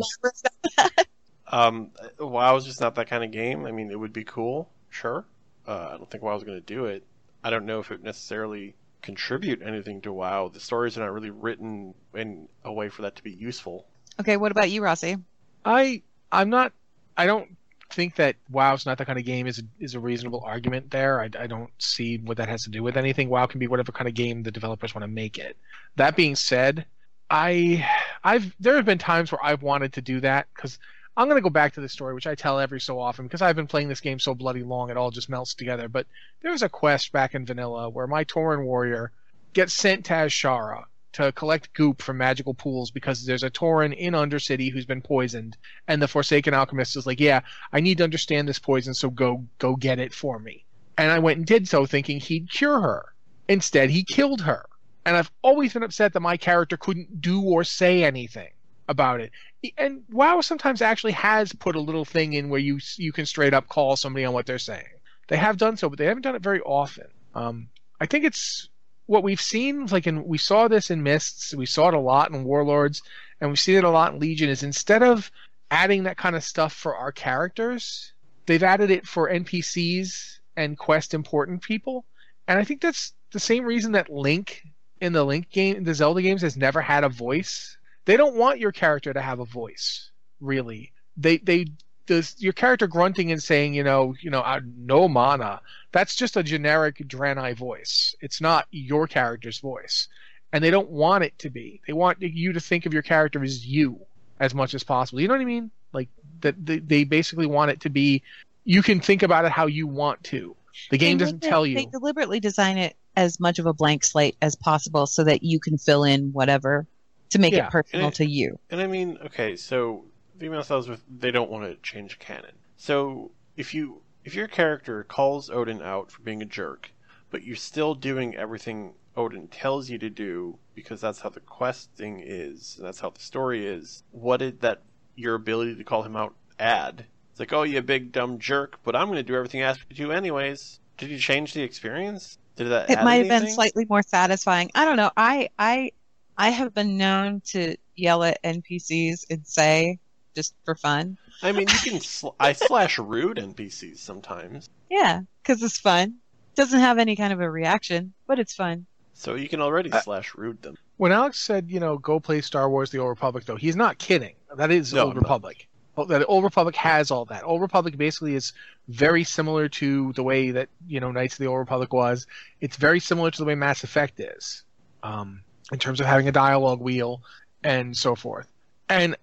Um, 1.49 1.91
WoW's 2.19 2.65
just 2.65 2.81
not 2.81 2.95
that 2.95 3.09
kind 3.09 3.25
of 3.25 3.31
game. 3.31 3.67
I 3.67 3.73
mean, 3.73 3.91
it 3.91 3.99
would 3.99 4.13
be 4.13 4.25
cool, 4.25 4.71
sure. 4.89 5.25
Uh, 5.67 5.91
I 5.93 5.97
don't 5.97 6.11
think 6.11 6.23
WoW's 6.23 6.45
going 6.45 6.59
to 6.59 6.65
do 6.65 6.87
it. 6.87 7.05
I 7.45 7.51
don't 7.51 7.67
know 7.67 7.81
if 7.81 7.91
it 7.91 7.95
would 7.95 8.05
necessarily 8.05 8.75
contribute 9.03 9.61
anything 9.63 10.01
to 10.03 10.13
WoW. 10.13 10.49
The 10.49 10.61
stories 10.61 10.97
are 10.97 11.01
not 11.01 11.13
really 11.13 11.31
written 11.31 11.95
in 12.15 12.49
a 12.65 12.73
way 12.73 12.89
for 12.89 13.03
that 13.03 13.17
to 13.17 13.23
be 13.23 13.33
useful. 13.33 13.87
Okay, 14.21 14.37
what 14.37 14.53
about 14.53 14.71
you, 14.71 14.83
Rossi? 14.83 15.17
I 15.65 16.03
I'm 16.31 16.51
not. 16.51 16.73
I 17.17 17.27
don't 17.27 17.57
think 17.93 18.17
that 18.17 18.37
WoW's 18.51 18.87
not 18.87 18.99
that 18.99 19.07
kind 19.07 19.19
of 19.19 19.25
game 19.25 19.47
is 19.47 19.59
a, 19.59 19.63
is 19.79 19.95
a 19.95 20.01
reasonable 20.01 20.43
argument 20.45 20.91
there. 20.91 21.21
I, 21.21 21.29
I 21.39 21.47
don't 21.47 21.71
see 21.79 22.19
what 22.19 22.37
that 22.39 22.49
has 22.49 22.65
to 22.65 22.71
do 22.71 22.83
with 22.83 22.97
anything. 22.97 23.29
WoW 23.29 23.47
can 23.47 23.61
be 23.61 23.67
whatever 23.67 23.93
kind 23.93 24.09
of 24.09 24.15
game 24.15 24.43
the 24.43 24.51
developers 24.51 24.95
want 24.95 25.03
to 25.03 25.09
make 25.09 25.39
it. 25.39 25.57
That 25.97 26.17
being 26.17 26.37
said, 26.37 26.87
I 27.31 27.89
I've 28.25 28.55
there 28.61 28.77
have 28.77 28.85
been 28.85 28.99
times 28.99 29.33
where 29.33 29.45
I've 29.45 29.63
wanted 29.63 29.95
to 29.95 30.03
do 30.03 30.21
that 30.21 30.47
because 30.55 30.79
I'm 31.17 31.29
going 31.29 31.39
to 31.39 31.43
go 31.43 31.51
back 31.51 31.75
to 31.75 31.81
the 31.81 31.89
story, 31.89 32.15
which 32.15 32.27
I 32.27 32.35
tell 32.35 32.59
every 32.59 32.81
so 32.81 32.99
often 32.99 33.27
because 33.27 33.43
I've 33.43 33.57
been 33.57 33.67
playing 33.67 33.89
this 33.89 34.01
game 34.01 34.19
so 34.19 34.35
bloody 34.35 34.63
long, 34.63 34.91
it 34.91 34.97
all 34.97 35.11
just 35.11 35.29
melts 35.29 35.55
together. 35.55 35.89
But 35.89 36.07
there 36.41 36.53
was 36.53 36.63
a 36.63 36.69
quest 36.69 37.13
back 37.13 37.35
in 37.35 37.47
Vanilla 37.47 37.89
where 37.89 38.07
my 38.07 38.25
Tauren 38.25 38.65
warrior 38.65 39.13
gets 39.53 39.75
sent 39.75 40.07
to 40.07 40.15
Azshara 40.15 40.85
to 41.13 41.33
collect 41.33 41.73
goop 41.75 42.01
from 42.03 42.19
magical 42.19 42.55
pools 42.55 42.91
because 42.91 43.25
there's 43.25 43.43
a 43.43 43.51
Tauren 43.51 43.95
in 43.95 44.15
Undercity 44.15 44.73
who's 44.73 44.87
been 44.87 45.03
poisoned, 45.03 45.57
and 45.89 46.01
the 46.01 46.09
Forsaken 46.09 46.55
Alchemist 46.55 46.97
is 46.97 47.07
like, 47.07 47.21
"Yeah, 47.21 47.41
I 47.73 47.81
need 47.81 47.99
to 47.99 48.05
understand 48.05 48.49
this 48.49 48.59
poison, 48.59 48.95
so 48.95 49.11
go 49.11 49.47
go 49.59 49.77
get 49.77 49.99
it 49.99 50.15
for 50.15 50.39
me." 50.39 50.65
And 50.97 51.11
I 51.11 51.19
went 51.19 51.39
and 51.39 51.47
did 51.47 51.69
so, 51.69 51.87
thinking 51.87 52.21
he'd 52.21 52.51
cure 52.51 52.81
her. 52.81 53.15
Instead, 53.49 53.91
he 53.91 54.05
killed 54.05 54.43
her. 54.43 54.67
And 55.05 55.17
I've 55.17 55.31
always 55.43 55.73
been 55.73 55.83
upset 55.83 56.13
that 56.13 56.21
my 56.21 56.37
character 56.37 56.77
couldn't 56.77 57.21
do 57.21 57.43
or 57.43 57.65
say 57.65 58.05
anything 58.05 58.51
about 58.89 59.21
it. 59.21 59.33
And 59.77 60.05
WoW 60.11 60.41
sometimes 60.41 60.83
actually 60.83 61.13
has 61.13 61.53
put 61.53 61.77
a 61.77 61.81
little 61.81 62.05
thing 62.05 62.33
in 62.35 62.49
where 62.49 62.61
you 62.61 62.79
you 62.97 63.13
can 63.13 63.27
straight 63.27 63.55
up 63.55 63.69
call 63.69 63.97
somebody 63.97 64.25
on 64.25 64.33
what 64.33 64.47
they're 64.47 64.59
saying. 64.59 64.87
They 65.29 65.37
have 65.37 65.57
done 65.57 65.77
so, 65.77 65.89
but 65.89 65.99
they 65.99 66.07
haven't 66.07 66.23
done 66.23 66.35
it 66.35 66.43
very 66.43 66.61
often. 66.61 67.07
Um, 67.35 67.69
I 68.01 68.07
think 68.07 68.25
it's 68.25 68.69
what 69.13 69.23
we've 69.23 69.41
seen. 69.41 69.87
Like, 69.87 70.07
in 70.07 70.25
we 70.25 70.39
saw 70.39 70.67
this 70.67 70.91
in 70.91 71.03
Mists, 71.03 71.55
we 71.55 71.67
saw 71.67 71.89
it 71.89 71.95
a 71.95 72.01
lot 72.01 72.31
in 72.31 72.45
Warlords, 72.45 73.03
and 73.41 73.51
we 73.51 73.57
see 73.57 73.77
it 73.77 73.85
a 73.85 73.91
lot 73.91 74.15
in 74.15 74.19
Legion. 74.19 74.49
Is 74.49 74.63
instead 74.63 75.03
of 75.03 75.31
adding 75.71 76.05
that 76.05 76.17
kind 76.17 76.35
of 76.35 76.43
stuff 76.43 76.73
for 76.73 76.97
our 76.97 77.13
characters, 77.13 78.15
they've 78.47 78.63
added 78.63 78.91
it 78.91 79.07
for 79.07 79.29
NPCs 79.31 80.39
and 80.57 80.79
quest 80.79 81.13
important 81.13 81.63
people. 81.63 82.07
And 82.49 82.59
I 82.59 82.65
think 82.65 82.81
that's 82.81 83.13
the 83.33 83.41
same 83.41 83.65
reason 83.65 83.93
that 83.93 84.11
Link 84.11 84.63
in 85.01 85.13
the 85.13 85.25
Link 85.25 85.51
game, 85.51 85.85
the 85.85 85.95
Zelda 85.95 86.23
games, 86.23 86.43
has 86.43 86.57
never 86.57 86.81
had 86.81 87.05
a 87.05 87.09
voice. 87.09 87.77
They 88.07 88.17
don't 88.17 88.37
want 88.37 88.59
your 88.61 88.73
character 88.73 89.13
to 89.13 89.21
have 89.21 89.41
a 89.41 89.45
voice, 89.45 90.11
really. 90.41 90.93
They 91.19 91.37
they 91.37 91.67
the 92.07 92.33
your 92.39 92.53
character 92.53 92.87
grunting 92.87 93.31
and 93.33 93.43
saying, 93.43 93.75
you 93.75 93.85
know, 93.85 94.15
you 94.21 94.31
know, 94.31 94.41
uh, 94.41 94.61
no 94.77 95.09
mana. 95.09 95.61
That's 95.93 96.15
just 96.15 96.37
a 96.37 96.43
generic 96.43 96.97
Draenei 96.99 97.57
voice. 97.57 98.15
It's 98.21 98.41
not 98.41 98.67
your 98.71 99.07
character's 99.07 99.59
voice, 99.59 100.09
and 100.53 100.65
they 100.65 100.71
don't 100.71 100.89
want 100.91 101.25
it 101.25 101.39
to 101.41 101.51
be. 101.51 101.81
They 101.87 101.93
want 101.93 102.21
you 102.23 102.53
to 102.55 102.61
think 102.61 102.87
of 102.87 102.93
your 102.93 103.03
character 103.03 103.43
as 103.43 103.67
you 103.67 104.01
as 104.41 104.55
much 104.55 104.75
as 104.75 104.83
possible. 104.83 105.21
You 105.21 105.29
know 105.29 105.35
what 105.35 105.41
I 105.43 105.47
mean? 105.47 105.71
Like 105.93 106.09
that 106.41 106.55
they, 106.65 106.79
they 106.79 107.05
basically 107.05 107.47
want 107.47 107.71
it 107.71 107.81
to 107.81 107.91
be. 107.91 108.23
You 108.65 108.83
can 108.83 109.01
think 109.01 109.23
about 109.23 109.45
it 109.45 109.53
how 109.53 109.67
you 109.67 109.87
want 109.87 110.23
to. 110.25 110.57
The 110.91 110.97
game 110.99 111.19
doesn't 111.19 111.43
make 111.43 111.45
it- 111.45 111.51
tell 111.51 111.63
They 111.63 111.69
you. 111.69 111.91
deliberately 111.91 112.41
design 112.41 112.79
it 112.79 112.97
as 113.17 113.39
much 113.39 113.59
of 113.59 113.67
a 113.67 113.75
blank 113.75 114.05
slate 114.05 114.37
as 114.41 114.55
possible 114.55 115.07
so 115.07 115.25
that 115.25 115.43
you 115.43 115.61
can 115.61 115.77
fill 115.77 116.05
in 116.05 116.33
whatever 116.33 116.87
to 117.31 117.39
make 117.39 117.53
Yeah. 117.53 117.67
it 117.67 117.71
personal 117.73 118.09
it- 118.09 118.15
to 118.15 118.25
you. 118.27 118.59
And 118.71 118.81
I 118.81 118.87
mean, 118.87 119.19
okay, 119.27 119.57
so 119.57 120.05
email 120.45 120.63
says 120.63 120.89
with 120.89 121.03
they 121.09 121.31
don't 121.31 121.51
want 121.51 121.65
to 121.65 121.77
change 121.83 122.19
canon. 122.19 122.53
So 122.77 123.31
if 123.57 123.75
you 123.75 124.03
if 124.25 124.35
your 124.35 124.49
character 124.49 125.05
calls 125.05 125.51
Odyn 125.51 125.83
out 125.83 126.11
for 126.11 126.23
being 126.23 126.43
a 126.43 126.47
jerk, 126.47 126.91
but 127.31 127.43
you're 127.43 127.57
still 127.57 127.95
doing 127.95 128.37
everything 128.37 128.95
Odyn 129.17 129.49
tells 129.51 129.91
you 129.91 129.99
to 129.99 130.11
do 130.11 130.59
because 130.75 131.01
that's 131.01 131.21
how 131.21 131.29
the 131.29 131.41
questing 131.41 132.23
is 132.25 132.77
and 132.79 132.87
that's 132.87 133.01
how 133.01 133.11
the 133.11 133.21
story 133.21 133.67
is. 133.67 134.03
What 134.11 134.39
did 134.39 134.61
that 134.61 134.83
your 135.17 135.35
ability 135.35 135.77
to 135.77 135.85
call 135.85 136.03
him 136.03 136.17
out 136.17 136.35
add? 136.59 137.05
It's 137.31 137.41
like, 137.41 137.53
oh, 137.53 137.63
you 137.63 137.81
big 137.83 138.13
dumb 138.13 138.39
jerk, 138.39 138.79
but 138.85 138.95
I'm 138.95 139.07
going 139.07 139.17
to 139.17 139.23
do 139.23 139.35
everything 139.35 139.63
I 139.63 139.67
asked 139.67 139.81
you 139.89 139.97
to 139.97 140.03
do 140.03 140.13
anyways. 140.13 140.81
Did 140.99 141.11
you 141.11 141.19
change 141.19 141.55
the 141.55 141.63
experience? 141.63 142.39
Did 142.57 142.69
that? 142.69 142.91
It 142.91 143.03
might 143.03 143.27
have 143.27 143.29
been 143.29 143.51
slightly 143.51 143.87
more 143.89 144.03
satisfying. 144.03 144.71
I 144.75 144.85
don't 144.85 144.97
know. 144.97 145.11
I 145.17 145.49
I 145.59 145.93
I 146.37 146.51
have 146.51 146.75
been 146.75 146.99
known 146.99 147.41
to 147.47 147.77
yell 147.97 148.23
at 148.25 148.43
NPCs 148.43 149.27
and 149.31 149.47
say 149.47 149.99
just 150.35 150.55
for 150.65 150.75
fun. 150.75 151.17
I 151.43 151.53
mean, 151.53 151.69
you 151.69 151.91
can. 151.93 152.01
Sl- 152.01 152.31
I 152.41 152.53
slash 152.53 152.99
rude 152.99 153.37
NPCs 153.39 153.99
sometimes, 153.99 154.69
Yeah, 154.91 155.21
because 155.43 155.63
it's 155.63 155.79
fun. 155.79 156.17
Doesn't 156.55 156.81
have 156.81 156.99
any 156.99 157.17
kind 157.17 157.33
of 157.33 157.41
a 157.41 157.51
reaction, 157.51 158.13
but 158.27 158.39
it's 158.39 158.55
fun. 158.55 158.87
so 159.15 159.35
you 159.35 159.49
can 159.49 159.61
already 159.61 159.91
Uh, 159.93 160.01
slash 160.01 160.35
rude 160.35 160.61
them. 160.63 160.77
When 160.99 161.11
Alex 161.13 161.39
said, 161.39 161.71
you 161.71 161.81
know, 161.81 161.99
go 161.99 162.21
play 162.21 162.41
Star 162.41 162.69
Wars: 162.71 162.91
The 162.91 162.99
Old 162.99 163.09
Republic, 163.11 163.45
though, 163.45 163.57
he's 163.57 163.77
not 163.77 163.99
kidding. 163.99 164.35
That 164.57 164.71
is 164.71 164.93
No, 164.93 165.03
Old 165.05 165.11
I'm 165.11 165.15
not. 165.17 165.23
Republic. 165.23 165.69
Oh, 165.97 166.05
That 166.07 166.25
Old 166.29 166.45
Republic 166.45 166.75
has 166.77 167.11
all 167.11 167.25
that. 167.27 167.45
Old 167.45 167.61
Republic 167.61 167.97
basically 167.99 168.35
is 168.35 168.53
very 168.89 169.25
similar 169.25 169.69
to 169.69 170.13
the 170.15 170.23
way 170.23 170.51
that 170.53 170.69
you 170.87 171.01
know 171.01 171.11
Knights 171.11 171.35
of 171.35 171.39
the 171.39 171.47
Old 171.47 171.59
Republic 171.59 171.93
was. 171.93 172.27
It's 172.61 172.77
very 172.77 173.01
similar 173.01 173.31
to 173.31 173.39
the 173.39 173.45
way 173.45 173.55
Mass 173.55 173.83
Effect 173.85 174.21
is, 174.21 174.63
um, 175.03 175.43
in 175.73 175.79
terms 175.79 176.01
of 176.01 176.07
having 176.07 176.29
a 176.29 176.33
dialogue 176.33 176.81
wheel 176.81 177.23
and 177.65 177.97
so 177.97 178.15
forth. 178.15 178.51
And 178.89 179.17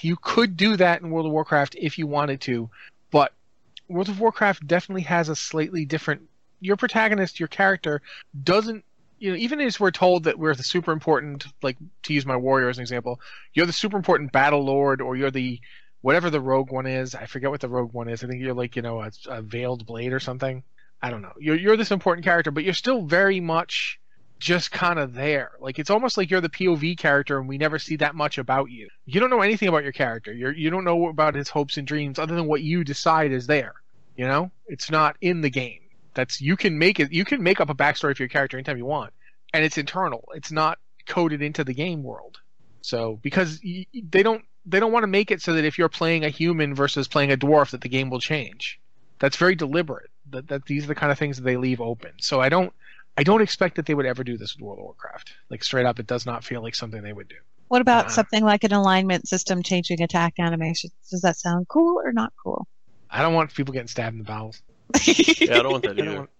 you 0.00 0.16
could 0.16 0.56
do 0.56 0.76
that 0.76 1.02
in 1.02 1.10
World 1.10 1.26
of 1.26 1.32
Warcraft 1.32 1.76
if 1.78 1.98
you 1.98 2.06
wanted 2.06 2.40
to, 2.42 2.70
but 3.10 3.32
World 3.88 4.08
of 4.08 4.20
Warcraft 4.20 4.66
definitely 4.66 5.02
has 5.02 5.28
a 5.28 5.36
slightly 5.36 5.84
different. 5.84 6.22
Your 6.60 6.76
protagonist, 6.76 7.40
your 7.40 7.48
character, 7.48 8.02
doesn't. 8.42 8.84
You 9.18 9.32
know, 9.32 9.36
even 9.36 9.60
as 9.60 9.78
we're 9.78 9.90
told 9.90 10.24
that 10.24 10.38
we're 10.38 10.54
the 10.54 10.62
super 10.62 10.92
important, 10.92 11.44
like 11.62 11.76
to 12.04 12.14
use 12.14 12.24
my 12.24 12.36
warrior 12.36 12.70
as 12.70 12.78
an 12.78 12.82
example, 12.82 13.20
you're 13.52 13.66
the 13.66 13.72
super 13.72 13.98
important 13.98 14.32
battle 14.32 14.64
lord, 14.64 15.02
or 15.02 15.14
you're 15.14 15.30
the 15.30 15.60
whatever 16.00 16.30
the 16.30 16.40
rogue 16.40 16.70
one 16.70 16.86
is. 16.86 17.14
I 17.14 17.26
forget 17.26 17.50
what 17.50 17.60
the 17.60 17.68
rogue 17.68 17.92
one 17.92 18.08
is. 18.08 18.24
I 18.24 18.28
think 18.28 18.42
you're 18.42 18.54
like 18.54 18.76
you 18.76 18.82
know 18.82 19.02
a, 19.02 19.10
a 19.28 19.42
veiled 19.42 19.86
blade 19.86 20.12
or 20.12 20.20
something. 20.20 20.62
I 21.02 21.10
don't 21.10 21.22
know. 21.22 21.34
You're 21.38 21.56
you're 21.56 21.76
this 21.76 21.90
important 21.90 22.24
character, 22.24 22.50
but 22.50 22.64
you're 22.64 22.74
still 22.74 23.02
very 23.02 23.40
much 23.40 23.99
just 24.40 24.72
kind 24.72 24.98
of 24.98 25.14
there. 25.14 25.52
Like 25.60 25.78
it's 25.78 25.90
almost 25.90 26.16
like 26.16 26.30
you're 26.30 26.40
the 26.40 26.48
POV 26.48 26.98
character, 26.98 27.38
and 27.38 27.48
we 27.48 27.58
never 27.58 27.78
see 27.78 27.96
that 27.96 28.14
much 28.14 28.38
about 28.38 28.70
you. 28.70 28.88
You 29.04 29.20
don't 29.20 29.30
know 29.30 29.42
anything 29.42 29.68
about 29.68 29.84
your 29.84 29.92
character. 29.92 30.32
You're 30.32 30.52
you 30.52 30.70
don't 30.70 30.84
know 30.84 31.08
about 31.08 31.34
his 31.36 31.48
hopes 31.48 31.76
and 31.76 31.86
dreams 31.86 32.18
other 32.18 32.34
than 32.34 32.46
what 32.46 32.62
you 32.62 32.82
decide 32.82 33.30
is 33.30 33.46
there. 33.46 33.74
You 34.16 34.26
know, 34.26 34.50
it's 34.66 34.90
not 34.90 35.16
in 35.20 35.42
the 35.42 35.50
game. 35.50 35.80
That's 36.14 36.40
you 36.40 36.56
can 36.56 36.78
make 36.78 36.98
it. 36.98 37.12
You 37.12 37.24
can 37.24 37.42
make 37.42 37.60
up 37.60 37.70
a 37.70 37.74
backstory 37.74 38.16
for 38.16 38.22
your 38.22 38.28
character 38.28 38.56
anytime 38.56 38.78
you 38.78 38.86
want, 38.86 39.12
and 39.52 39.64
it's 39.64 39.78
internal. 39.78 40.24
It's 40.34 40.50
not 40.50 40.78
coded 41.06 41.42
into 41.42 41.62
the 41.62 41.74
game 41.74 42.02
world. 42.02 42.38
So 42.82 43.18
because 43.22 43.60
y- 43.64 43.86
they 43.92 44.22
don't 44.22 44.42
they 44.66 44.80
don't 44.80 44.92
want 44.92 45.02
to 45.04 45.08
make 45.08 45.30
it 45.30 45.42
so 45.42 45.52
that 45.52 45.64
if 45.64 45.78
you're 45.78 45.88
playing 45.88 46.24
a 46.24 46.28
human 46.30 46.74
versus 46.74 47.08
playing 47.08 47.32
a 47.32 47.36
dwarf 47.36 47.70
that 47.70 47.82
the 47.82 47.88
game 47.88 48.10
will 48.10 48.20
change. 48.20 48.80
That's 49.18 49.36
very 49.36 49.54
deliberate. 49.54 50.10
That 50.30 50.48
that 50.48 50.64
these 50.64 50.84
are 50.84 50.88
the 50.88 50.94
kind 50.94 51.12
of 51.12 51.18
things 51.18 51.36
that 51.36 51.42
they 51.42 51.56
leave 51.56 51.80
open. 51.80 52.12
So 52.18 52.40
I 52.40 52.48
don't 52.48 52.72
I 53.16 53.22
don't 53.22 53.42
expect 53.42 53.76
that 53.76 53.86
they 53.86 53.94
would 53.94 54.06
ever 54.06 54.24
do 54.24 54.36
this 54.38 54.54
with 54.56 54.62
World 54.62 54.78
of 54.78 54.84
Warcraft. 54.84 55.32
Like 55.50 55.62
straight 55.64 55.86
up, 55.86 55.98
it 55.98 56.06
does 56.06 56.24
not 56.26 56.44
feel 56.44 56.62
like 56.62 56.74
something 56.74 57.02
they 57.02 57.12
would 57.12 57.28
do. 57.28 57.36
What 57.68 57.80
about 57.82 58.06
Uh, 58.06 58.08
something 58.10 58.42
like 58.44 58.64
an 58.64 58.72
alignment 58.72 59.28
system 59.28 59.62
changing 59.62 60.02
attack 60.02 60.34
animations? 60.38 60.92
Does 61.10 61.20
that 61.22 61.36
sound 61.36 61.68
cool 61.68 62.00
or 62.04 62.12
not 62.12 62.32
cool? 62.42 62.66
I 63.10 63.22
don't 63.22 63.34
want 63.34 63.52
people 63.54 63.72
getting 63.72 63.88
stabbed 63.88 64.14
in 64.14 64.18
the 64.18 64.24
bowels. 64.24 64.62
Yeah, 65.06 65.58
I 65.58 65.62
don't 65.62 65.72
want 65.72 65.84
that 65.84 65.98
either. 65.98 66.16
want- 66.16 66.30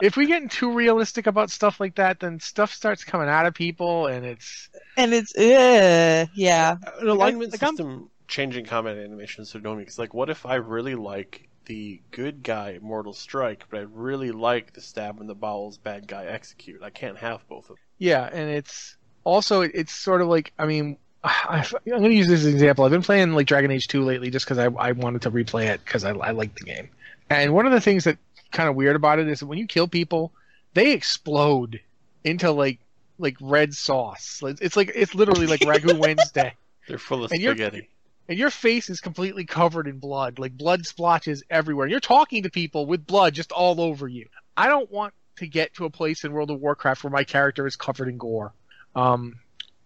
if 0.00 0.16
we 0.16 0.26
get 0.26 0.48
too 0.52 0.72
realistic 0.72 1.26
about 1.26 1.50
stuff 1.50 1.80
like 1.80 1.96
that, 1.96 2.20
then 2.20 2.38
stuff 2.38 2.72
starts 2.72 3.02
coming 3.02 3.28
out 3.28 3.44
of 3.46 3.54
people, 3.54 4.06
and 4.06 4.24
it's 4.24 4.68
and 4.96 5.12
it's 5.12 5.34
uh, 5.36 6.26
yeah. 6.34 6.76
An 7.00 7.08
alignment 7.08 7.50
like, 7.52 7.62
I'm- 7.62 7.76
system 7.76 8.10
changing 8.28 8.64
combat 8.66 8.96
animations 8.96 9.50
to 9.50 9.58
know 9.58 9.74
me. 9.74 9.80
Because, 9.82 9.98
like, 9.98 10.14
what 10.14 10.30
if 10.30 10.46
I 10.46 10.54
really 10.56 10.94
like 10.94 11.48
the 11.66 12.00
good 12.10 12.42
guy 12.42 12.78
Mortal 12.80 13.12
Strike, 13.12 13.64
but 13.70 13.78
I 13.80 13.82
really 13.92 14.30
like 14.30 14.72
the 14.72 14.80
stab 14.80 15.20
in 15.20 15.26
the 15.26 15.34
bowels 15.34 15.78
bad 15.78 16.06
guy 16.06 16.24
execute? 16.24 16.82
I 16.82 16.90
can't 16.90 17.18
have 17.18 17.46
both 17.48 17.64
of 17.64 17.68
them. 17.68 17.76
Yeah, 17.98 18.28
and 18.30 18.50
it's 18.50 18.96
also 19.24 19.62
it's 19.62 19.92
sort 19.92 20.20
of 20.20 20.28
like 20.28 20.52
I 20.58 20.66
mean 20.66 20.96
I, 21.24 21.64
I'm 21.86 22.00
going 22.00 22.02
to 22.02 22.16
use 22.16 22.28
this 22.28 22.40
as 22.40 22.46
an 22.46 22.52
example. 22.52 22.84
I've 22.84 22.90
been 22.90 23.02
playing 23.02 23.32
like 23.32 23.46
Dragon 23.46 23.70
Age 23.70 23.88
2 23.88 24.02
lately 24.02 24.30
just 24.30 24.46
because 24.46 24.58
I, 24.58 24.66
I 24.66 24.92
wanted 24.92 25.22
to 25.22 25.30
replay 25.30 25.66
it 25.68 25.84
because 25.84 26.04
I, 26.04 26.10
I 26.10 26.30
like 26.32 26.54
the 26.56 26.64
game. 26.64 26.88
And 27.30 27.54
one 27.54 27.66
of 27.66 27.72
the 27.72 27.80
things 27.80 28.04
that 28.04 28.18
kind 28.50 28.68
of 28.68 28.74
weird 28.74 28.96
about 28.96 29.18
it 29.18 29.28
is 29.28 29.40
that 29.40 29.46
when 29.46 29.58
you 29.58 29.66
kill 29.66 29.88
people, 29.88 30.32
they 30.74 30.92
explode 30.92 31.80
into 32.24 32.50
like 32.50 32.78
like 33.18 33.36
red 33.40 33.72
sauce. 33.74 34.42
It's 34.42 34.76
like 34.76 34.92
it's 34.94 35.14
literally 35.14 35.46
like 35.46 35.60
Ragu 35.62 35.98
Wednesday, 35.98 36.54
They're 36.88 36.98
full 36.98 37.24
of 37.24 37.32
And 37.32 37.40
spaghetti. 37.40 37.88
And 38.28 38.38
your 38.38 38.50
face 38.50 38.88
is 38.88 39.00
completely 39.00 39.44
covered 39.44 39.86
in 39.86 39.98
blood. 39.98 40.38
Like 40.38 40.56
blood 40.56 40.86
splotches 40.86 41.42
everywhere. 41.50 41.86
You're 41.86 42.00
talking 42.00 42.44
to 42.44 42.50
people 42.50 42.86
with 42.86 43.06
blood 43.06 43.34
just 43.34 43.52
all 43.52 43.80
over 43.80 44.08
you. 44.08 44.28
I 44.56 44.68
don't 44.68 44.90
want 44.90 45.14
to 45.36 45.46
get 45.46 45.74
to 45.74 45.84
a 45.84 45.90
place 45.90 46.24
in 46.24 46.32
World 46.32 46.50
of 46.50 46.60
Warcraft 46.60 47.04
where 47.04 47.10
my 47.10 47.24
character 47.24 47.66
is 47.66 47.76
covered 47.76 48.08
in 48.08 48.18
gore. 48.18 48.52
Um, 48.94 49.36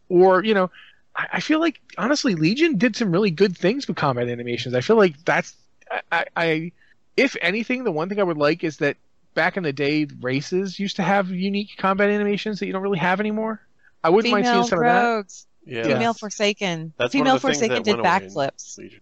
or 0.08 0.44
you 0.44 0.54
know, 0.54 0.70
I, 1.14 1.26
I 1.34 1.40
feel 1.40 1.60
like 1.60 1.80
honestly, 1.96 2.34
Legion 2.34 2.78
did 2.78 2.96
some 2.96 3.10
really 3.10 3.30
good 3.30 3.56
things 3.56 3.88
with 3.88 3.96
combat 3.96 4.28
animations. 4.28 4.74
I 4.74 4.80
feel 4.80 4.96
like 4.96 5.24
that's 5.24 5.54
I, 5.90 6.00
I, 6.12 6.24
I 6.36 6.72
if 7.16 7.36
anything, 7.40 7.84
the 7.84 7.92
one 7.92 8.08
thing 8.08 8.20
I 8.20 8.24
would 8.24 8.36
like 8.36 8.64
is 8.64 8.78
that 8.78 8.96
back 9.34 9.56
in 9.56 9.62
the 9.62 9.72
day, 9.72 10.06
races 10.20 10.78
used 10.78 10.96
to 10.96 11.02
have 11.02 11.30
unique 11.30 11.76
combat 11.78 12.10
animations 12.10 12.58
that 12.60 12.66
you 12.66 12.72
don't 12.72 12.82
really 12.82 12.98
have 12.98 13.20
anymore. 13.20 13.60
I 14.04 14.10
wouldn't 14.10 14.32
mind 14.32 14.46
seeing 14.46 14.64
some 14.64 14.78
of 14.80 14.84
that. 14.84 15.32
Rogues, 15.66 15.76
Yeah, 15.76 15.82
female 15.84 15.98
that's- 15.98 16.18
Forsaken. 16.20 16.92
That's 16.96 17.14
one 17.14 17.20
female 17.24 17.36
of 17.36 17.42
the 17.42 17.48
Forsaken 17.48 17.74
that 17.76 17.84
did 17.84 17.96
went 18.00 18.06
away 18.06 18.28
backflips. 18.28 19.00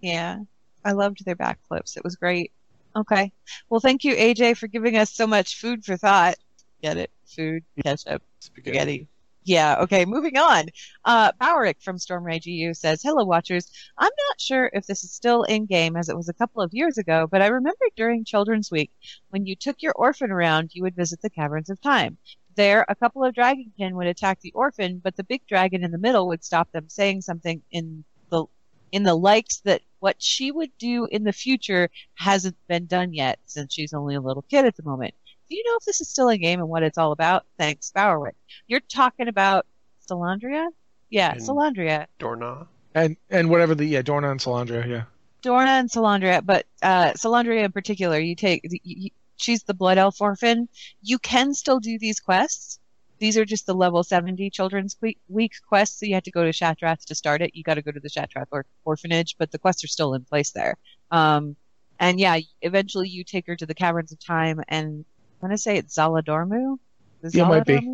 Yeah, 0.00 0.38
I 0.84 0.92
loved 0.92 1.24
their 1.24 1.36
backflips. 1.36 1.96
It 1.96 2.04
was 2.04 2.16
great. 2.16 2.52
Okay, 2.94 3.32
well, 3.68 3.80
thank 3.80 4.04
you, 4.04 4.14
AJ, 4.14 4.56
for 4.56 4.68
giving 4.68 4.96
us 4.96 5.12
so 5.12 5.26
much 5.26 5.60
food 5.60 5.84
for 5.84 5.96
thought. 5.96 6.36
Get 6.82 6.96
it? 6.96 7.10
Food, 7.26 7.64
ketchup, 7.82 8.22
Spaghetti. 8.40 8.70
spaghetti. 8.70 9.08
Yeah, 9.44 9.76
okay, 9.82 10.04
moving 10.04 10.36
on. 10.38 10.66
Uh, 11.04 11.30
Bowrick 11.40 11.80
from 11.80 11.98
Stormrage 11.98 12.46
EU 12.46 12.74
says, 12.74 13.00
Hello, 13.02 13.24
Watchers. 13.24 13.70
I'm 13.96 14.10
not 14.28 14.40
sure 14.40 14.68
if 14.72 14.86
this 14.86 15.04
is 15.04 15.12
still 15.12 15.44
in 15.44 15.66
game 15.66 15.94
as 15.96 16.08
it 16.08 16.16
was 16.16 16.28
a 16.28 16.32
couple 16.34 16.62
of 16.62 16.74
years 16.74 16.98
ago, 16.98 17.28
but 17.30 17.42
I 17.42 17.46
remember 17.46 17.84
during 17.94 18.24
Children's 18.24 18.72
Week, 18.72 18.90
when 19.30 19.46
you 19.46 19.54
took 19.54 19.82
your 19.82 19.92
orphan 19.92 20.32
around, 20.32 20.70
you 20.74 20.82
would 20.82 20.96
visit 20.96 21.20
the 21.22 21.30
Caverns 21.30 21.70
of 21.70 21.80
Time. 21.80 22.16
There, 22.56 22.84
a 22.88 22.94
couple 22.94 23.22
of 23.24 23.34
dragonkin 23.34 23.92
would 23.92 24.06
attack 24.06 24.40
the 24.40 24.52
orphan, 24.52 25.00
but 25.04 25.14
the 25.16 25.24
big 25.24 25.46
dragon 25.46 25.84
in 25.84 25.90
the 25.90 25.98
middle 25.98 26.26
would 26.28 26.42
stop 26.42 26.72
them 26.72 26.88
saying 26.88 27.20
something 27.22 27.62
in 27.70 28.04
the 28.30 28.46
in 28.92 29.02
the 29.02 29.14
likes 29.14 29.58
that 29.60 29.82
what 30.00 30.16
she 30.22 30.50
would 30.50 30.70
do 30.78 31.06
in 31.06 31.22
the 31.24 31.32
future 31.32 31.90
hasn't 32.14 32.56
been 32.68 32.86
done 32.86 33.12
yet 33.12 33.38
since 33.46 33.74
she's 33.74 33.92
only 33.92 34.14
a 34.14 34.20
little 34.20 34.42
kid 34.42 34.64
at 34.64 34.76
the 34.76 34.82
moment. 34.82 35.14
Do 35.48 35.56
you 35.56 35.62
know 35.64 35.76
if 35.78 35.84
this 35.84 36.00
is 36.00 36.08
still 36.08 36.28
a 36.30 36.38
game 36.38 36.60
and 36.60 36.68
what 36.68 36.82
it's 36.82 36.98
all 36.98 37.12
about? 37.12 37.44
Thanks, 37.58 37.92
Bowerwick. 37.94 38.34
You're 38.66 38.80
talking 38.80 39.28
about 39.28 39.66
Salandria? 40.08 40.68
Yeah, 41.10 41.32
And- 41.32 41.40
Salandria. 41.40 42.06
Dornaa. 42.18 42.66
And 42.94 43.16
and 43.30 43.50
whatever 43.50 43.74
the 43.74 43.84
yeah, 43.84 44.00
Dornaa 44.02 44.30
and 44.30 44.40
Salandra, 44.40 44.86
yeah. 44.88 45.02
Dornaa 45.42 45.80
and 45.80 45.90
Salandria, 45.90 46.44
but 46.44 46.64
uh, 46.82 47.12
Salandria 47.12 47.64
in 47.64 47.70
particular, 47.72 48.18
you 48.18 48.34
take, 48.34 48.62
you, 48.64 48.78
you, 48.82 49.10
she's 49.36 49.62
the 49.64 49.74
Blood 49.74 49.98
Elf 49.98 50.20
Orphan. 50.20 50.68
You 51.02 51.18
can 51.18 51.54
still 51.54 51.80
do 51.80 51.98
these 51.98 52.20
quests. 52.20 52.78
These 53.18 53.38
are 53.38 53.46
just 53.46 53.64
the 53.66 53.74
level 53.74 54.02
70 54.02 54.50
Children's 54.50 54.96
Week, 55.00 55.18
week 55.28 55.52
quests, 55.66 56.00
so 56.00 56.06
you 56.06 56.14
have 56.14 56.24
to 56.24 56.30
go 56.30 56.44
to 56.44 56.50
Shattrath 56.50 57.04
to 57.06 57.14
start 57.14 57.40
it. 57.40 57.54
You 57.54 57.62
got 57.62 57.74
to 57.74 57.82
go 57.82 57.90
to 57.90 58.00
the 58.00 58.10
Shattrath 58.10 58.48
or, 58.50 58.66
orphanage, 58.84 59.36
but 59.38 59.50
the 59.50 59.58
quests 59.58 59.82
are 59.84 59.88
still 59.88 60.12
in 60.14 60.24
place 60.24 60.50
there. 60.50 60.76
Um, 61.10 61.56
and 61.98 62.20
yeah, 62.20 62.38
eventually 62.60 63.08
you 63.08 63.24
take 63.24 63.46
her 63.46 63.56
to 63.56 63.64
the 63.64 63.74
Caverns 63.74 64.12
of 64.12 64.18
Time, 64.20 64.60
and 64.68 65.04
I 65.42 65.46
want 65.46 65.52
to 65.54 65.58
say 65.58 65.78
it's 65.78 65.96
Zaladormu. 65.96 66.78
Is 67.22 67.34
Yeah, 67.34 67.44
it 67.46 67.48
might 67.48 67.64
be. 67.64 67.88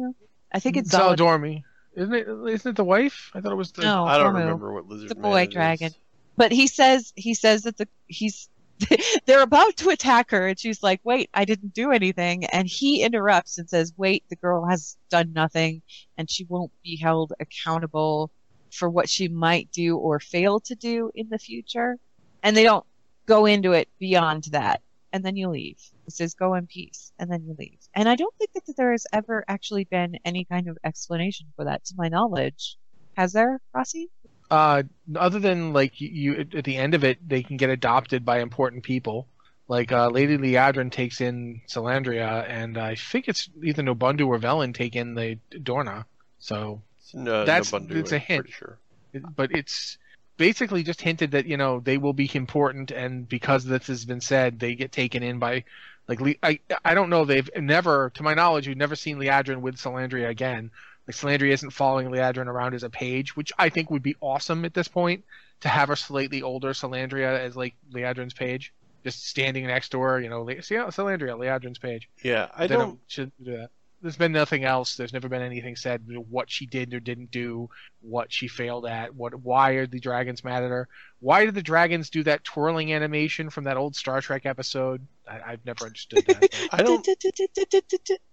I 0.52 0.58
think 0.58 0.76
it's 0.76 0.92
Zalad- 0.92 1.18
Saladormi. 1.18 1.62
Isn't 1.94 2.14
it 2.14 2.26
isn't 2.28 2.70
it 2.70 2.76
the 2.76 2.84
wife? 2.84 3.30
I 3.34 3.40
thought 3.40 3.52
it 3.52 3.56
was 3.56 3.70
the 3.72 3.82
No, 3.82 4.04
I 4.04 4.16
don't 4.18 4.34
Dormu. 4.34 4.38
remember 4.38 4.72
what 4.72 4.88
lizard 4.88 5.10
The 5.10 5.14
man 5.14 5.22
boy 5.22 5.42
it 5.42 5.48
is. 5.50 5.54
dragon. 5.54 5.92
But 6.36 6.50
he 6.50 6.66
says 6.66 7.12
he 7.14 7.34
says 7.34 7.62
that 7.62 7.76
the 7.76 7.86
he's 8.06 8.48
they're 9.26 9.42
about 9.42 9.76
to 9.76 9.90
attack 9.90 10.30
her 10.30 10.48
and 10.48 10.58
she's 10.58 10.82
like, 10.82 11.00
"Wait, 11.04 11.30
I 11.34 11.44
didn't 11.44 11.74
do 11.74 11.92
anything." 11.92 12.44
And 12.46 12.66
he 12.68 13.02
interrupts 13.02 13.58
and 13.58 13.68
says, 13.68 13.92
"Wait, 13.96 14.24
the 14.28 14.36
girl 14.36 14.66
has 14.66 14.96
done 15.10 15.32
nothing 15.32 15.82
and 16.16 16.30
she 16.30 16.44
won't 16.44 16.72
be 16.82 16.96
held 16.96 17.32
accountable 17.40 18.30
for 18.72 18.88
what 18.88 19.08
she 19.08 19.28
might 19.28 19.70
do 19.72 19.96
or 19.96 20.20
fail 20.20 20.60
to 20.60 20.74
do 20.74 21.10
in 21.14 21.28
the 21.28 21.38
future." 21.38 21.98
And 22.42 22.56
they 22.56 22.64
don't 22.64 22.86
go 23.26 23.46
into 23.46 23.72
it 23.72 23.88
beyond 23.98 24.44
that. 24.52 24.82
And 25.12 25.24
then 25.24 25.36
you 25.36 25.48
leave. 25.48 25.78
It 26.06 26.12
says, 26.14 26.34
"Go 26.34 26.54
in 26.54 26.66
peace," 26.66 27.12
and 27.18 27.30
then 27.30 27.44
you 27.44 27.54
leave. 27.58 27.78
And 27.94 28.08
I 28.08 28.16
don't 28.16 28.34
think 28.36 28.52
that 28.54 28.76
there 28.76 28.92
has 28.92 29.06
ever 29.12 29.44
actually 29.46 29.84
been 29.84 30.18
any 30.24 30.44
kind 30.44 30.68
of 30.68 30.78
explanation 30.84 31.46
for 31.54 31.64
that, 31.66 31.84
to 31.86 31.94
my 31.96 32.08
knowledge. 32.08 32.78
Has 33.16 33.32
there, 33.34 33.60
Rossi? 33.74 34.10
Uh, 34.50 34.82
other 35.16 35.38
than 35.38 35.72
like 35.72 36.00
you, 36.00 36.08
you 36.08 36.46
at 36.56 36.64
the 36.64 36.76
end 36.76 36.94
of 36.94 37.04
it, 37.04 37.26
they 37.26 37.42
can 37.42 37.56
get 37.56 37.70
adopted 37.70 38.24
by 38.24 38.40
important 38.40 38.82
people, 38.82 39.26
like 39.68 39.92
uh, 39.92 40.08
Lady 40.08 40.36
Liadrin 40.36 40.90
takes 40.92 41.20
in 41.20 41.62
Salandria, 41.68 42.46
and 42.48 42.76
I 42.76 42.94
think 42.94 43.28
it's 43.28 43.48
either 43.62 43.82
Nobundo 43.82 44.26
or 44.26 44.38
Velen 44.38 44.74
take 44.74 44.94
in 44.96 45.14
the 45.14 45.38
Dornaa. 45.50 46.04
So 46.38 46.82
No, 47.14 47.44
That's- 47.44 47.70
Nobundo, 47.70 47.96
it's 47.96 48.12
a 48.12 48.18
hint. 48.18 48.50
Sure. 48.50 48.78
it- 49.12 49.22
but 49.36 49.52
it's 49.52 49.98
basically 50.36 50.82
just 50.82 51.00
hinted 51.00 51.30
that 51.32 51.46
you 51.46 51.56
know 51.56 51.80
they 51.80 51.98
will 51.98 52.12
be 52.12 52.30
important, 52.34 52.90
and 52.90 53.28
because 53.28 53.64
this 53.64 53.86
has 53.86 54.04
been 54.04 54.20
said, 54.20 54.58
they 54.58 54.74
get 54.74 54.92
taken 54.92 55.22
in 55.22 55.38
by 55.38 55.64
like 56.08 56.38
I 56.42 56.58
I 56.84 56.94
don't 56.94 57.10
know 57.10 57.24
they've 57.24 57.48
never 57.56 58.10
to 58.14 58.22
my 58.22 58.34
knowledge 58.34 58.66
we've 58.66 58.76
never 58.76 58.96
seen 58.96 59.18
Liadrin 59.18 59.60
with 59.60 59.76
Salandria 59.76 60.28
again. 60.28 60.70
Like 61.06 61.16
Salandria 61.16 61.52
isn't 61.52 61.70
following 61.70 62.08
Liadrin 62.08 62.46
around 62.46 62.74
as 62.74 62.84
a 62.84 62.90
page, 62.90 63.36
which 63.36 63.52
I 63.58 63.68
think 63.68 63.90
would 63.90 64.02
be 64.02 64.16
awesome 64.20 64.64
at 64.64 64.74
this 64.74 64.88
point 64.88 65.24
to 65.60 65.68
have 65.68 65.90
a 65.90 65.96
slightly 65.96 66.42
older 66.42 66.70
Salandria 66.70 67.38
as 67.40 67.56
like 67.56 67.74
Liadrin's 67.92 68.34
page, 68.34 68.72
just 69.02 69.26
standing 69.26 69.66
next 69.66 69.90
to 69.90 70.00
her. 70.00 70.20
You 70.20 70.28
know, 70.28 70.46
see, 70.60 70.76
Salandria, 70.76 71.36
Liadrin's 71.36 71.78
page. 71.78 72.08
Yeah, 72.22 72.48
I 72.54 72.66
don't. 72.66 73.00
should 73.08 73.32
do 73.42 73.56
that. 73.56 73.70
There's 74.02 74.16
been 74.16 74.32
nothing 74.32 74.64
else. 74.64 74.96
There's 74.96 75.12
never 75.12 75.28
been 75.28 75.42
anything 75.42 75.76
said 75.76 76.02
what 76.28 76.50
she 76.50 76.66
did 76.66 76.92
or 76.92 76.98
didn't 76.98 77.30
do, 77.30 77.70
what 78.00 78.32
she 78.32 78.48
failed 78.48 78.84
at, 78.84 79.14
what 79.14 79.32
why 79.34 79.72
are 79.72 79.86
the 79.86 80.00
dragons 80.00 80.42
mad 80.42 80.64
at 80.64 80.70
her? 80.70 80.88
Why 81.20 81.44
did 81.44 81.54
the 81.54 81.62
dragons 81.62 82.10
do 82.10 82.24
that 82.24 82.42
twirling 82.42 82.92
animation 82.92 83.48
from 83.48 83.64
that 83.64 83.76
old 83.76 83.94
Star 83.94 84.20
Trek 84.20 84.44
episode? 84.44 85.06
I, 85.28 85.52
I've 85.52 85.64
never 85.64 85.86
understood 85.86 86.26
that. 86.26 86.68
I 86.72 86.82
don't. 86.82 87.06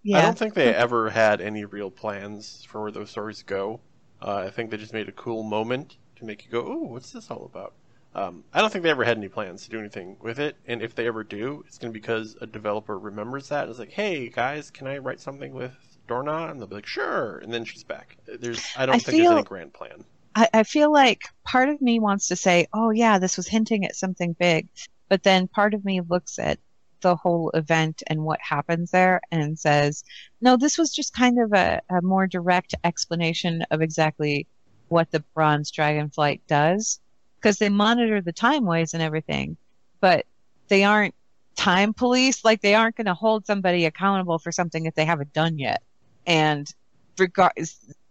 yeah. 0.02 0.18
I 0.18 0.22
don't 0.22 0.36
think 0.36 0.54
they 0.54 0.74
ever 0.74 1.08
had 1.08 1.40
any 1.40 1.64
real 1.64 1.90
plans 1.90 2.66
for 2.68 2.82
where 2.82 2.90
those 2.90 3.10
stories 3.10 3.44
go. 3.44 3.80
Uh, 4.20 4.44
I 4.46 4.50
think 4.50 4.70
they 4.70 4.76
just 4.76 4.92
made 4.92 5.08
a 5.08 5.12
cool 5.12 5.44
moment 5.44 5.98
to 6.16 6.24
make 6.24 6.44
you 6.44 6.50
go, 6.50 6.66
"Ooh, 6.66 6.86
what's 6.88 7.12
this 7.12 7.30
all 7.30 7.44
about?" 7.44 7.74
Um, 8.14 8.44
I 8.52 8.60
don't 8.60 8.72
think 8.72 8.82
they 8.82 8.90
ever 8.90 9.04
had 9.04 9.18
any 9.18 9.28
plans 9.28 9.64
to 9.64 9.70
do 9.70 9.78
anything 9.78 10.16
with 10.20 10.40
it, 10.40 10.56
and 10.66 10.82
if 10.82 10.94
they 10.94 11.06
ever 11.06 11.22
do, 11.22 11.64
it's 11.66 11.78
going 11.78 11.92
to 11.92 11.94
be 11.94 12.00
because 12.00 12.36
a 12.40 12.46
developer 12.46 12.98
remembers 12.98 13.48
that. 13.50 13.68
It's 13.68 13.78
like, 13.78 13.92
"Hey 13.92 14.28
guys, 14.28 14.70
can 14.70 14.86
I 14.88 14.98
write 14.98 15.20
something 15.20 15.52
with 15.54 15.72
Dornaa?" 16.08 16.50
And 16.50 16.60
they'll 16.60 16.66
be 16.66 16.76
like, 16.76 16.86
"Sure," 16.86 17.38
and 17.38 17.52
then 17.52 17.64
she's 17.64 17.84
back. 17.84 18.16
There's, 18.26 18.64
I 18.76 18.86
don't 18.86 18.96
I 18.96 18.98
think 18.98 19.18
there's 19.18 19.30
any 19.30 19.42
grand 19.42 19.72
plan. 19.72 20.04
I, 20.34 20.48
I 20.52 20.62
feel 20.62 20.92
like 20.92 21.24
part 21.44 21.68
of 21.68 21.80
me 21.80 21.98
wants 21.98 22.28
to 22.28 22.36
say, 22.36 22.66
oh 22.72 22.90
yeah, 22.90 23.18
this 23.18 23.36
was 23.36 23.48
hinting 23.48 23.84
at 23.84 23.96
something 23.96 24.34
big. 24.38 24.68
But 25.08 25.22
then 25.22 25.48
part 25.48 25.74
of 25.74 25.84
me 25.84 26.00
looks 26.02 26.38
at 26.38 26.58
the 27.00 27.16
whole 27.16 27.50
event 27.50 28.02
and 28.06 28.22
what 28.22 28.40
happens 28.40 28.90
there 28.90 29.20
and 29.30 29.58
says, 29.58 30.04
no, 30.40 30.56
this 30.56 30.78
was 30.78 30.94
just 30.94 31.14
kind 31.14 31.40
of 31.40 31.52
a, 31.52 31.80
a 31.90 32.02
more 32.02 32.26
direct 32.26 32.74
explanation 32.84 33.62
of 33.70 33.82
exactly 33.82 34.46
what 34.88 35.10
the 35.10 35.24
bronze 35.34 35.72
dragonflight 35.72 36.40
does. 36.46 37.00
Because 37.40 37.58
they 37.58 37.68
monitor 37.68 38.20
the 38.20 38.32
time 38.32 38.66
ways 38.66 38.94
and 38.94 39.02
everything, 39.02 39.56
but 40.00 40.26
they 40.68 40.84
aren't 40.84 41.14
time 41.56 41.94
police. 41.94 42.44
Like 42.44 42.60
they 42.60 42.74
aren't 42.74 42.96
going 42.96 43.06
to 43.06 43.14
hold 43.14 43.46
somebody 43.46 43.86
accountable 43.86 44.38
for 44.38 44.52
something 44.52 44.86
if 44.86 44.94
they 44.94 45.04
haven't 45.04 45.32
done 45.32 45.58
yet. 45.58 45.82
And 46.26 46.72
regard, 47.18 47.52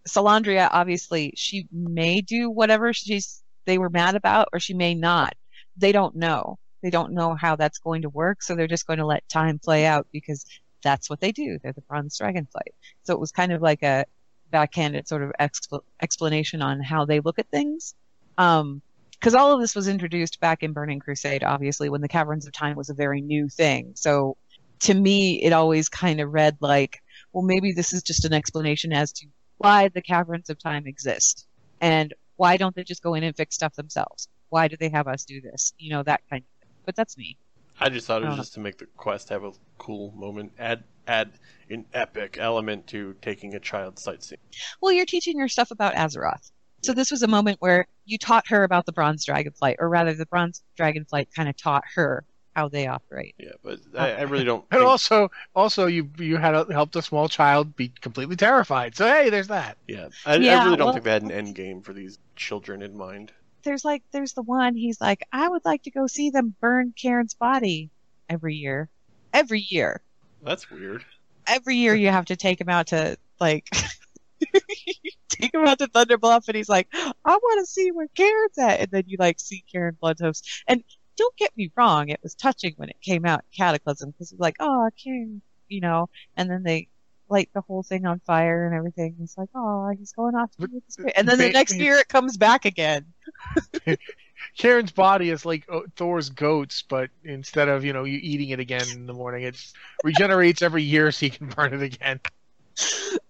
Salandria, 0.08 0.68
obviously, 0.72 1.32
she 1.36 1.68
may 1.72 2.20
do 2.20 2.50
whatever 2.50 2.92
she's 2.92 3.42
they 3.66 3.78
were 3.78 3.90
mad 3.90 4.14
about, 4.16 4.48
or 4.52 4.58
she 4.58 4.74
may 4.74 4.94
not. 4.94 5.34
They 5.76 5.92
don't 5.92 6.16
know. 6.16 6.58
They 6.82 6.90
don't 6.90 7.12
know 7.12 7.34
how 7.34 7.56
that's 7.56 7.78
going 7.78 8.02
to 8.02 8.08
work, 8.08 8.42
so 8.42 8.54
they're 8.54 8.66
just 8.66 8.86
going 8.86 8.98
to 8.98 9.06
let 9.06 9.28
time 9.28 9.58
play 9.58 9.84
out 9.84 10.06
because 10.12 10.46
that's 10.82 11.10
what 11.10 11.20
they 11.20 11.30
do. 11.30 11.58
They're 11.62 11.72
the 11.72 11.82
Bronze 11.82 12.18
Dragonflight. 12.18 12.72
So 13.02 13.12
it 13.12 13.20
was 13.20 13.32
kind 13.32 13.52
of 13.52 13.60
like 13.60 13.82
a 13.82 14.06
backhanded 14.50 15.06
sort 15.06 15.22
of 15.22 15.32
expl- 15.38 15.82
explanation 16.00 16.62
on 16.62 16.80
how 16.80 17.04
they 17.04 17.20
look 17.20 17.38
at 17.38 17.50
things. 17.50 17.94
Um, 18.38 18.80
because 19.20 19.34
all 19.34 19.52
of 19.52 19.60
this 19.60 19.74
was 19.74 19.86
introduced 19.86 20.40
back 20.40 20.62
in 20.62 20.72
Burning 20.72 20.98
Crusade, 20.98 21.44
obviously, 21.44 21.90
when 21.90 22.00
the 22.00 22.08
Caverns 22.08 22.46
of 22.46 22.52
Time 22.52 22.74
was 22.74 22.88
a 22.88 22.94
very 22.94 23.20
new 23.20 23.48
thing. 23.48 23.92
So 23.94 24.38
to 24.80 24.94
me, 24.94 25.42
it 25.42 25.52
always 25.52 25.90
kind 25.90 26.20
of 26.20 26.32
read 26.32 26.56
like, 26.60 27.02
well, 27.32 27.44
maybe 27.44 27.72
this 27.72 27.92
is 27.92 28.02
just 28.02 28.24
an 28.24 28.32
explanation 28.32 28.94
as 28.94 29.12
to 29.12 29.26
why 29.58 29.88
the 29.88 30.00
Caverns 30.00 30.48
of 30.48 30.58
Time 30.58 30.86
exist. 30.86 31.46
And 31.82 32.14
why 32.36 32.56
don't 32.56 32.74
they 32.74 32.82
just 32.82 33.02
go 33.02 33.12
in 33.12 33.22
and 33.22 33.36
fix 33.36 33.54
stuff 33.54 33.74
themselves? 33.74 34.28
Why 34.48 34.68
do 34.68 34.76
they 34.78 34.88
have 34.88 35.06
us 35.06 35.24
do 35.24 35.42
this? 35.42 35.74
You 35.78 35.90
know, 35.90 36.02
that 36.02 36.22
kind 36.30 36.42
of 36.42 36.66
thing. 36.66 36.74
But 36.86 36.96
that's 36.96 37.18
me. 37.18 37.36
I 37.78 37.90
just 37.90 38.06
thought 38.06 38.22
it 38.22 38.28
was 38.28 38.36
just 38.36 38.54
to 38.54 38.60
make 38.60 38.78
the 38.78 38.86
quest 38.96 39.28
have 39.28 39.44
a 39.44 39.52
cool 39.78 40.12
moment, 40.12 40.52
add 40.58 40.84
add 41.06 41.32
an 41.68 41.84
epic 41.92 42.36
element 42.38 42.86
to 42.86 43.14
taking 43.20 43.54
a 43.54 43.60
child 43.60 43.98
sightseeing. 43.98 44.40
Well, 44.80 44.92
you're 44.92 45.06
teaching 45.06 45.38
your 45.38 45.48
stuff 45.48 45.70
about 45.70 45.94
Azeroth. 45.94 46.50
So 46.82 46.92
this 46.94 47.10
was 47.10 47.22
a 47.22 47.28
moment 47.28 47.58
where 47.60 47.86
you 48.06 48.18
taught 48.18 48.48
her 48.48 48.64
about 48.64 48.86
the 48.86 48.92
Bronze 48.92 49.24
Dragonflight, 49.26 49.76
or 49.78 49.88
rather, 49.88 50.14
the 50.14 50.26
Bronze 50.26 50.62
Dragonflight 50.78 51.26
kind 51.34 51.48
of 51.48 51.56
taught 51.56 51.84
her 51.94 52.24
how 52.56 52.68
they 52.68 52.86
operate. 52.86 53.34
Yeah, 53.38 53.52
but 53.62 53.78
I, 53.96 54.12
I 54.12 54.22
really 54.22 54.44
don't. 54.44 54.64
and 54.70 54.80
think- 54.80 54.88
also, 54.88 55.30
also 55.54 55.86
you 55.86 56.10
you 56.18 56.36
had 56.36 56.54
a, 56.54 56.66
helped 56.72 56.96
a 56.96 57.02
small 57.02 57.28
child 57.28 57.76
be 57.76 57.92
completely 58.00 58.36
terrified. 58.36 58.96
So 58.96 59.06
hey, 59.06 59.30
there's 59.30 59.48
that. 59.48 59.76
Yeah, 59.86 60.08
I, 60.26 60.34
I 60.34 60.36
really 60.36 60.76
don't 60.76 60.78
well- 60.78 60.92
think 60.92 61.04
they 61.04 61.12
had 61.12 61.22
an 61.22 61.30
end 61.30 61.54
game 61.54 61.82
for 61.82 61.92
these 61.92 62.18
children 62.36 62.82
in 62.82 62.96
mind. 62.96 63.32
There's 63.62 63.84
like, 63.84 64.02
there's 64.10 64.32
the 64.32 64.42
one, 64.42 64.74
he's 64.74 65.02
like, 65.02 65.22
I 65.32 65.46
would 65.46 65.66
like 65.66 65.82
to 65.82 65.90
go 65.90 66.06
see 66.06 66.30
them 66.30 66.54
burn 66.62 66.94
Cairne's 67.00 67.34
body 67.34 67.90
every 68.26 68.54
year. 68.54 68.88
Every 69.34 69.60
year. 69.68 70.00
That's 70.42 70.70
weird. 70.70 71.04
every 71.46 71.76
year 71.76 71.94
you 71.94 72.08
have 72.08 72.24
to 72.26 72.36
take 72.36 72.58
him 72.60 72.70
out 72.70 72.86
to 72.88 73.18
like 73.38 73.68
take 75.28 75.54
him 75.54 75.66
out 75.66 75.78
to 75.78 75.86
Thunder 75.86 76.18
Bluff 76.18 76.48
and 76.48 76.56
he's 76.56 76.68
like, 76.68 76.88
I 76.92 77.12
want 77.24 77.60
to 77.60 77.70
see 77.70 77.90
where 77.92 78.08
Cairne's 78.16 78.58
at 78.58 78.80
and 78.80 78.90
then 78.90 79.04
you 79.06 79.16
like 79.18 79.40
see 79.40 79.64
Cairne 79.72 79.96
Bloodhoofs 80.02 80.42
and 80.66 80.82
don't 81.16 81.36
get 81.36 81.56
me 81.56 81.70
wrong, 81.76 82.08
it 82.08 82.20
was 82.22 82.34
touching 82.34 82.74
when 82.76 82.88
it 82.88 83.00
came 83.02 83.26
out 83.26 83.40
in 83.40 83.56
Cataclysm 83.56 84.10
because 84.10 84.32
it's 84.32 84.40
like, 84.40 84.56
oh 84.60 84.90
Cairne, 85.02 85.40
you 85.68 85.80
know, 85.80 86.08
and 86.36 86.50
then 86.50 86.62
they 86.62 86.88
light 87.28 87.50
the 87.54 87.60
whole 87.60 87.82
thing 87.82 88.06
on 88.06 88.20
fire 88.20 88.66
and 88.66 88.74
everything. 88.74 89.16
It's 89.22 89.38
like, 89.38 89.48
oh, 89.54 89.88
he's 89.96 90.12
going 90.12 90.34
off 90.34 90.50
to 90.52 90.68
be 90.68 90.74
with 90.74 90.84
his 90.86 90.96
and 91.16 91.28
then 91.28 91.38
the 91.38 91.50
next 91.50 91.76
year 91.76 91.96
it 91.96 92.08
comes 92.08 92.36
back 92.36 92.64
again. 92.64 93.06
Cairne's 94.58 94.92
body 94.92 95.30
is 95.30 95.44
like 95.44 95.64
uh, 95.70 95.80
Thor's 95.96 96.30
goats, 96.30 96.82
but 96.82 97.10
instead 97.24 97.68
of 97.68 97.84
you 97.84 97.92
know 97.92 98.04
you 98.04 98.18
eating 98.22 98.50
it 98.50 98.60
again 98.60 98.86
in 98.92 99.06
the 99.06 99.12
morning, 99.12 99.44
it 99.44 99.72
regenerates 100.02 100.62
every 100.62 100.82
year 100.82 101.12
so 101.12 101.26
you 101.26 101.32
can 101.32 101.48
burn 101.48 101.74
it 101.74 101.82
again. 101.82 102.20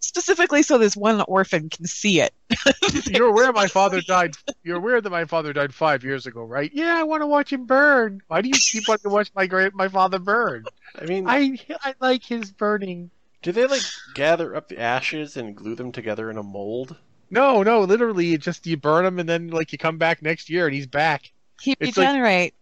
Specifically 0.00 0.62
so 0.62 0.78
this 0.78 0.96
one 0.96 1.20
orphan 1.22 1.68
can 1.70 1.86
see 1.86 2.20
it. 2.20 2.32
You're 3.06 3.28
aware 3.28 3.52
my 3.52 3.66
father 3.66 4.00
died. 4.00 4.34
You're 4.62 4.76
aware 4.76 5.00
that 5.00 5.10
my 5.10 5.24
father 5.24 5.52
died 5.52 5.72
five 5.74 6.04
years 6.04 6.26
ago, 6.26 6.42
right? 6.42 6.70
Yeah, 6.74 6.96
I 6.98 7.04
want 7.04 7.22
to 7.22 7.26
watch 7.26 7.52
him 7.52 7.66
burn. 7.66 8.20
Why 8.28 8.40
do 8.42 8.48
you 8.48 8.54
keep 8.54 8.88
wanting 8.88 9.04
to 9.04 9.14
watch 9.14 9.30
my 9.34 9.46
great 9.46 9.74
my 9.74 9.88
father 9.88 10.18
burn? 10.18 10.64
I 11.00 11.04
mean, 11.04 11.26
I 11.28 11.58
I 11.82 11.94
like 12.00 12.24
his 12.24 12.50
burning. 12.50 13.10
do 13.42 13.52
they 13.52 13.66
like 13.66 13.82
gather 14.14 14.54
up 14.56 14.68
the 14.68 14.78
ashes 14.80 15.36
and 15.36 15.56
glue 15.56 15.74
them 15.74 15.92
together 15.92 16.30
in 16.30 16.36
a 16.36 16.42
mold? 16.42 16.96
No, 17.30 17.62
no, 17.62 17.82
literally, 17.82 18.32
it 18.34 18.40
just 18.40 18.66
you 18.66 18.76
burn 18.76 19.04
him 19.06 19.18
and 19.20 19.28
then 19.28 19.48
like 19.48 19.70
you 19.72 19.78
come 19.78 19.98
back 19.98 20.20
next 20.22 20.50
year 20.50 20.66
and 20.66 20.74
he's 20.74 20.86
back. 20.88 21.30
He 21.60 21.76
It's 21.78 21.96
like- 21.96 22.06
regenerate 22.08 22.54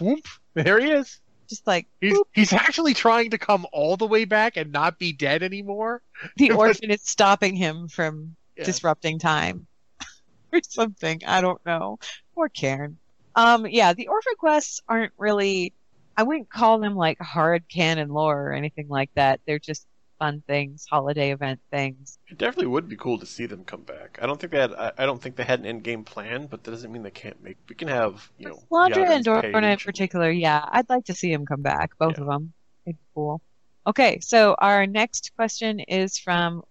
Whoop! 0.00 0.26
There 0.54 0.80
he 0.80 0.90
is. 0.90 1.20
Just 1.50 1.66
like 1.66 1.86
He's 2.00 2.16
he's 2.32 2.52
actually 2.54 2.94
trying 2.94 3.30
to 3.30 3.38
come 3.38 3.66
all 3.72 3.96
the 3.98 4.06
way 4.06 4.24
back 4.24 4.56
and 4.56 4.72
not 4.72 4.98
be 4.98 5.12
dead 5.12 5.42
anymore. 5.42 6.00
the 6.36 6.50
orphan 6.52 6.90
is 6.90 7.02
stopping 7.02 7.56
him 7.56 7.88
from 7.88 8.36
Yeah. 8.56 8.64
disrupting 8.64 9.18
time 9.18 9.66
or 10.52 10.60
something. 10.66 11.20
I 11.26 11.40
don't 11.42 11.60
know. 11.66 11.98
Poor 12.34 12.48
Cairne. 12.48 12.96
Um, 13.34 13.66
yeah, 13.66 13.92
the 13.92 14.08
orphan 14.08 14.34
quests 14.38 14.80
aren't 14.88 15.12
really. 15.18 15.74
I 16.16 16.22
wouldn't 16.22 16.50
call 16.50 16.78
them 16.78 16.94
like 16.96 17.18
hard 17.20 17.64
canon 17.68 18.10
lore 18.10 18.48
or 18.48 18.52
anything 18.52 18.88
like 18.88 19.10
that. 19.14 19.40
They're 19.46 19.58
just 19.58 19.86
fun 20.20 20.44
things, 20.46 20.86
holiday 20.88 21.32
event 21.32 21.60
things. 21.72 22.18
It 22.28 22.38
definitely 22.38 22.68
would 22.68 22.88
be 22.88 22.96
cool 22.96 23.18
to 23.18 23.26
see 23.26 23.46
them 23.46 23.64
come 23.64 23.82
back. 23.82 24.18
I 24.22 24.26
don't 24.26 24.40
think 24.40 24.52
they 24.52 24.60
had. 24.60 24.72
I, 24.74 24.92
I 24.98 25.06
don't 25.06 25.20
think 25.20 25.34
they 25.34 25.42
had 25.42 25.58
an 25.60 25.66
end 25.66 25.82
game 25.82 26.04
plan, 26.04 26.46
but 26.46 26.62
that 26.62 26.70
doesn't 26.70 26.92
mean 26.92 27.02
they 27.02 27.10
can't 27.10 27.42
make. 27.42 27.56
We 27.68 27.74
can 27.74 27.88
have 27.88 28.30
you 28.38 28.48
know. 28.50 28.62
Landra 28.70 29.10
and 29.10 29.24
Dornaa 29.24 29.72
in 29.72 29.78
particular, 29.78 30.30
yeah, 30.30 30.64
I'd 30.70 30.88
like 30.88 31.06
to 31.06 31.14
see 31.14 31.32
them 31.32 31.44
come 31.46 31.62
back. 31.62 31.90
Both 31.98 32.18
Yeah. 32.18 32.22
of 32.22 32.28
them. 32.28 32.52
It'd 32.86 32.96
be 32.96 33.02
cool. 33.14 33.42
Okay, 33.86 34.20
so 34.20 34.54
our 34.58 34.86
next 34.86 35.32
question 35.36 35.80
is 35.80 36.18
from 36.18 36.62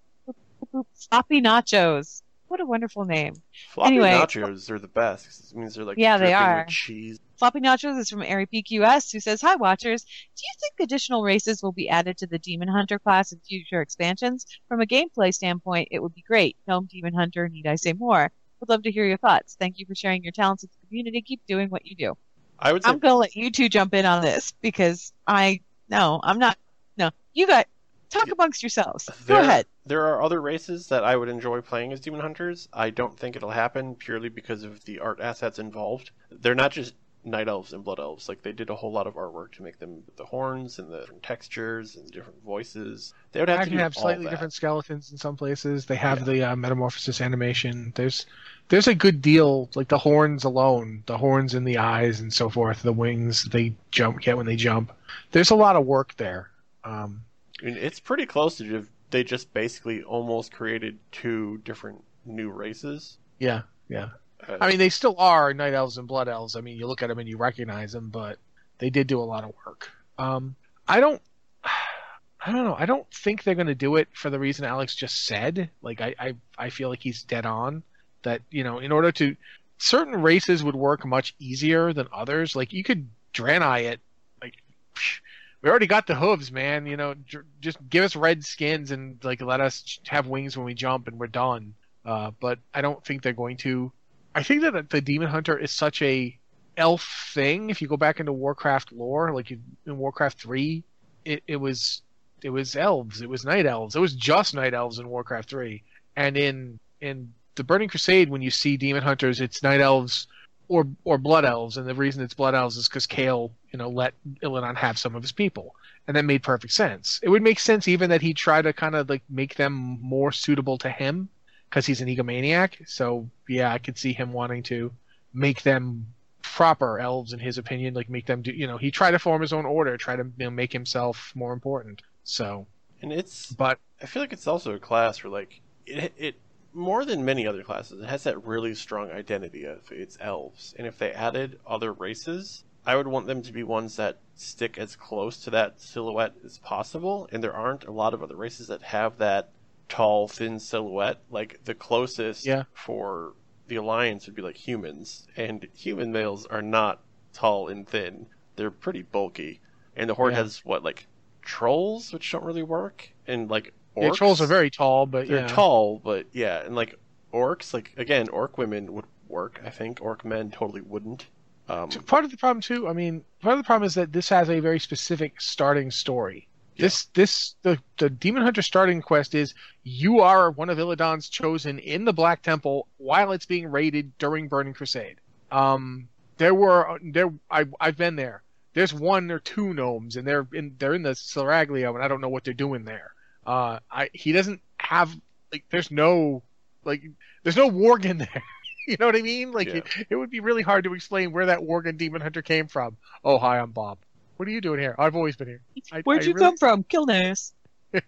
Floppy 1.09 1.41
Nachos. 1.41 2.21
What 2.49 2.59
a 2.59 2.65
wonderful 2.65 3.05
name. 3.05 3.35
Floppy 3.69 3.91
Anyway. 3.95 4.11
nachos 4.11 4.69
are 4.69 4.79
the 4.79 4.87
best. 4.87 5.51
it 5.51 5.55
means 5.57 5.75
they're 5.75 5.85
like 5.85 5.97
Yeah, 5.97 6.17
they 6.17 6.33
are. 6.33 6.65
cheese. 6.67 7.19
Floppy 7.37 7.61
Nachos 7.61 7.97
is 7.97 8.09
from 8.09 8.21
Ari 8.21 8.47
PQS, 8.47 9.13
who 9.13 9.19
says, 9.21 9.39
Hi, 9.41 9.55
Watchers. 9.55 10.03
Do 10.03 10.09
you 10.43 10.53
think 10.59 10.73
additional 10.81 11.23
races 11.23 11.63
will 11.63 11.71
be 11.71 11.87
added 11.87 12.17
to 12.17 12.27
the 12.27 12.37
Demon 12.39 12.67
Hunter 12.67 12.99
class 12.99 13.31
in 13.31 13.39
future 13.39 13.81
expansions? 13.81 14.45
From 14.67 14.81
a 14.81 14.85
gameplay 14.85 15.33
standpoint, 15.33 15.87
it 15.91 15.99
would 16.01 16.13
be 16.13 16.23
great. 16.27 16.57
Gnome 16.67 16.87
Demon 16.91 17.13
Hunter, 17.13 17.47
need 17.47 17.65
I 17.67 17.75
say 17.75 17.93
more? 17.93 18.29
Would 18.59 18.67
love 18.67 18.83
to 18.83 18.91
hear 18.91 19.05
your 19.05 19.17
thoughts. 19.17 19.55
Thank 19.57 19.79
you 19.79 19.85
for 19.85 19.95
sharing 19.95 20.21
your 20.23 20.33
talents 20.33 20.63
with 20.63 20.71
the 20.71 20.87
community. 20.87 21.21
Keep 21.21 21.45
doing 21.47 21.69
what 21.69 21.85
you 21.85 21.95
do. 21.95 22.17
I 22.59 22.73
would 22.73 22.83
say 22.83 22.89
I'm 22.89 22.99
going 22.99 23.13
to 23.13 23.17
let 23.17 23.35
you 23.35 23.51
two 23.51 23.69
jump 23.69 23.93
in 23.93 24.05
on 24.05 24.21
this 24.21 24.51
because 24.59 25.13
I, 25.25 25.61
no, 25.87 26.19
I'm 26.21 26.39
not, 26.39 26.57
no, 26.97 27.11
you 27.33 27.47
got, 27.47 27.67
talk 28.09 28.27
Yeah. 28.27 28.33
amongst 28.33 28.61
yourselves. 28.63 29.09
Go 29.27 29.39
ahead. 29.39 29.65
There 29.85 30.05
are 30.07 30.21
other 30.21 30.41
races 30.41 30.87
that 30.87 31.03
I 31.03 31.15
would 31.15 31.29
enjoy 31.29 31.61
playing 31.61 31.93
as 31.93 31.99
demon 31.99 32.21
hunters. 32.21 32.67
I 32.73 32.89
don't 32.89 33.17
think 33.17 33.35
it'll 33.35 33.49
happen 33.49 33.95
purely 33.95 34.29
because 34.29 34.63
of 34.63 34.83
the 34.85 34.99
art 34.99 35.19
assets 35.19 35.59
involved. 35.59 36.11
They're 36.31 36.55
not 36.55 36.71
just 36.71 36.93
night 37.25 37.47
elves 37.47 37.73
and 37.73 37.83
blood 37.83 37.99
elves. 37.99 38.29
Like 38.29 38.41
they 38.41 38.51
did 38.51 38.69
a 38.69 38.75
whole 38.75 38.91
lot 38.91 39.07
of 39.07 39.15
artwork 39.15 39.51
to 39.53 39.63
make 39.63 39.79
them 39.79 40.03
the 40.15 40.25
horns 40.25 40.79
and 40.79 40.91
the 40.91 41.01
different 41.01 41.23
textures 41.23 41.95
and 41.95 42.09
different 42.09 42.43
voices. 42.43 43.13
They 43.31 43.39
would 43.41 43.49
have 43.49 43.65
to 43.65 43.69
do 43.69 43.77
have 43.77 43.95
all 43.97 44.01
slightly 44.03 44.25
that. 44.25 44.31
different 44.31 44.53
skeletons 44.53 45.11
in 45.11 45.17
some 45.17 45.35
places. 45.35 45.85
They 45.85 45.95
have 45.95 46.25
the 46.25 46.43
uh, 46.43 46.55
metamorphosis 46.55 47.21
animation. 47.21 47.91
There's 47.95 48.25
there's 48.69 48.87
a 48.87 48.95
good 48.95 49.21
deal 49.21 49.69
like 49.75 49.87
the 49.87 49.97
horns 49.97 50.43
alone, 50.43 51.03
the 51.07 51.17
horns 51.17 51.55
in 51.55 51.63
the 51.63 51.77
eyes 51.77 52.19
and 52.19 52.31
so 52.31 52.49
forth, 52.49 52.83
the 52.83 52.93
wings 52.93 53.43
they 53.45 53.73
jump 53.91 54.21
get 54.21 54.37
when 54.37 54.45
they 54.45 54.55
jump. 54.55 54.91
There's 55.31 55.49
a 55.49 55.55
lot 55.55 55.75
of 55.75 55.85
work 55.85 56.15
there. 56.17 56.49
Um, 56.83 57.23
Mean, 57.61 57.77
it's 57.77 57.99
pretty 57.99 58.25
close 58.25 58.57
to 58.57 58.63
just, 58.63 58.89
they 59.09 59.23
just 59.23 59.53
basically 59.53 60.03
almost 60.03 60.51
created 60.51 60.99
two 61.11 61.59
different 61.59 62.03
new 62.25 62.49
races. 62.49 63.17
yeah, 63.39 63.63
yeah. 63.87 64.09
Uh, 64.47 64.57
I 64.61 64.69
mean, 64.69 64.77
they 64.77 64.89
still 64.89 65.15
are 65.17 65.53
night 65.53 65.73
elves 65.73 65.97
and 65.97 66.07
blood 66.07 66.27
elves. 66.27 66.55
I 66.55 66.61
mean, 66.61 66.77
you 66.77 66.87
look 66.87 67.01
at 67.01 67.07
them 67.07 67.19
and 67.19 67.27
you 67.27 67.37
recognize 67.37 67.91
them, 67.91 68.09
but 68.09 68.37
they 68.77 68.89
did 68.89 69.07
do 69.07 69.19
a 69.19 69.23
lot 69.23 69.43
of 69.43 69.53
work. 69.65 69.89
Um, 70.17 70.55
I 70.87 70.99
don't, 70.99 71.21
I 71.63 72.51
don't 72.53 72.63
know. 72.63 72.75
I 72.77 72.85
don't 72.85 73.09
think 73.13 73.43
they're 73.43 73.55
going 73.55 73.67
to 73.67 73.75
do 73.75 73.97
it 73.97 74.07
for 74.13 74.29
the 74.29 74.39
reason 74.39 74.65
Alex 74.65 74.95
just 74.95 75.25
said. 75.25 75.69
Like, 75.81 75.99
I, 75.99 76.15
I, 76.17 76.35
I 76.57 76.69
feel 76.69 76.89
like 76.89 77.01
he's 77.01 77.23
dead 77.23 77.45
on. 77.45 77.83
That 78.23 78.41
you 78.49 78.63
know, 78.63 78.79
in 78.79 78.91
order 78.91 79.11
to, 79.13 79.35
certain 79.77 80.21
races 80.21 80.63
would 80.63 80.75
work 80.75 81.05
much 81.05 81.35
easier 81.39 81.93
than 81.93 82.07
others. 82.13 82.55
Like, 82.55 82.73
you 82.73 82.83
could 82.83 83.09
Draenei 83.33 83.91
it. 83.91 83.99
Like, 84.41 84.55
psh, 84.95 85.19
we 85.61 85.69
already 85.69 85.87
got 85.87 86.07
the 86.07 86.15
hooves, 86.15 86.51
man. 86.51 86.85
You 86.85 86.97
know, 86.97 87.15
just 87.61 87.77
give 87.89 88.03
us 88.03 88.15
red 88.15 88.45
skins 88.45 88.91
and 88.91 89.23
like 89.23 89.41
let 89.41 89.61
us 89.61 89.99
have 90.07 90.27
wings 90.27 90.55
when 90.55 90.65
we 90.65 90.73
jump, 90.73 91.07
and 91.07 91.19
we're 91.19 91.27
done. 91.27 91.73
Uh, 92.05 92.31
but 92.39 92.59
I 92.73 92.81
don't 92.81 93.03
think 93.03 93.21
they're 93.21 93.33
going 93.33 93.57
to. 93.57 93.91
I 94.33 94.43
think 94.43 94.61
that 94.61 94.89
the 94.89 95.01
Demon 95.01 95.27
Hunter 95.27 95.57
is 95.57 95.71
such 95.71 96.01
a 96.01 96.37
elf 96.77 97.31
thing. 97.33 97.69
If 97.69 97.81
you 97.81 97.87
go 97.87 97.97
back 97.97 98.19
into 98.19 98.31
Warcraft 98.31 98.91
lore, 98.91 99.33
like 99.33 99.51
in 99.51 99.97
Warcraft 99.97 100.39
three, 100.39 100.83
it, 101.25 101.43
it 101.47 101.57
was 101.57 102.01
it 102.41 102.49
was 102.49 102.75
elves, 102.75 103.21
it 103.21 103.29
was 103.29 103.43
night 103.43 103.65
elves, 103.65 103.95
it 103.95 103.99
was 103.99 104.15
just 104.15 104.53
night 104.55 104.73
elves 104.73 104.99
in 104.99 105.09
Warcraft 105.09 105.49
three, 105.49 105.83
and 106.15 106.37
in 106.37 106.79
in 107.01 107.33
the 107.55 107.63
Burning 107.65 107.89
Crusade, 107.89 108.29
when 108.29 108.41
you 108.41 108.51
see 108.51 108.77
Demon 108.77 109.03
Hunters, 109.03 109.41
it's 109.41 109.61
night 109.61 109.81
elves 109.81 110.27
or 110.69 110.87
or 111.03 111.17
blood 111.17 111.43
elves, 111.43 111.75
and 111.75 111.85
the 111.85 111.95
reason 111.95 112.23
it's 112.23 112.33
blood 112.33 112.55
elves 112.55 112.77
is 112.77 112.87
because 112.87 113.07
Kael, 113.07 113.51
you 113.71 113.79
know, 113.79 113.89
let 113.89 114.13
Illidan 114.41 114.75
have 114.77 114.97
some 114.97 115.15
of 115.15 115.21
his 115.21 115.33
people, 115.33 115.75
and 116.07 116.15
that 116.15 116.23
made 116.23 116.43
perfect 116.43 116.71
sense. 116.71 117.19
It 117.21 117.29
would 117.29 117.41
make 117.41 117.59
sense 117.59 117.87
even 117.87 118.11
that 118.11 118.21
he 118.21 118.33
try 118.33 118.61
to 118.61 118.71
kind 118.71 118.95
of 118.95 119.09
like 119.09 119.23
make 119.29 119.55
them 119.55 119.97
more 120.01 120.31
suitable 120.31 120.77
to 120.77 120.89
him 120.89 121.27
because 121.69 121.85
he's 121.85 122.01
an 122.01 122.07
egomaniac. 122.07 122.87
So 122.87 123.29
yeah, 123.49 123.73
I 123.73 123.79
could 123.79 123.97
see 123.97 124.13
him 124.13 124.31
wanting 124.31 124.63
to 124.63 124.93
make 125.33 125.63
them 125.63 126.13
proper 126.41 126.99
elves 126.99 127.33
in 127.33 127.39
his 127.39 127.57
opinion, 127.57 127.95
like 127.95 128.09
make 128.09 128.27
them 128.27 128.41
do. 128.41 128.51
You 128.51 128.67
know, 128.67 128.77
he 128.77 128.91
tried 128.91 129.11
to 129.11 129.19
form 129.19 129.41
his 129.41 129.53
own 129.53 129.65
order, 129.65 129.97
try 129.97 130.15
to 130.15 130.23
you 130.23 130.45
know, 130.45 130.51
make 130.51 130.71
himself 130.71 131.31
more 131.35 131.51
important. 131.51 132.03
So, 132.23 132.67
and 133.01 133.11
it's 133.11 133.51
but 133.51 133.79
I 134.01 134.05
feel 134.05 134.21
like 134.21 134.33
it's 134.33 134.47
also 134.47 134.75
a 134.75 134.79
class 134.79 135.23
where 135.23 135.31
like 135.31 135.61
it 135.87 136.13
it 136.17 136.35
more 136.73 137.05
than 137.05 137.25
many 137.25 137.47
other 137.47 137.63
classes, 137.63 138.01
it 138.01 138.09
has 138.09 138.23
that 138.23 138.45
really 138.45 138.75
strong 138.75 139.11
identity 139.11 139.65
of 139.65 139.91
it's 139.91 140.17
elves. 140.19 140.73
And 140.77 140.85
if 140.87 140.97
they 140.97 141.11
added 141.11 141.59
other 141.65 141.93
races, 141.93 142.63
I 142.85 142.95
would 142.95 143.07
want 143.07 143.27
them 143.27 143.41
to 143.43 143.51
be 143.51 143.63
ones 143.63 143.95
that 143.97 144.19
stick 144.35 144.77
as 144.77 144.95
close 144.95 145.37
to 145.43 145.49
that 145.51 145.81
silhouette 145.81 146.33
as 146.45 146.59
possible. 146.59 147.27
And 147.31 147.43
there 147.43 147.53
aren't 147.55 147.85
a 147.85 147.91
lot 147.91 148.13
of 148.13 148.23
other 148.23 148.35
races 148.35 148.67
that 148.67 148.83
have 148.83 149.17
that 149.17 149.49
tall, 149.87 150.27
thin 150.27 150.59
silhouette. 150.59 151.21
Like 151.29 151.59
the 151.65 151.75
closest 151.75 152.45
Yeah. 152.45 152.63
for 152.73 153.33
the 153.67 153.75
alliance 153.75 154.25
would 154.25 154.35
be 154.35 154.41
like 154.41 154.57
humans, 154.57 155.27
and 155.35 155.67
human 155.75 156.11
males 156.11 156.45
are 156.47 156.61
not 156.61 157.01
tall 157.33 157.67
and 157.67 157.87
thin. 157.87 158.27
They're 158.55 158.71
pretty 158.71 159.03
bulky. 159.03 159.61
And 159.95 160.09
the 160.09 160.15
horde 160.15 160.33
Yeah. 160.33 160.39
has 160.39 160.65
what 160.65 160.83
like 160.83 161.07
trolls, 161.41 162.13
which 162.13 162.31
don't 162.31 162.43
really 162.43 162.63
work, 162.63 163.11
and 163.27 163.49
like 163.49 163.73
orcs. 163.99 164.03
yeah, 164.03 164.11
trolls 164.11 164.41
are 164.41 164.47
very 164.47 164.69
tall, 164.69 165.05
but 165.05 165.27
They're 165.27 165.41
yeah. 165.41 165.47
tall, 165.47 165.99
but 166.03 166.25
yeah, 166.31 166.63
and 166.65 166.75
like 166.75 166.95
orcs, 167.33 167.73
like 167.73 167.93
again, 167.97 168.29
orc 168.29 168.57
women 168.57 168.93
would 168.93 169.05
work. 169.27 169.61
I 169.65 169.69
think 169.69 169.99
orc 170.01 170.25
men 170.25 170.51
totally 170.51 170.81
wouldn't. 170.81 171.27
Um, 171.67 171.91
So 171.91 172.01
part 172.01 172.25
of 172.25 172.31
the 172.31 172.37
problem 172.37 172.61
too, 172.61 172.87
I 172.87 172.93
mean, 172.93 173.23
part 173.41 173.53
of 173.53 173.59
the 173.59 173.63
problem 173.65 173.85
is 173.85 173.93
that 173.95 174.11
this 174.11 174.29
has 174.29 174.49
a 174.49 174.59
very 174.59 174.79
specific 174.79 175.39
starting 175.41 175.91
story. 175.91 176.47
This 176.77 177.05
this 177.13 177.55
the 177.61 177.77
the 177.97 178.09
Demon 178.09 178.41
Hunter 178.41 178.61
starting 178.61 179.01
quest 179.01 179.35
is 179.35 179.53
you 179.83 180.21
are 180.21 180.49
one 180.49 180.69
of 180.69 180.79
Illidan's 180.79 181.27
chosen 181.27 181.77
in 181.77 182.05
the 182.05 182.13
Black 182.13 182.41
Temple 182.41 182.87
while 182.97 183.33
it's 183.33 183.45
being 183.45 183.67
raided 183.69 184.17
during 184.17 184.47
Burning 184.47 184.73
Crusade. 184.73 185.17
Um, 185.51 186.07
there 186.37 186.55
were 186.55 186.97
there 187.03 187.33
I 187.51 187.65
I've 187.81 187.97
been 187.97 188.15
there. 188.15 188.43
There's 188.73 188.93
one 188.93 189.29
or 189.29 189.39
two 189.39 189.73
gnomes, 189.73 190.15
and 190.15 190.25
they're 190.25 190.47
in 190.53 190.75
they're 190.79 190.93
in 190.93 191.03
the 191.03 191.15
Seraglio, 191.15 191.93
and 191.95 192.03
I 192.03 192.07
don't 192.07 192.21
know 192.21 192.29
what 192.29 192.45
they're 192.45 192.53
doing 192.53 192.85
there. 192.85 193.11
Uh, 193.45 193.79
I 193.91 194.09
he 194.13 194.31
doesn't 194.31 194.61
have 194.79 195.15
like 195.51 195.63
there's 195.69 195.89
no 195.91 196.43
like 196.85 197.03
there's 197.43 197.57
no 197.57 197.69
Worgen 197.69 198.17
there. 198.33 198.43
you 198.87 198.97
know 198.99 199.05
what 199.05 199.15
I 199.15 199.21
mean? 199.21 199.51
Like 199.51 199.67
Yeah. 199.67 199.75
it, 199.75 199.85
it 200.11 200.15
would 200.15 200.29
be 200.29 200.39
really 200.39 200.61
hard 200.61 200.83
to 200.85 200.93
explain 200.93 201.31
where 201.31 201.47
that 201.47 201.59
Worgen 201.59 201.97
Demon 201.97 202.21
Hunter 202.21 202.41
came 202.41 202.67
from. 202.67 202.97
Oh 203.23 203.37
hi, 203.37 203.59
I'm 203.59 203.71
Bob. 203.71 203.97
What 204.37 204.47
are 204.47 204.51
you 204.51 204.61
doing 204.61 204.79
here? 204.79 204.95
I've 204.97 205.15
always 205.15 205.35
been 205.35 205.47
here. 205.47 205.61
I, 205.91 206.01
Where'd 206.01 206.21
I 206.23 206.25
you 206.25 206.33
really- 206.33 206.45
come 206.45 206.57
from? 206.57 206.83
Kilnace. 206.83 207.51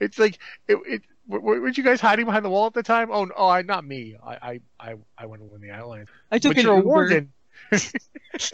It's 0.00 0.18
like 0.18 0.38
it. 0.66 0.78
it 0.86 1.02
were, 1.28 1.38
weren't 1.40 1.78
you 1.78 1.84
guys 1.84 2.00
hiding 2.00 2.24
behind 2.26 2.44
the 2.44 2.50
wall 2.50 2.66
at 2.66 2.74
the 2.74 2.82
time? 2.82 3.08
Oh, 3.12 3.28
oh, 3.36 3.46
I 3.48 3.62
not 3.62 3.84
me. 3.84 4.16
I, 4.20 4.32
I, 4.34 4.60
I, 4.80 4.94
I 5.16 5.26
went 5.26 5.42
to 5.42 5.46
win 5.46 5.60
the 5.60 5.70
island. 5.70 6.08
I 6.32 6.40
took 6.40 6.56
but 6.56 6.58
an 6.58 6.64
you're 6.64 6.74
a 6.74 6.82
Uber. 6.82 7.26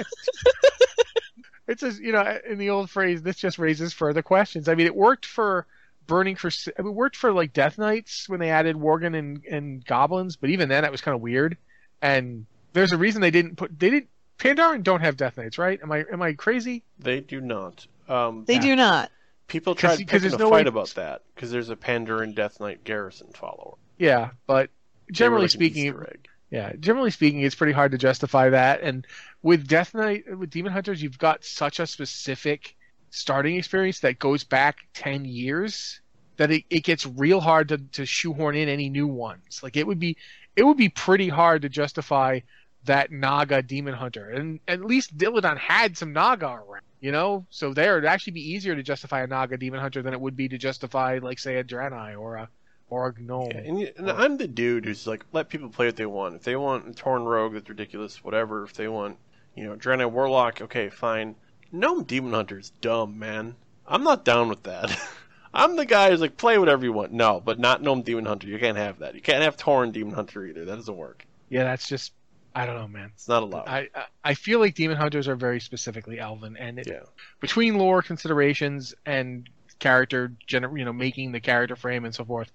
Worgen. 1.69 1.73
it's 1.73 1.83
a, 1.83 2.03
you 2.03 2.13
know, 2.13 2.39
in 2.49 2.59
the 2.59 2.71
old 2.71 2.91
phrase, 2.91 3.23
this 3.23 3.37
just 3.37 3.59
raises 3.59 3.93
further 3.93 4.23
questions. 4.23 4.69
I 4.69 4.75
mean, 4.75 4.87
it 4.87 4.95
worked 4.97 5.27
for 5.27 5.67
Burning 6.07 6.37
for. 6.37 6.51
I 6.79 6.83
mean, 6.83 6.93
it 6.93 6.95
worked 6.95 7.17
for 7.17 7.33
like 7.33 7.53
Death 7.53 7.79
Knights 7.79 8.29
when 8.29 8.39
they 8.39 8.51
added 8.51 8.77
Worgen 8.77 9.19
and, 9.19 9.45
and 9.45 9.85
goblins, 9.85 10.37
but 10.37 10.51
even 10.51 10.69
then, 10.69 10.83
that 10.83 10.93
was 10.93 11.01
kind 11.01 11.15
of 11.17 11.21
weird. 11.21 11.57
And 12.01 12.47
there's 12.75 12.93
a 12.93 12.97
reason 12.97 13.21
they 13.23 13.31
didn't 13.33 13.57
put. 13.57 13.77
They 13.79 13.91
didn't. 13.91 14.09
Pandaren 14.39 14.83
don't 14.85 15.01
have 15.01 15.17
Death 15.17 15.37
Knights, 15.39 15.59
right? 15.59 15.81
Am 15.83 15.91
I 15.91 16.05
am 16.13 16.23
I 16.23 16.35
crazy? 16.35 16.85
they 16.99 17.21
do 17.21 17.41
not. 17.41 17.87
Um, 18.09 18.45
They 18.47 18.59
do 18.59 18.77
not. 18.77 19.11
people 19.49 19.75
'cause- 19.75 19.81
tried 19.81 19.91
'cause 19.91 19.99
picking 19.99 20.21
there's 20.21 20.35
a 20.35 20.39
no 20.39 20.51
fight 20.51 20.67
way- 20.67 20.69
about 20.69 20.91
that 20.95 21.23
because 21.35 21.51
there's 21.51 21.71
a 21.71 21.77
Pandaren 21.77 22.35
Death 22.37 22.61
Knight 22.61 22.85
garrison 22.85 23.29
follower. 23.33 23.75
Yeah, 23.99 24.31
but 24.47 24.71
generally 25.11 25.43
like 25.45 25.51
speaking, 25.51 25.87
Easter 25.87 26.07
egg. 26.09 26.29
Yeah, 26.57 26.73
generally 26.81 27.11
speaking, 27.11 27.43
it's 27.43 27.55
pretty 27.55 27.75
hard 27.75 27.93
to 27.93 27.99
justify 27.99 28.49
that. 28.49 28.81
And 28.81 29.07
with 29.43 29.69
Death 29.69 29.93
Knight, 29.93 30.25
with 30.39 30.49
Demon 30.49 30.73
Hunters, 30.73 31.03
you've 31.03 31.19
got 31.19 31.45
such 31.45 31.81
a 31.81 31.87
specific 31.87 32.77
starting 33.11 33.57
experience 33.57 34.01
that 34.01 34.19
goes 34.19 34.43
back 34.43 34.79
10 34.95 35.27
years 35.27 36.01
that 36.39 36.51
it, 36.51 36.65
it 36.71 36.83
gets 36.83 37.05
real 37.05 37.41
hard 37.41 37.69
to, 37.69 37.77
to 37.93 38.07
shoehorn 38.07 38.57
in 38.57 38.71
any 38.71 38.89
new 38.89 39.07
ones. 39.07 39.61
Like 39.63 39.77
it 39.77 39.87
would 39.87 39.99
be, 39.99 40.17
it 40.57 40.63
would 40.63 40.79
be 40.79 40.89
pretty 40.89 41.29
hard 41.29 41.61
to 41.61 41.69
justify 41.69 42.41
that 42.85 43.13
Naga 43.13 43.61
Demon 43.61 43.93
Hunter. 43.93 44.31
And 44.31 44.59
at 44.67 44.83
least 44.83 45.15
Illidan 45.19 45.59
had 45.59 45.99
some 45.99 46.15
Naga 46.15 46.47
around, 46.47 46.85
you 47.01 47.13
know? 47.13 47.45
So 47.51 47.75
there, 47.75 47.99
it'd 47.99 48.09
actually 48.09 48.33
be 48.33 48.53
easier 48.53 48.75
to 48.75 48.83
justify 48.83 49.21
a 49.21 49.27
Naga 49.27 49.59
Demon 49.59 49.81
Hunter 49.81 50.01
than 50.01 50.15
it 50.15 50.21
would 50.23 50.37
be 50.39 50.49
to 50.49 50.57
justify, 50.57 51.19
like, 51.23 51.39
say, 51.39 51.57
a 51.57 51.65
Draenei 51.65 52.19
or 52.19 52.37
a, 52.37 52.49
or 52.89 53.09
a 53.09 53.21
Gnome. 53.21 53.51
Yeah, 53.53 53.59
and, 53.59 53.81
you- 53.81 53.93
and 53.97 54.11
I'm 54.11 54.37
the 54.37 54.47
dude 54.49 54.85
who's 54.85 55.07
like, 55.07 55.25
let 55.33 55.49
people 55.49 55.69
play 55.69 55.87
what 55.87 55.97
they 55.97 56.07
want. 56.07 56.37
If 56.37 56.43
they 56.45 56.57
want 56.57 56.87
a 56.89 56.91
Tauren 56.93 57.25
Rogue, 57.25 57.55
that's 57.55 57.69
ridiculous, 57.69 58.23
whatever. 58.25 58.63
If 58.65 58.75
they 58.75 58.89
want, 58.89 59.17
you 59.55 59.65
know, 59.65 59.75
Draenei 59.77 60.11
Warlock, 60.11 60.61
okay, 60.63 60.89
fine. 60.89 61.35
Gnome 61.73 62.05
Demon 62.05 62.33
Hunter's 62.33 62.71
dumb, 62.81 63.19
man. 63.19 63.57
I'm 63.87 64.05
not 64.05 64.25
down 64.25 64.49
with 64.49 64.63
that. 64.65 64.97
I'm 65.55 65.77
the 65.77 65.87
guy 65.87 66.11
who's 66.11 66.21
like, 66.21 66.37
play 66.37 66.59
whatever 66.59 66.85
you 66.85 66.93
want. 66.93 67.13
No, 67.13 67.41
but 67.45 67.59
not 67.59 67.83
Gnome 67.83 68.03
Demon 68.03 68.27
Hunter. 68.27 68.47
You 68.47 68.59
can't 68.59 68.77
have 68.77 68.99
that. 69.01 69.15
You 69.15 69.21
can't 69.21 69.43
have 69.43 69.57
Tauren 69.57 69.91
Demon 69.93 70.15
Hunter 70.15 70.45
either. 70.45 70.65
That 70.65 70.77
doesn't 70.77 70.97
work. 70.97 71.25
Yeah, 71.49 71.65
that's 71.65 71.89
just, 71.89 72.13
I 72.55 72.67
don't 72.67 72.75
know, 72.77 72.89
man. 72.89 73.11
It's 73.15 73.29
not 73.29 73.43
allowed. 73.43 73.67
I 73.69 73.89
I- 73.95 74.07
I 74.25 74.35
feel 74.35 74.59
like 74.59 74.75
demon 74.75 74.97
hunters 74.97 75.29
are 75.29 75.37
very 75.37 75.61
specifically 75.61 76.19
elven, 76.19 76.57
and 76.57 76.79
it, 76.81 76.89
yeah. 76.89 77.01
between 77.41 77.79
lore 77.79 78.03
considerations 78.03 78.93
and 79.07 79.49
character, 79.79 80.33
gener- 80.49 80.77
you 80.77 80.85
know, 80.85 80.93
making 80.93 81.31
the 81.33 81.39
character 81.41 81.77
frame 81.77 82.05
and 82.05 82.13
so 82.15 82.25
forth, 82.25 82.51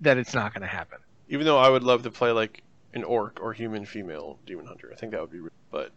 that 0.00 0.18
it's 0.18 0.34
not 0.34 0.52
going 0.54 0.62
to 0.62 0.68
happen. 0.68 0.98
Even 1.28 1.46
though 1.46 1.58
I 1.58 1.68
would 1.68 1.82
love 1.82 2.02
to 2.02 2.10
play 2.10 2.32
like 2.32 2.62
an 2.94 3.04
orc 3.04 3.38
or 3.40 3.52
human 3.52 3.84
female 3.84 4.38
Demon 4.46 4.66
Hunter. 4.66 4.90
I 4.92 4.96
think 4.96 5.12
that 5.12 5.20
would 5.20 5.30
be, 5.30 5.40
re- 5.40 5.50
but 5.70 5.92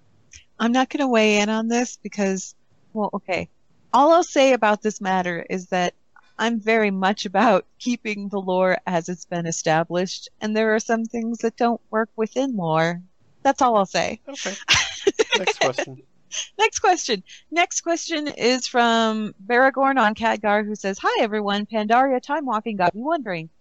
I'm 0.60 0.72
not 0.72 0.90
going 0.90 1.02
to 1.02 1.08
weigh 1.08 1.40
in 1.40 1.50
on 1.50 1.68
this 1.68 1.98
because, 2.02 2.56
well, 2.94 3.10
okay. 3.14 3.50
All 3.92 4.12
I'll 4.12 4.24
say 4.24 4.54
about 4.54 4.82
this 4.82 5.02
matter 5.02 5.46
is 5.50 5.68
that 5.68 5.94
I'm 6.38 6.60
very 6.60 6.92
much 6.92 7.26
about 7.26 7.66
keeping 7.80 8.30
the 8.30 8.42
lore 8.42 8.78
as 8.88 9.08
it's 9.10 9.26
been 9.26 9.46
established, 9.46 10.30
and 10.42 10.56
there 10.56 10.74
are 10.74 10.80
some 10.80 11.06
things 11.06 11.40
that 11.40 11.58
don't 11.58 11.82
work 11.92 12.10
within 12.16 12.56
lore. 12.56 13.02
That's 13.44 13.62
all 13.62 13.76
I'll 13.76 13.86
say. 13.86 14.20
okay. 14.28 14.56
Next 15.38 15.60
question. 15.60 16.02
Next 16.58 16.80
question. 16.80 17.24
Next 17.52 17.82
question 17.82 18.28
is 18.28 18.68
from 18.68 19.36
Baragorn 19.46 20.00
on 20.00 20.16
Khadgar, 20.16 20.66
who 20.66 20.74
says, 20.76 20.98
Hi 21.02 21.22
everyone, 21.22 21.68
Pandaria 21.68 22.22
Time 22.22 22.46
Walking 22.46 22.78
got 22.78 22.96
me 22.96 23.02
wondering, 23.02 23.50
where 23.50 23.52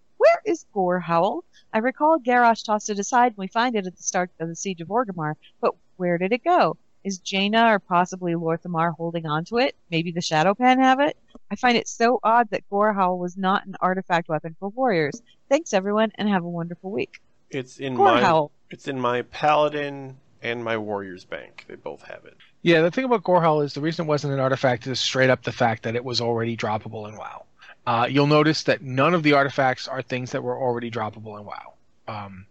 is 0.45 0.67
Gorehowl? 0.75 1.43
I 1.73 1.79
recall 1.79 2.19
Garrosh 2.19 2.65
tossed 2.65 2.91
it 2.91 2.99
aside 2.99 3.33
and 3.33 3.39
we 3.39 3.47
find 3.47 3.77
it 3.77 3.87
at 3.87 3.97
the 3.97 4.03
start 4.03 4.31
of 4.41 4.49
the 4.49 4.57
Siege 4.57 4.81
of 4.81 4.89
Orgrimmar, 4.89 5.35
but 5.61 5.75
where 5.97 6.19
did 6.19 6.33
it 6.33 6.45
go? 6.45 6.77
Is 7.05 7.19
Jaina 7.19 7.73
or 7.73 7.79
possibly 7.79 8.35
Lor'themar 8.35 8.95
holding 8.95 9.27
on 9.27 9.45
to 9.47 9.59
it? 9.59 9.75
Maybe 9.91 10.13
the 10.13 10.21
Shado-Pan 10.21 10.79
have 10.79 11.01
it? 11.01 11.17
I 11.51 11.57
find 11.57 11.77
it 11.77 11.89
so 11.89 12.21
odd 12.23 12.49
that 12.51 12.69
Gorehowl 12.71 13.19
was 13.19 13.37
not 13.37 13.67
an 13.67 13.75
artifact 13.81 14.29
weapon 14.29 14.55
for 14.61 14.69
warriors. 14.69 15.21
Thanks 15.49 15.73
everyone 15.73 16.13
and 16.15 16.29
have 16.29 16.45
a 16.45 16.49
wonderful 16.49 16.91
week. 16.91 17.21
It's 17.51 17.79
in 17.79 17.97
Gorehowl. 17.97 18.51
my 18.51 18.57
it's 18.71 18.89
in 18.89 19.01
my 19.01 19.23
paladin 19.23 20.17
and 20.43 20.63
my 20.63 20.77
warriors 20.77 21.25
bank. 21.25 21.65
They 21.69 21.75
both 21.75 22.03
have 22.03 22.25
it. 22.25 22.37
Yeah, 22.63 22.83
the 22.83 22.91
thing 22.91 23.05
about 23.05 23.25
Gorehowl 23.25 23.65
is 23.65 23.75
the 23.75 23.81
reason 23.81 24.07
it 24.07 24.09
wasn't 24.09 24.35
an 24.35 24.41
artifact 24.41 24.87
is 24.87 25.01
straight 25.01 25.31
up 25.31 25.43
the 25.43 25.53
fact 25.53 25.83
that 25.83 25.97
it 25.97 26.05
was 26.05 26.21
already 26.21 26.57
droppable 26.57 27.09
in 27.09 27.17
WoW. 27.17 27.45
Uh, 27.87 28.07
you'll 28.09 28.27
notice 28.29 28.63
that 28.65 28.81
none 28.83 29.15
of 29.15 29.23
the 29.23 29.33
artifacts 29.33 29.89
are 29.89 30.03
things 30.03 30.31
that 30.33 30.43
were 30.43 30.57
already 30.57 30.91
droppable 30.91 31.39
in 31.39 31.45
WoW. 31.45 31.73
Um, 32.07 32.47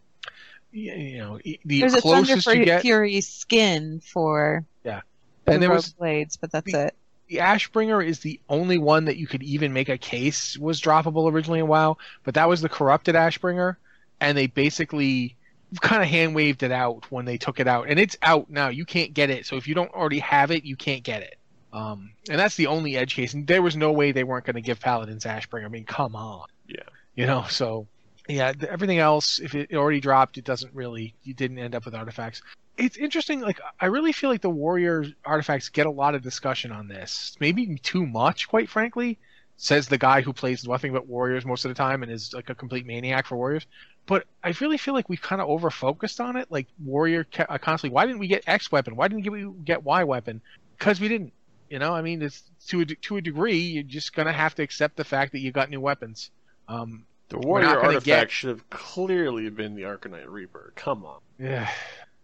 y- 0.73 0.79
you 0.93 1.17
know, 1.19 1.39
the 1.43 1.59
There's 1.79 1.93
a 1.93 2.01
Thunder 2.01 2.25
closest 2.33 2.47
you 2.47 2.65
get, 2.65 2.81
Fury 2.81 3.21
skin 3.21 4.01
for 4.01 4.65
Yeah. 4.83 5.01
the 5.45 5.53
and 5.53 5.63
there 5.63 5.69
was 5.69 5.93
blades, 5.93 6.35
but 6.35 6.51
that's 6.51 6.71
the- 6.71 6.87
it. 6.87 6.95
the 7.29 7.37
Ashbringer 7.37 8.05
is 8.05 8.19
the 8.19 8.41
only 8.49 8.77
one 8.77 9.05
that 9.05 9.15
you 9.15 9.25
could 9.27 9.41
even 9.43 9.71
make 9.71 9.87
a 9.87 9.97
case 9.97 10.57
was 10.57 10.81
droppable 10.81 11.31
originally 11.31 11.59
in 11.59 11.67
WoW, 11.67 11.97
but 12.23 12.33
that 12.33 12.49
was 12.49 12.59
the 12.59 12.67
corrupted 12.69 13.15
Ashbringer, 13.15 13.77
and 14.19 14.37
they 14.37 14.47
basically 14.47 15.37
kind 15.79 16.01
of 16.03 16.09
hand 16.09 16.35
waved 16.35 16.61
it 16.63 16.73
out 16.73 17.09
when 17.09 17.23
they 17.23 17.37
took 17.37 17.61
it 17.61 17.67
out, 17.69 17.87
and 17.87 17.97
it's 17.97 18.17
out 18.21 18.49
now. 18.49 18.67
You 18.67 18.83
can't 18.83 19.13
get 19.13 19.29
it, 19.29 19.45
so 19.45 19.55
if 19.55 19.65
you 19.69 19.75
don't 19.75 19.91
already 19.93 20.19
have 20.19 20.51
it, 20.51 20.65
you 20.65 20.75
can't 20.75 21.03
get 21.03 21.21
it. 21.21 21.37
Um, 21.73 22.11
and 22.29 22.37
that's 22.39 22.55
the 22.55 22.67
only 22.67 22.97
edge 22.97 23.15
case, 23.15 23.33
and 23.33 23.47
there 23.47 23.61
was 23.61 23.75
no 23.77 23.91
way 23.91 24.11
they 24.11 24.23
weren't 24.23 24.45
going 24.45 24.55
to 24.55 24.61
give 24.61 24.79
Paladins 24.79 25.23
Ashbringer. 25.23 25.65
I 25.65 25.69
mean, 25.69 25.85
come 25.85 26.15
on, 26.15 26.47
Yeah. 26.67 26.83
you 27.15 27.25
know. 27.25 27.45
So 27.49 27.87
yeah, 28.27 28.51
th- 28.51 28.71
everything 28.71 28.99
else, 28.99 29.39
if 29.39 29.55
it 29.55 29.73
already 29.73 30.01
dropped, 30.01 30.37
it 30.37 30.43
doesn't 30.43 30.73
really. 30.73 31.13
You 31.23 31.33
didn't 31.33 31.59
end 31.59 31.75
up 31.75 31.85
with 31.85 31.95
artifacts 31.95 32.41
it's 32.77 32.97
interesting. 32.97 33.41
Like 33.41 33.59
I 33.79 33.87
really 33.87 34.11
feel 34.11 34.29
like 34.29 34.41
the 34.41 34.49
warrior 34.49 35.05
artifacts 35.25 35.69
get 35.69 35.85
a 35.85 35.91
lot 35.91 36.15
of 36.15 36.21
discussion 36.21 36.71
on 36.71 36.87
this. 36.87 37.35
Maybe 37.39 37.75
too 37.77 38.05
much, 38.05 38.47
quite 38.47 38.69
frankly. 38.69 39.19
Says 39.57 39.87
the 39.87 39.97
guy 39.97 40.21
who 40.21 40.33
plays 40.33 40.67
nothing 40.67 40.91
but 40.91 41.05
warriors 41.07 41.45
most 41.45 41.65
of 41.65 41.69
the 41.69 41.75
time 41.75 42.01
and 42.01 42.11
is 42.11 42.33
like 42.33 42.49
a 42.49 42.55
complete 42.55 42.87
maniac 42.87 43.27
for 43.27 43.35
warriors. 43.35 43.67
But 44.07 44.25
I 44.43 44.55
really 44.59 44.77
feel 44.77 44.95
like 44.95 45.07
we've 45.09 45.21
kind 45.21 45.39
of 45.41 45.47
over 45.49 45.69
focused 45.69 46.19
on 46.19 46.35
it. 46.35 46.47
Like 46.49 46.67
warrior 46.83 47.27
uh, 47.37 47.57
constantly. 47.59 47.93
Why 47.93 48.07
didn't 48.07 48.19
we 48.19 48.27
get 48.27 48.43
X 48.47 48.71
weapon? 48.71 48.95
Why 48.95 49.07
didn't 49.07 49.29
we 49.29 49.47
get 49.63 49.83
Y 49.83 50.03
weapon? 50.03 50.41
Because 50.79 50.99
we 50.99 51.07
didn't. 51.07 51.33
You 51.71 51.79
know, 51.79 51.93
I 51.95 52.01
mean, 52.01 52.21
it's 52.21 52.43
to 52.67 52.81
a, 52.81 52.85
de- 52.85 52.95
to 52.95 53.15
a 53.17 53.21
degree, 53.21 53.57
you're 53.59 53.83
just 53.83 54.13
gonna 54.13 54.33
have 54.33 54.53
to 54.55 54.61
accept 54.63 54.97
the 54.97 55.05
fact 55.05 55.31
that 55.31 55.39
you 55.39 55.51
got 55.53 55.69
new 55.69 55.79
weapons. 55.79 56.29
Um, 56.67 57.05
The 57.29 57.37
We're 57.37 57.47
warrior 57.47 57.79
artifact 57.79 58.05
get- 58.05 58.31
should 58.31 58.49
have 58.49 58.69
clearly 58.69 59.49
been 59.49 59.75
the 59.75 59.83
Arcanite 59.83 60.27
Reaper. 60.27 60.73
Come 60.75 61.05
on. 61.05 61.19
yeah, 61.39 61.69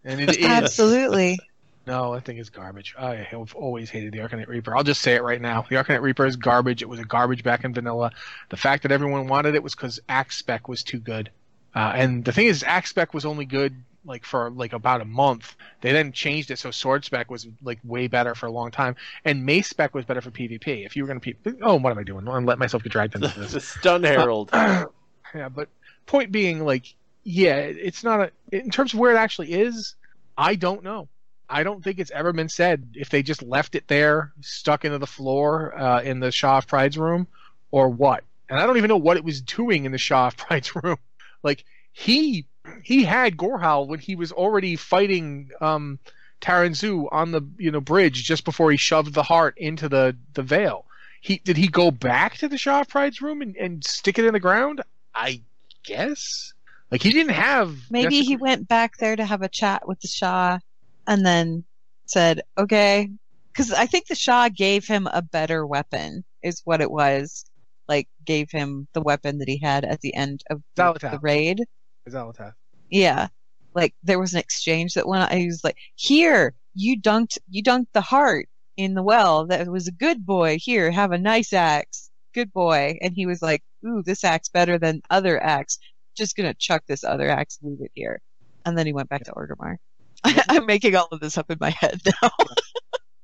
and 0.04 0.20
it 0.20 0.28
is. 0.38 0.44
Absolutely. 0.44 1.38
No, 1.86 2.12
I 2.12 2.20
think 2.20 2.38
it's 2.38 2.50
garbage. 2.50 2.94
I 2.98 3.14
have 3.14 3.54
always 3.54 3.88
hated 3.88 4.12
the 4.12 4.18
Arcanite 4.18 4.48
Reaper. 4.48 4.76
I'll 4.76 4.84
just 4.84 5.00
say 5.00 5.14
it 5.14 5.22
right 5.22 5.40
now. 5.40 5.64
The 5.66 5.76
Arcanite 5.76 6.02
Reaper 6.02 6.26
is 6.26 6.36
garbage. 6.36 6.82
It 6.82 6.88
was 6.90 7.00
a 7.00 7.04
garbage 7.04 7.42
back 7.42 7.64
in 7.64 7.72
vanilla. 7.72 8.12
The 8.50 8.58
fact 8.58 8.82
that 8.82 8.92
everyone 8.92 9.26
wanted 9.28 9.54
it 9.54 9.62
was 9.62 9.74
because 9.74 9.98
Axe 10.06 10.36
Spec 10.36 10.68
was 10.68 10.82
too 10.82 10.98
good. 10.98 11.30
Uh, 11.74 11.92
and 11.94 12.22
the 12.22 12.32
thing 12.32 12.46
is, 12.48 12.62
Axe 12.62 12.90
Spec 12.90 13.14
was 13.14 13.24
only 13.24 13.46
good 13.46 13.74
like 14.08 14.24
for 14.24 14.50
like 14.50 14.72
about 14.72 15.00
a 15.00 15.04
month. 15.04 15.54
They 15.80 15.92
then 15.92 16.12
changed 16.12 16.50
it 16.50 16.58
so 16.58 16.70
Sword 16.70 17.04
Spec 17.04 17.30
was 17.30 17.46
like 17.62 17.78
way 17.84 18.08
better 18.08 18.34
for 18.34 18.46
a 18.46 18.50
long 18.50 18.70
time, 18.70 18.96
and 19.24 19.44
Mace 19.44 19.68
Spec 19.68 19.94
was 19.94 20.04
better 20.04 20.20
for 20.20 20.30
PvP. 20.30 20.84
If 20.84 20.96
you 20.96 21.04
were 21.04 21.06
going 21.06 21.20
to, 21.20 21.34
P- 21.34 21.52
oh, 21.62 21.76
what 21.76 21.90
am 21.90 21.98
I 21.98 22.02
doing? 22.02 22.26
I'm 22.26 22.46
let 22.46 22.58
myself 22.58 22.82
get 22.82 22.92
dragged 22.92 23.14
into 23.14 23.28
this. 23.28 23.52
the 23.52 23.60
Stun 23.60 24.02
Herald. 24.02 24.50
yeah, 24.52 25.48
but 25.54 25.68
point 26.06 26.32
being, 26.32 26.64
like, 26.64 26.94
yeah, 27.22 27.56
it's 27.56 28.02
not 28.02 28.20
a. 28.20 28.32
In 28.50 28.70
terms 28.70 28.94
of 28.94 28.98
where 28.98 29.12
it 29.12 29.18
actually 29.18 29.52
is, 29.52 29.94
I 30.36 30.54
don't 30.54 30.82
know. 30.82 31.08
I 31.50 31.62
don't 31.62 31.82
think 31.82 31.98
it's 31.98 32.10
ever 32.10 32.32
been 32.32 32.48
said 32.48 32.90
if 32.94 33.08
they 33.08 33.22
just 33.22 33.42
left 33.42 33.74
it 33.74 33.88
there, 33.88 34.32
stuck 34.40 34.84
into 34.84 34.98
the 34.98 35.06
floor 35.06 35.78
uh, 35.78 36.02
in 36.02 36.20
the 36.20 36.30
Sha 36.30 36.58
of 36.58 36.66
Pride's 36.66 36.98
room, 36.98 37.26
or 37.70 37.88
what. 37.88 38.24
And 38.48 38.58
I 38.58 38.66
don't 38.66 38.78
even 38.78 38.88
know 38.88 38.96
what 38.96 39.16
it 39.16 39.24
was 39.24 39.40
doing 39.40 39.84
in 39.84 39.92
the 39.92 39.98
Sha 39.98 40.28
of 40.28 40.36
Pride's 40.38 40.74
room. 40.74 40.98
Like 41.42 41.64
he 41.92 42.46
he 42.82 43.04
had 43.04 43.36
Gorehowl 43.36 43.86
when 43.86 43.98
he 43.98 44.16
was 44.16 44.32
already 44.32 44.76
fighting 44.76 45.50
um, 45.60 45.98
Taran 46.40 46.70
Zhu 46.70 47.08
on 47.10 47.32
the 47.32 47.42
you 47.58 47.70
know 47.70 47.80
bridge 47.80 48.24
just 48.24 48.44
before 48.44 48.70
he 48.70 48.76
shoved 48.76 49.14
the 49.14 49.22
heart 49.22 49.54
into 49.56 49.88
the 49.88 50.16
the 50.34 50.42
veil. 50.42 50.84
He 51.20 51.38
did 51.38 51.56
he 51.56 51.68
go 51.68 51.90
back 51.90 52.38
to 52.38 52.48
the 52.48 52.58
Sha 52.58 52.80
of 52.80 52.88
Pride's 52.88 53.20
room 53.20 53.42
and, 53.42 53.56
and 53.56 53.84
stick 53.84 54.18
it 54.18 54.24
in 54.24 54.32
the 54.32 54.40
ground? 54.40 54.82
I 55.14 55.42
guess. 55.84 56.52
Like 56.90 57.02
he 57.02 57.10
didn't 57.10 57.34
have. 57.34 57.76
Maybe 57.90 58.22
he 58.22 58.36
went 58.36 58.68
back 58.68 58.96
there 58.96 59.16
to 59.16 59.24
have 59.24 59.42
a 59.42 59.48
chat 59.48 59.86
with 59.86 60.00
the 60.00 60.08
Sha 60.08 60.58
and 61.06 61.24
then 61.24 61.64
said, 62.06 62.42
okay. 62.56 63.10
Because 63.52 63.72
I 63.72 63.86
think 63.86 64.06
the 64.06 64.14
Sha 64.14 64.48
gave 64.48 64.86
him 64.86 65.08
a 65.12 65.20
better 65.20 65.66
weapon, 65.66 66.24
is 66.42 66.62
what 66.64 66.80
it 66.80 66.90
was. 66.90 67.44
Like, 67.88 68.08
gave 68.24 68.50
him 68.50 68.86
the 68.92 69.00
weapon 69.00 69.38
that 69.38 69.48
he 69.48 69.58
had 69.58 69.84
at 69.84 70.00
the 70.00 70.14
end 70.14 70.44
of 70.50 70.62
the, 70.74 70.92
the 71.00 71.18
raid. 71.20 71.64
Xal'atoh. 72.08 72.54
Yeah. 72.90 73.28
Like, 73.74 73.94
there 74.02 74.18
was 74.18 74.32
an 74.32 74.40
exchange 74.40 74.94
that 74.94 75.06
went 75.06 75.30
on. 75.30 75.36
He 75.36 75.46
was 75.46 75.62
like, 75.62 75.76
here, 75.94 76.54
you 76.74 77.00
dunked, 77.00 77.38
you 77.48 77.62
dunked 77.62 77.92
the 77.92 78.00
heart 78.00 78.48
in 78.76 78.94
the 78.94 79.02
well. 79.02 79.46
That 79.46 79.68
was 79.68 79.88
a 79.88 79.92
good 79.92 80.24
boy. 80.24 80.58
Here, 80.58 80.90
have 80.90 81.12
a 81.12 81.18
nice 81.18 81.52
axe. 81.52 82.10
Good 82.34 82.52
boy. 82.52 82.98
And 83.02 83.14
he 83.14 83.26
was 83.26 83.42
like, 83.42 83.62
ooh, 83.86 84.02
this 84.02 84.24
axe 84.24 84.48
better 84.48 84.78
than 84.78 85.02
other 85.10 85.42
axe. 85.42 85.78
Just 86.16 86.36
gonna 86.36 86.54
chuck 86.54 86.82
this 86.86 87.04
other 87.04 87.28
axe, 87.28 87.58
leave 87.62 87.80
it 87.80 87.92
here. 87.94 88.20
And 88.64 88.76
then 88.76 88.86
he 88.86 88.92
went 88.92 89.08
back 89.08 89.24
to 89.24 89.32
Orgrimmar. 89.32 89.76
I'm 90.24 90.66
making 90.66 90.96
all 90.96 91.08
of 91.12 91.20
this 91.20 91.38
up 91.38 91.50
in 91.50 91.58
my 91.60 91.70
head 91.70 92.00
now. 92.22 92.30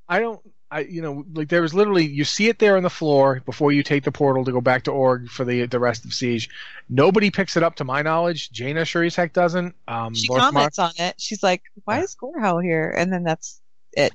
I 0.09 0.21
don't. 0.21 0.41
I 0.75 0.81
you 0.81 1.01
know 1.01 1.25
like 1.35 1.49
there 1.49 1.63
was 1.63 1.73
literally 1.73 2.05
you 2.05 2.25
see 2.25 2.49
it 2.49 2.59
there 2.59 2.77
on 2.77 2.83
the 2.83 2.91
floor 2.91 3.41
before 3.47 3.71
you 3.71 3.85
take 3.85 4.03
the 4.03 4.11
portal 4.11 4.45
to 4.45 4.51
go 4.51 4.61
back 4.61 4.83
to 4.85 4.91
Org 4.91 5.29
for 5.29 5.45
the 5.45 5.67
the 5.67 5.79
rest 5.79 6.05
of 6.05 6.13
Siege. 6.13 6.51
Nobody 6.89 7.31
picks 7.31 7.57
it 7.57 7.63
up 7.63 7.77
to 7.77 7.85
my 7.85 8.03
knowledge. 8.03 8.51
Jaina 8.51 8.85
sure 8.85 9.05
as 9.05 9.15
heck 9.15 9.33
doesn't. 9.33 9.77
Um, 9.87 10.17
she 10.17 10.27
comments 10.27 10.81
on 10.81 10.91
it. 10.99 11.15
She's 11.21 11.45
like, 11.45 11.63
why 11.85 12.01
is 12.01 12.17
Gorehowl 12.17 12.61
here? 12.61 12.93
And 12.97 13.13
then 13.13 13.23
that's 13.23 13.61
it. 13.93 14.13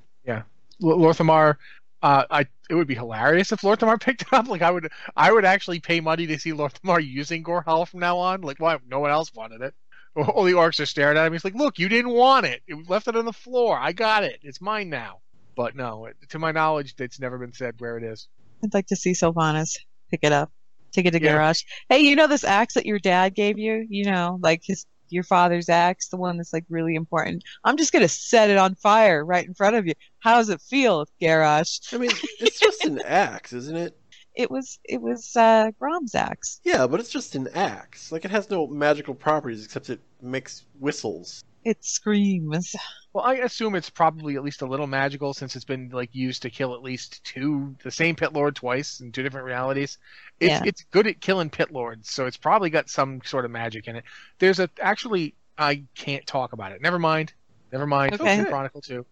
L- 0.83 0.97
Lor'themar. 0.97 1.55
Uh, 2.03 2.25
I 2.29 2.47
it 2.69 2.75
would 2.75 2.87
be 2.87 2.95
hilarious 2.95 3.53
if 3.53 3.61
Lor'themar 3.61 3.97
picked 4.01 4.23
it 4.23 4.33
up. 4.33 4.49
Like 4.49 4.61
I 4.61 4.69
would, 4.69 4.91
I 5.15 5.31
would 5.31 5.45
actually 5.45 5.79
pay 5.79 6.01
money 6.01 6.27
to 6.27 6.37
see 6.37 6.51
Lor'themar 6.51 7.01
using 7.01 7.41
Gorehowl 7.41 7.87
from 7.87 8.01
now 8.01 8.17
on. 8.17 8.41
Like 8.41 8.59
why? 8.59 8.77
No 8.85 8.99
one 8.99 9.11
else 9.11 9.33
wanted 9.33 9.61
it. 9.61 9.73
All 10.17 10.43
the 10.43 10.53
orcs 10.53 10.81
are 10.81 10.85
staring 10.85 11.17
at 11.17 11.25
him. 11.25 11.31
He's 11.31 11.45
like, 11.45 11.55
"Look, 11.55 11.79
you 11.79 11.87
didn't 11.87 12.11
want 12.11 12.45
it. 12.45 12.63
You 12.67 12.83
left 12.89 13.07
it 13.07 13.15
on 13.15 13.23
the 13.23 13.31
floor. 13.31 13.79
I 13.79 13.93
got 13.93 14.25
it. 14.25 14.39
It's 14.43 14.59
mine 14.59 14.89
now." 14.89 15.21
But 15.59 15.75
no, 15.75 16.07
to 16.29 16.39
my 16.39 16.53
knowledge, 16.53 16.95
it's 16.99 17.19
never 17.19 17.37
been 17.37 17.51
said 17.51 17.75
where 17.79 17.97
it 17.97 18.03
is. 18.05 18.29
I'd 18.63 18.73
like 18.73 18.87
to 18.87 18.95
see 18.95 19.11
Sylvanas 19.11 19.77
pick 20.09 20.21
it 20.23 20.31
up, 20.31 20.49
take 20.93 21.05
it 21.05 21.11
to 21.11 21.21
Yeah. 21.21 21.35
Garrosh. 21.35 21.65
Hey, 21.89 21.99
you 21.99 22.15
know 22.15 22.27
this 22.27 22.45
axe 22.45 22.75
that 22.75 22.85
your 22.85 22.97
dad 22.97 23.35
gave 23.35 23.59
you? 23.59 23.85
You 23.89 24.05
know, 24.05 24.39
like 24.41 24.61
his 24.63 24.85
your 25.09 25.23
father's 25.23 25.67
axe, 25.67 26.07
the 26.07 26.15
one 26.15 26.37
that's 26.37 26.53
like 26.53 26.63
really 26.69 26.95
important. 26.95 27.43
I'm 27.65 27.75
just 27.75 27.91
gonna 27.91 28.07
set 28.07 28.49
it 28.49 28.57
on 28.57 28.75
fire 28.75 29.25
right 29.25 29.45
in 29.45 29.53
front 29.53 29.75
of 29.75 29.85
you. 29.85 29.95
How 30.19 30.35
does 30.35 30.47
it 30.47 30.61
feel, 30.61 31.05
Garrosh? 31.21 31.93
I 31.93 31.97
mean, 31.97 32.11
it's 32.39 32.61
just 32.61 32.85
an 32.85 33.01
axe, 33.05 33.51
isn't 33.51 33.75
it? 33.75 33.99
It 34.37 34.49
was 34.49 34.79
it 34.85 35.01
was 35.01 35.35
uh 35.35 35.71
Grom's 35.77 36.15
axe. 36.15 36.61
Yeah, 36.63 36.87
but 36.87 37.01
it's 37.01 37.11
just 37.11 37.35
an 37.35 37.49
axe. 37.53 38.13
Like 38.13 38.23
it 38.23 38.31
has 38.31 38.49
no 38.49 38.65
magical 38.65 39.13
properties 39.13 39.65
except 39.65 39.89
it 39.89 39.99
makes 40.21 40.63
whistles. 40.79 41.43
It 41.63 41.83
screams. 41.83 42.75
Well, 43.11 43.25
I 43.25 43.35
assume 43.35 43.75
it's 43.75 43.89
probably 43.89 44.35
at 44.35 44.43
least 44.43 44.61
a 44.61 44.65
little 44.65 44.87
magical 44.87 45.33
since 45.33 45.55
it's 45.55 45.65
been 45.65 45.89
like 45.89 46.09
used 46.13 46.43
to 46.43 46.49
kill 46.49 46.73
at 46.75 46.83
least 46.83 47.23
two, 47.23 47.75
the 47.83 47.91
same 47.91 48.15
pit 48.15 48.33
lord 48.33 48.55
twice 48.55 48.99
in 48.99 49.11
two 49.11 49.23
different 49.23 49.45
realities. 49.47 49.97
It's 50.39 50.51
Yeah. 50.51 50.61
it's 50.63 50.83
good 50.91 51.07
at 51.07 51.19
killing 51.19 51.49
pit 51.49 51.71
lords, 51.71 52.11
so 52.11 52.27
it's 52.27 52.37
probably 52.37 52.69
got 52.69 52.89
some 52.89 53.21
sort 53.25 53.45
of 53.45 53.51
magic 53.51 53.87
in 53.87 53.95
it. 53.95 54.03
There's 54.37 54.59
a 54.59 54.69
actually 54.79 55.33
I 55.57 55.83
can't 55.95 56.25
talk 56.25 56.53
about 56.53 56.71
it. 56.71 56.81
Never 56.81 56.99
mind. 56.99 57.33
Never 57.71 57.87
mind. 57.87 58.13
Okay. 58.13 58.39
Read 58.39 58.47
Chronicle 58.47 58.81
two. 58.81 59.05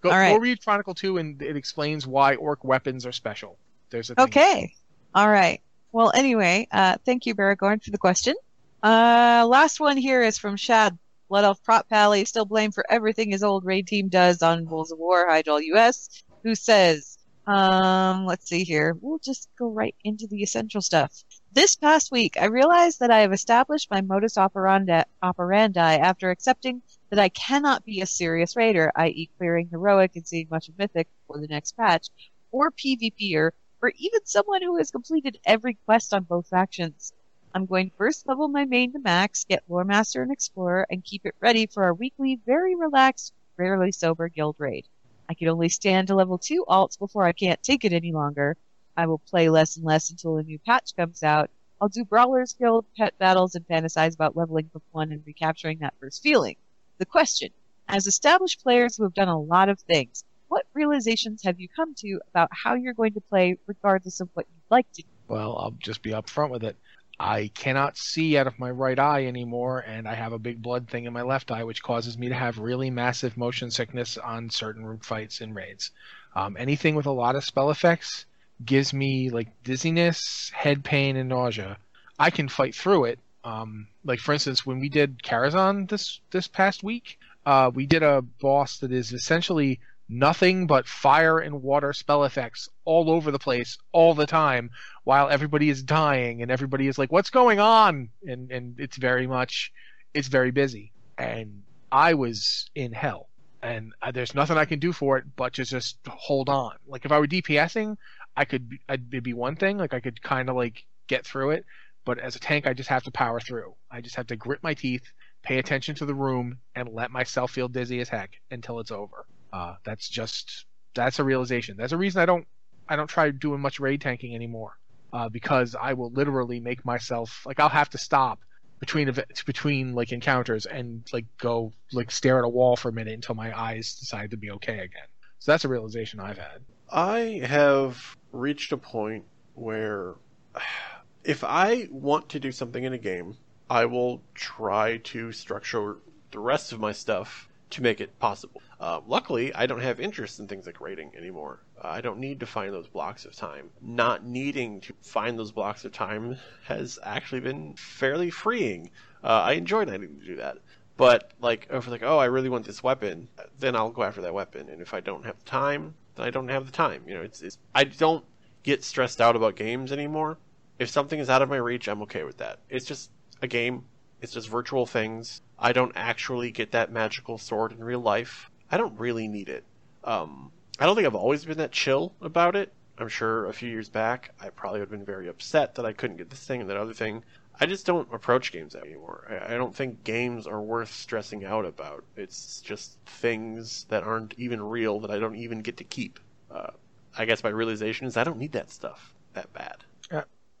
Go, 0.00 0.10
All 0.10 0.16
right. 0.16 0.32
go 0.32 0.38
read 0.38 0.62
Chronicle 0.62 0.94
two, 0.94 1.18
and 1.18 1.40
it 1.42 1.56
explains 1.56 2.06
why 2.06 2.36
orc 2.36 2.64
weapons 2.64 3.04
are 3.06 3.12
special. 3.12 3.58
There's 3.90 4.10
a 4.10 4.14
thing. 4.14 4.24
Okay. 4.24 4.74
All 5.14 5.28
right. 5.28 5.60
Well, 5.92 6.10
anyway, 6.14 6.68
uh, 6.72 6.96
thank 7.04 7.26
you, 7.26 7.34
Baragorn, 7.34 7.82
for 7.82 7.90
the 7.90 7.98
question. 7.98 8.34
Uh, 8.82 9.46
last 9.48 9.80
one 9.80 9.96
here 9.96 10.22
is 10.22 10.38
from 10.38 10.56
Shad. 10.56 10.98
Blood 11.28 11.44
Elf 11.44 11.62
Prot 11.62 11.88
Pally, 11.88 12.24
still 12.24 12.44
blamed 12.44 12.74
for 12.74 12.84
everything 12.88 13.30
his 13.30 13.42
old 13.42 13.64
raid 13.64 13.86
team 13.86 14.08
does 14.08 14.42
on 14.42 14.68
Wolves 14.68 14.92
of 14.92 14.98
War, 14.98 15.26
Hydral 15.28 15.60
US, 15.60 16.08
who 16.42 16.54
says, 16.54 17.18
um, 17.46 18.26
let's 18.26 18.48
see 18.48 18.64
here. 18.64 18.96
We'll 19.00 19.20
just 19.20 19.48
go 19.56 19.70
right 19.70 19.94
into 20.02 20.26
the 20.26 20.42
essential 20.42 20.80
stuff. 20.80 21.12
This 21.52 21.76
past 21.76 22.10
week, 22.10 22.36
I 22.40 22.46
realized 22.46 23.00
that 23.00 23.10
I 23.10 23.20
have 23.20 23.32
established 23.32 23.90
my 23.90 24.00
modus 24.00 24.36
operandi, 24.36 25.04
operandi 25.22 25.96
after 25.96 26.30
accepting 26.30 26.82
that 27.10 27.20
I 27.20 27.28
cannot 27.28 27.84
be 27.84 28.00
a 28.00 28.06
serious 28.06 28.56
raider, 28.56 28.90
i.e. 28.96 29.30
clearing 29.38 29.68
heroic 29.70 30.16
and 30.16 30.26
seeing 30.26 30.48
much 30.50 30.68
of 30.68 30.78
mythic 30.78 31.08
for 31.26 31.38
the 31.40 31.46
next 31.46 31.76
patch, 31.76 32.08
or 32.50 32.72
PvPer, 32.72 33.50
or 33.80 33.92
even 33.96 34.20
someone 34.24 34.62
who 34.62 34.76
has 34.78 34.90
completed 34.90 35.38
every 35.44 35.78
quest 35.86 36.12
on 36.12 36.24
both 36.24 36.48
factions. 36.48 37.12
I'm 37.56 37.64
going 37.64 37.88
to 37.88 37.96
first 37.96 38.28
level 38.28 38.48
my 38.48 38.66
main 38.66 38.92
to 38.92 38.98
max, 38.98 39.46
get 39.46 39.64
Lore 39.66 39.82
Master 39.82 40.20
and 40.20 40.30
Explorer, 40.30 40.86
and 40.90 41.02
keep 41.02 41.24
it 41.24 41.34
ready 41.40 41.64
for 41.64 41.84
our 41.84 41.94
weekly, 41.94 42.38
very 42.44 42.74
relaxed 42.74 43.32
rarely 43.56 43.92
sober 43.92 44.28
guild 44.28 44.56
raid. 44.58 44.84
I 45.26 45.32
can 45.32 45.48
only 45.48 45.70
stand 45.70 46.08
to 46.08 46.14
level 46.14 46.36
2 46.36 46.66
alts 46.68 46.98
before 46.98 47.24
I 47.24 47.32
can't 47.32 47.62
take 47.62 47.86
it 47.86 47.94
any 47.94 48.12
longer. 48.12 48.58
I 48.94 49.06
will 49.06 49.20
play 49.20 49.48
less 49.48 49.76
and 49.76 49.86
less 49.86 50.10
until 50.10 50.36
a 50.36 50.42
new 50.42 50.58
patch 50.58 50.94
comes 50.96 51.22
out. 51.22 51.48
I'll 51.80 51.88
do 51.88 52.04
Brawlers 52.04 52.52
Guild, 52.52 52.84
pet 52.94 53.16
battles, 53.16 53.54
and 53.54 53.66
fantasize 53.66 54.12
about 54.12 54.36
leveling 54.36 54.68
book 54.70 54.84
1 54.92 55.10
and 55.10 55.22
recapturing 55.24 55.78
that 55.78 55.94
first 55.98 56.22
feeling. 56.22 56.56
The 56.98 57.06
question 57.06 57.48
As 57.88 58.06
established 58.06 58.62
players 58.62 58.98
who 58.98 59.04
have 59.04 59.14
done 59.14 59.28
a 59.28 59.40
lot 59.40 59.70
of 59.70 59.80
things, 59.80 60.24
what 60.48 60.66
realizations 60.74 61.42
have 61.44 61.58
you 61.58 61.68
come 61.70 61.94
to 61.94 62.20
about 62.28 62.50
how 62.52 62.74
you're 62.74 62.92
going 62.92 63.14
to 63.14 63.22
play 63.22 63.56
regardless 63.66 64.20
of 64.20 64.28
what 64.34 64.44
you'd 64.46 64.70
like 64.70 64.92
to 64.92 65.00
do? 65.00 65.08
Well, 65.28 65.56
I'll 65.56 65.74
just 65.78 66.02
be 66.02 66.10
upfront 66.10 66.50
with 66.50 66.62
it. 66.62 66.76
I 67.18 67.50
cannot 67.54 67.96
see 67.96 68.36
out 68.36 68.46
of 68.46 68.58
my 68.58 68.70
right 68.70 68.98
eye 68.98 69.24
anymore, 69.24 69.78
and 69.78 70.06
I 70.06 70.14
have 70.14 70.32
a 70.32 70.38
big 70.38 70.60
blood 70.60 70.88
thing 70.88 71.06
in 71.06 71.12
my 71.14 71.22
left 71.22 71.50
eye, 71.50 71.64
which 71.64 71.82
causes 71.82 72.18
me 72.18 72.28
to 72.28 72.34
have 72.34 72.58
really 72.58 72.90
massive 72.90 73.36
motion 73.36 73.70
sickness 73.70 74.18
on 74.18 74.50
certain 74.50 74.98
fights 74.98 75.40
and 75.40 75.54
raids. 75.54 75.92
Um, 76.34 76.56
anything 76.58 76.94
with 76.94 77.06
a 77.06 77.12
lot 77.12 77.34
of 77.34 77.44
spell 77.44 77.70
effects 77.70 78.26
gives 78.62 78.92
me 78.92 79.30
like 79.30 79.48
dizziness, 79.64 80.50
head 80.54 80.84
pain, 80.84 81.16
and 81.16 81.30
nausea. 81.30 81.78
I 82.18 82.30
can 82.30 82.48
fight 82.48 82.74
through 82.74 83.04
it. 83.06 83.18
Um, 83.44 83.88
like 84.04 84.18
for 84.18 84.32
instance, 84.32 84.66
when 84.66 84.80
we 84.80 84.88
did 84.88 85.22
Karazhan 85.22 85.88
this 85.88 86.20
this 86.30 86.48
past 86.48 86.82
week, 86.82 87.18
uh, 87.46 87.70
we 87.72 87.86
did 87.86 88.02
a 88.02 88.22
boss 88.22 88.78
that 88.78 88.92
is 88.92 89.12
essentially 89.12 89.80
nothing 90.08 90.66
but 90.66 90.86
fire 90.86 91.38
and 91.38 91.62
water 91.62 91.92
spell 91.92 92.24
effects 92.24 92.68
all 92.84 93.10
over 93.10 93.30
the 93.30 93.38
place 93.38 93.76
all 93.92 94.14
the 94.14 94.26
time 94.26 94.70
while 95.04 95.28
everybody 95.28 95.68
is 95.68 95.82
dying 95.82 96.42
and 96.42 96.50
everybody 96.50 96.86
is 96.86 96.98
like 96.98 97.10
what's 97.10 97.30
going 97.30 97.58
on? 97.58 98.10
And 98.26 98.50
and 98.52 98.78
it's 98.78 98.96
very 98.96 99.26
much 99.26 99.72
it's 100.14 100.28
very 100.28 100.50
busy. 100.50 100.92
And 101.18 101.62
i 101.90 102.14
was 102.14 102.70
in 102.74 102.92
hell. 102.92 103.28
And 103.62 103.92
there's 104.12 104.34
nothing 104.34 104.56
i 104.56 104.64
can 104.64 104.78
do 104.78 104.92
for 104.92 105.18
it 105.18 105.24
but 105.34 105.54
to 105.54 105.64
just 105.64 105.98
hold 106.08 106.48
on. 106.48 106.76
Like 106.86 107.04
if 107.04 107.12
i 107.12 107.18
were 107.18 107.26
dpsing 107.26 107.96
i 108.36 108.44
could 108.44 108.70
it'd 108.88 109.22
be 109.22 109.34
one 109.34 109.56
thing 109.56 109.78
like 109.78 109.94
i 109.94 110.00
could 110.00 110.22
kind 110.22 110.48
of 110.48 110.56
like 110.56 110.84
get 111.08 111.26
through 111.26 111.50
it. 111.50 111.64
But 112.04 112.18
as 112.20 112.36
a 112.36 112.40
tank 112.40 112.66
i 112.66 112.74
just 112.74 112.90
have 112.90 113.04
to 113.04 113.10
power 113.10 113.40
through. 113.40 113.74
I 113.90 114.00
just 114.00 114.16
have 114.16 114.28
to 114.28 114.36
grit 114.36 114.62
my 114.62 114.74
teeth 114.74 115.10
pay 115.42 115.58
attention 115.58 115.94
to 115.96 116.06
the 116.06 116.14
room 116.14 116.58
and 116.74 116.88
let 116.88 117.10
myself 117.10 117.52
feel 117.52 117.68
dizzy 117.68 118.00
as 118.00 118.08
heck 118.08 118.32
until 118.50 118.80
it's 118.80 118.90
over 118.90 119.26
uh, 119.52 119.74
that's 119.84 120.08
just 120.08 120.66
that's 120.94 121.18
a 121.18 121.24
realization. 121.24 121.76
That's 121.76 121.92
a 121.92 121.96
reason 121.96 122.22
I 122.22 122.26
don't 122.26 122.46
I 122.88 122.96
don't 122.96 123.08
try 123.08 123.30
doing 123.30 123.60
much 123.60 123.80
raid 123.80 124.00
tanking 124.00 124.34
anymore 124.34 124.78
uh, 125.12 125.28
because 125.28 125.76
I 125.80 125.94
will 125.94 126.10
literally 126.10 126.60
make 126.60 126.84
myself 126.84 127.42
like 127.46 127.60
I'll 127.60 127.68
have 127.68 127.90
to 127.90 127.98
stop 127.98 128.40
between 128.80 129.10
between 129.46 129.94
like 129.94 130.12
encounters 130.12 130.66
and 130.66 131.06
like 131.12 131.26
go 131.38 131.72
like 131.92 132.10
stare 132.10 132.38
at 132.38 132.44
a 132.44 132.48
wall 132.48 132.76
for 132.76 132.88
a 132.88 132.92
minute 132.92 133.14
until 133.14 133.34
my 133.34 133.58
eyes 133.58 133.94
decide 133.94 134.30
to 134.30 134.36
be 134.36 134.50
okay 134.52 134.78
again. 134.80 135.06
So 135.38 135.52
that's 135.52 135.64
a 135.64 135.68
realization 135.68 136.20
I've 136.20 136.38
had. 136.38 136.62
I 136.90 137.40
have 137.44 138.16
reached 138.32 138.72
a 138.72 138.76
point 138.76 139.24
where 139.54 140.14
if 141.24 141.42
I 141.44 141.88
want 141.90 142.28
to 142.30 142.40
do 142.40 142.52
something 142.52 142.84
in 142.84 142.92
a 142.92 142.98
game, 142.98 143.36
I 143.68 143.86
will 143.86 144.22
try 144.34 144.98
to 144.98 145.32
structure 145.32 145.96
the 146.30 146.38
rest 146.38 146.72
of 146.72 146.80
my 146.80 146.92
stuff 146.92 147.48
to 147.70 147.82
make 147.82 148.00
it 148.00 148.18
possible. 148.18 148.62
Uh, 148.78 149.00
luckily, 149.06 149.54
I 149.54 149.66
don't 149.66 149.80
have 149.80 150.00
interest 150.00 150.38
in 150.38 150.46
things 150.46 150.66
like 150.66 150.80
raiding 150.80 151.12
anymore. 151.16 151.60
Uh, 151.82 151.88
I 151.88 152.00
don't 152.00 152.18
need 152.18 152.40
to 152.40 152.46
find 152.46 152.72
those 152.72 152.86
blocks 152.86 153.24
of 153.24 153.34
time. 153.34 153.70
Not 153.80 154.24
needing 154.24 154.80
to 154.82 154.94
find 155.02 155.38
those 155.38 155.52
blocks 155.52 155.84
of 155.84 155.92
time 155.92 156.38
has 156.64 156.98
actually 157.02 157.40
been 157.40 157.74
fairly 157.74 158.30
freeing. 158.30 158.90
Uh, 159.24 159.42
I 159.44 159.52
enjoy 159.52 159.84
not 159.84 160.00
needing 160.00 160.20
to 160.20 160.26
do 160.26 160.36
that. 160.36 160.58
But 160.96 161.32
like, 161.40 161.66
if 161.70 161.88
like, 161.88 162.02
oh, 162.02 162.18
I 162.18 162.26
really 162.26 162.48
want 162.48 162.64
this 162.64 162.82
weapon, 162.82 163.28
then 163.58 163.76
I'll 163.76 163.90
go 163.90 164.02
after 164.02 164.22
that 164.22 164.34
weapon. 164.34 164.68
And 164.70 164.80
if 164.80 164.94
I 164.94 165.00
don't 165.00 165.24
have 165.24 165.38
the 165.38 165.44
time, 165.44 165.94
then 166.14 166.26
I 166.26 166.30
don't 166.30 166.48
have 166.48 166.66
the 166.66 166.72
time. 166.72 167.02
You 167.06 167.14
know, 167.14 167.22
it's, 167.22 167.42
it's 167.42 167.58
I 167.74 167.84
don't 167.84 168.24
get 168.62 168.82
stressed 168.82 169.20
out 169.20 169.36
about 169.36 169.56
games 169.56 169.92
anymore. 169.92 170.38
If 170.78 170.88
something 170.88 171.18
is 171.18 171.30
out 171.30 171.42
of 171.42 171.48
my 171.48 171.56
reach, 171.56 171.88
I'm 171.88 172.02
okay 172.02 172.24
with 172.24 172.38
that. 172.38 172.60
It's 172.68 172.86
just 172.86 173.10
a 173.42 173.46
game. 173.46 173.84
It's 174.20 174.32
just 174.32 174.48
virtual 174.48 174.86
things. 174.86 175.42
I 175.58 175.72
don't 175.72 175.92
actually 175.94 176.50
get 176.50 176.72
that 176.72 176.90
magical 176.90 177.38
sword 177.38 177.72
in 177.72 177.82
real 177.82 178.00
life. 178.00 178.50
I 178.70 178.76
don't 178.76 178.98
really 178.98 179.28
need 179.28 179.48
it. 179.48 179.64
Um, 180.04 180.50
I 180.78 180.86
don't 180.86 180.94
think 180.94 181.06
I've 181.06 181.14
always 181.14 181.44
been 181.44 181.58
that 181.58 181.72
chill 181.72 182.14
about 182.20 182.56
it. 182.56 182.72
I'm 182.98 183.08
sure 183.08 183.46
a 183.46 183.52
few 183.52 183.68
years 183.68 183.88
back, 183.88 184.32
I 184.40 184.48
probably 184.48 184.80
would 184.80 184.90
have 184.90 184.98
been 184.98 185.04
very 185.04 185.28
upset 185.28 185.74
that 185.74 185.84
I 185.84 185.92
couldn't 185.92 186.16
get 186.16 186.30
this 186.30 186.44
thing 186.44 186.60
and 186.60 186.70
that 186.70 186.76
other 186.76 186.94
thing. 186.94 187.24
I 187.58 187.66
just 187.66 187.86
don't 187.86 188.12
approach 188.12 188.52
games 188.52 188.74
anymore. 188.74 189.40
I, 189.46 189.54
don't 189.54 189.74
think 189.74 190.04
games 190.04 190.46
are 190.46 190.60
worth 190.60 190.92
stressing 190.92 191.44
out 191.44 191.64
about. 191.64 192.04
It's 192.16 192.60
just 192.60 192.98
things 193.06 193.84
that 193.88 194.02
aren't 194.02 194.34
even 194.38 194.62
real 194.62 195.00
that 195.00 195.10
I 195.10 195.18
don't 195.18 195.36
even 195.36 195.60
get 195.60 195.78
to 195.78 195.84
keep. 195.84 196.20
Uh, 196.50 196.70
I 197.16 197.24
guess 197.24 197.42
my 197.42 197.50
realization 197.50 198.06
is 198.06 198.16
I 198.16 198.24
don't 198.24 198.38
need 198.38 198.52
that 198.52 198.70
stuff 198.70 199.14
that 199.32 199.52
bad. 199.52 199.84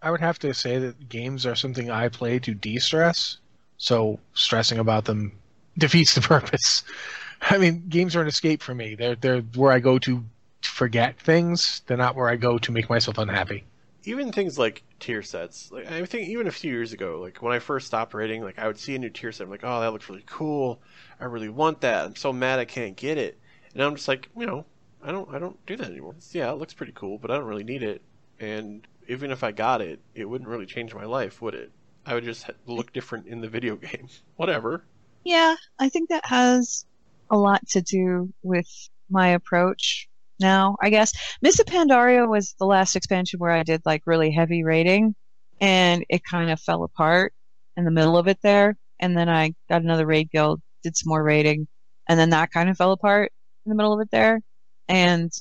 I 0.02 0.10
would 0.10 0.20
have 0.20 0.38
to 0.40 0.52
say 0.54 0.78
that 0.78 1.08
games 1.08 1.46
are 1.46 1.54
something 1.54 1.90
I 1.90 2.08
play 2.08 2.38
to 2.40 2.54
de-stress 2.54 3.38
so 3.78 4.18
stressing 4.34 4.78
about 4.78 5.04
them 5.04 5.32
defeats 5.78 6.14
the 6.14 6.20
purpose. 6.20 6.82
I 7.42 7.58
mean, 7.58 7.84
games 7.88 8.16
are 8.16 8.22
an 8.22 8.28
escape 8.28 8.62
for 8.62 8.74
me. 8.74 8.94
They're 8.94 9.14
they're 9.14 9.40
where 9.40 9.72
I 9.72 9.78
go 9.78 9.98
to 10.00 10.24
forget 10.62 11.18
things. 11.20 11.82
They're 11.86 11.96
not 11.96 12.16
where 12.16 12.28
I 12.28 12.36
go 12.36 12.58
to 12.58 12.72
make 12.72 12.88
myself 12.88 13.18
unhappy. 13.18 13.64
Even 14.04 14.32
things 14.32 14.58
like 14.58 14.82
tier 15.00 15.22
sets. 15.22 15.70
Like 15.70 15.90
I 15.90 16.04
think 16.04 16.28
even 16.28 16.46
a 16.46 16.52
few 16.52 16.72
years 16.72 16.92
ago, 16.92 17.20
like 17.20 17.42
when 17.42 17.52
I 17.52 17.58
first 17.58 17.86
stopped 17.86 18.14
raiding, 18.14 18.42
like 18.42 18.58
I 18.58 18.66
would 18.66 18.78
see 18.78 18.94
a 18.94 18.98
new 18.98 19.10
tier 19.10 19.32
set. 19.32 19.44
I'm 19.44 19.50
like, 19.50 19.64
oh, 19.64 19.80
that 19.80 19.92
looks 19.92 20.08
really 20.08 20.24
cool. 20.26 20.80
I 21.20 21.24
really 21.24 21.48
want 21.48 21.80
that. 21.82 22.06
I'm 22.06 22.16
so 22.16 22.32
mad 22.32 22.58
I 22.58 22.64
can't 22.64 22.96
get 22.96 23.18
it. 23.18 23.38
And 23.74 23.82
I'm 23.82 23.96
just 23.96 24.08
like, 24.08 24.28
you 24.36 24.46
know, 24.46 24.64
I 25.02 25.12
don't 25.12 25.32
I 25.34 25.38
don't 25.38 25.64
do 25.66 25.76
that 25.76 25.90
anymore. 25.90 26.14
It's, 26.16 26.34
yeah, 26.34 26.50
it 26.50 26.58
looks 26.58 26.74
pretty 26.74 26.92
cool, 26.92 27.18
but 27.18 27.30
I 27.30 27.36
don't 27.36 27.46
really 27.46 27.64
need 27.64 27.82
it. 27.82 28.00
And 28.40 28.86
even 29.08 29.30
if 29.30 29.44
I 29.44 29.52
got 29.52 29.80
it, 29.80 30.00
it 30.14 30.24
wouldn't 30.24 30.48
really 30.48 30.66
change 30.66 30.94
my 30.94 31.04
life, 31.04 31.40
would 31.42 31.54
it? 31.54 31.70
I 32.06 32.14
would 32.14 32.24
just 32.24 32.48
look 32.66 32.92
different 32.92 33.26
in 33.26 33.40
the 33.40 33.48
video 33.48 33.76
game. 33.76 34.08
Whatever. 34.36 34.84
Yeah, 35.24 35.56
I 35.78 35.88
think 35.88 36.08
that 36.08 36.24
has 36.24 36.86
a 37.30 37.36
lot 37.36 37.66
to 37.70 37.82
do 37.82 38.32
with 38.42 38.68
my 39.10 39.28
approach 39.28 40.08
now, 40.38 40.76
I 40.80 40.90
guess. 40.90 41.12
Mists 41.42 41.60
of 41.60 41.66
Pandaria 41.66 42.28
was 42.28 42.54
the 42.58 42.66
last 42.66 42.94
expansion 42.94 43.40
where 43.40 43.50
I 43.50 43.64
did 43.64 43.82
like 43.84 44.02
really 44.06 44.30
heavy 44.30 44.62
raiding 44.62 45.16
and 45.60 46.04
it 46.08 46.22
kind 46.24 46.50
of 46.50 46.60
fell 46.60 46.84
apart 46.84 47.32
in 47.76 47.84
the 47.84 47.90
middle 47.90 48.16
of 48.16 48.28
it 48.28 48.38
there. 48.42 48.76
And 49.00 49.16
then 49.16 49.28
I 49.28 49.54
got 49.68 49.82
another 49.82 50.06
raid 50.06 50.30
guild, 50.30 50.60
did 50.82 50.96
some 50.96 51.08
more 51.08 51.22
raiding, 51.22 51.66
and 52.08 52.18
then 52.18 52.30
that 52.30 52.52
kind 52.52 52.70
of 52.70 52.76
fell 52.76 52.92
apart 52.92 53.32
in 53.64 53.70
the 53.70 53.76
middle 53.76 53.92
of 53.92 54.00
it 54.00 54.10
there. 54.12 54.40
And 54.88 55.32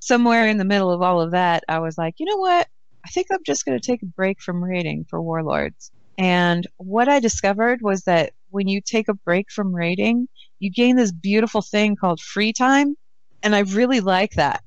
somewhere 0.00 0.46
in 0.48 0.58
the 0.58 0.64
middle 0.64 0.90
of 0.90 1.00
all 1.00 1.20
of 1.20 1.30
that, 1.30 1.64
I 1.68 1.78
was 1.78 1.96
like, 1.96 2.14
you 2.18 2.26
know 2.26 2.36
what? 2.36 2.68
I 3.04 3.08
think 3.08 3.28
I'm 3.32 3.42
just 3.46 3.64
going 3.64 3.80
to 3.80 3.84
take 3.84 4.02
a 4.02 4.06
break 4.06 4.42
from 4.42 4.62
raiding 4.62 5.06
for 5.08 5.22
Warlords. 5.22 5.90
And 6.20 6.66
what 6.76 7.08
I 7.08 7.18
discovered 7.18 7.80
was 7.80 8.02
that 8.02 8.34
when 8.50 8.68
you 8.68 8.82
take 8.82 9.08
a 9.08 9.14
break 9.14 9.50
from 9.50 9.74
raiding, 9.74 10.28
you 10.58 10.70
gain 10.70 10.96
this 10.96 11.12
beautiful 11.12 11.62
thing 11.62 11.96
called 11.96 12.20
free 12.20 12.52
time. 12.52 12.94
And 13.42 13.56
I 13.56 13.60
really 13.60 14.00
like 14.00 14.32
that. 14.32 14.62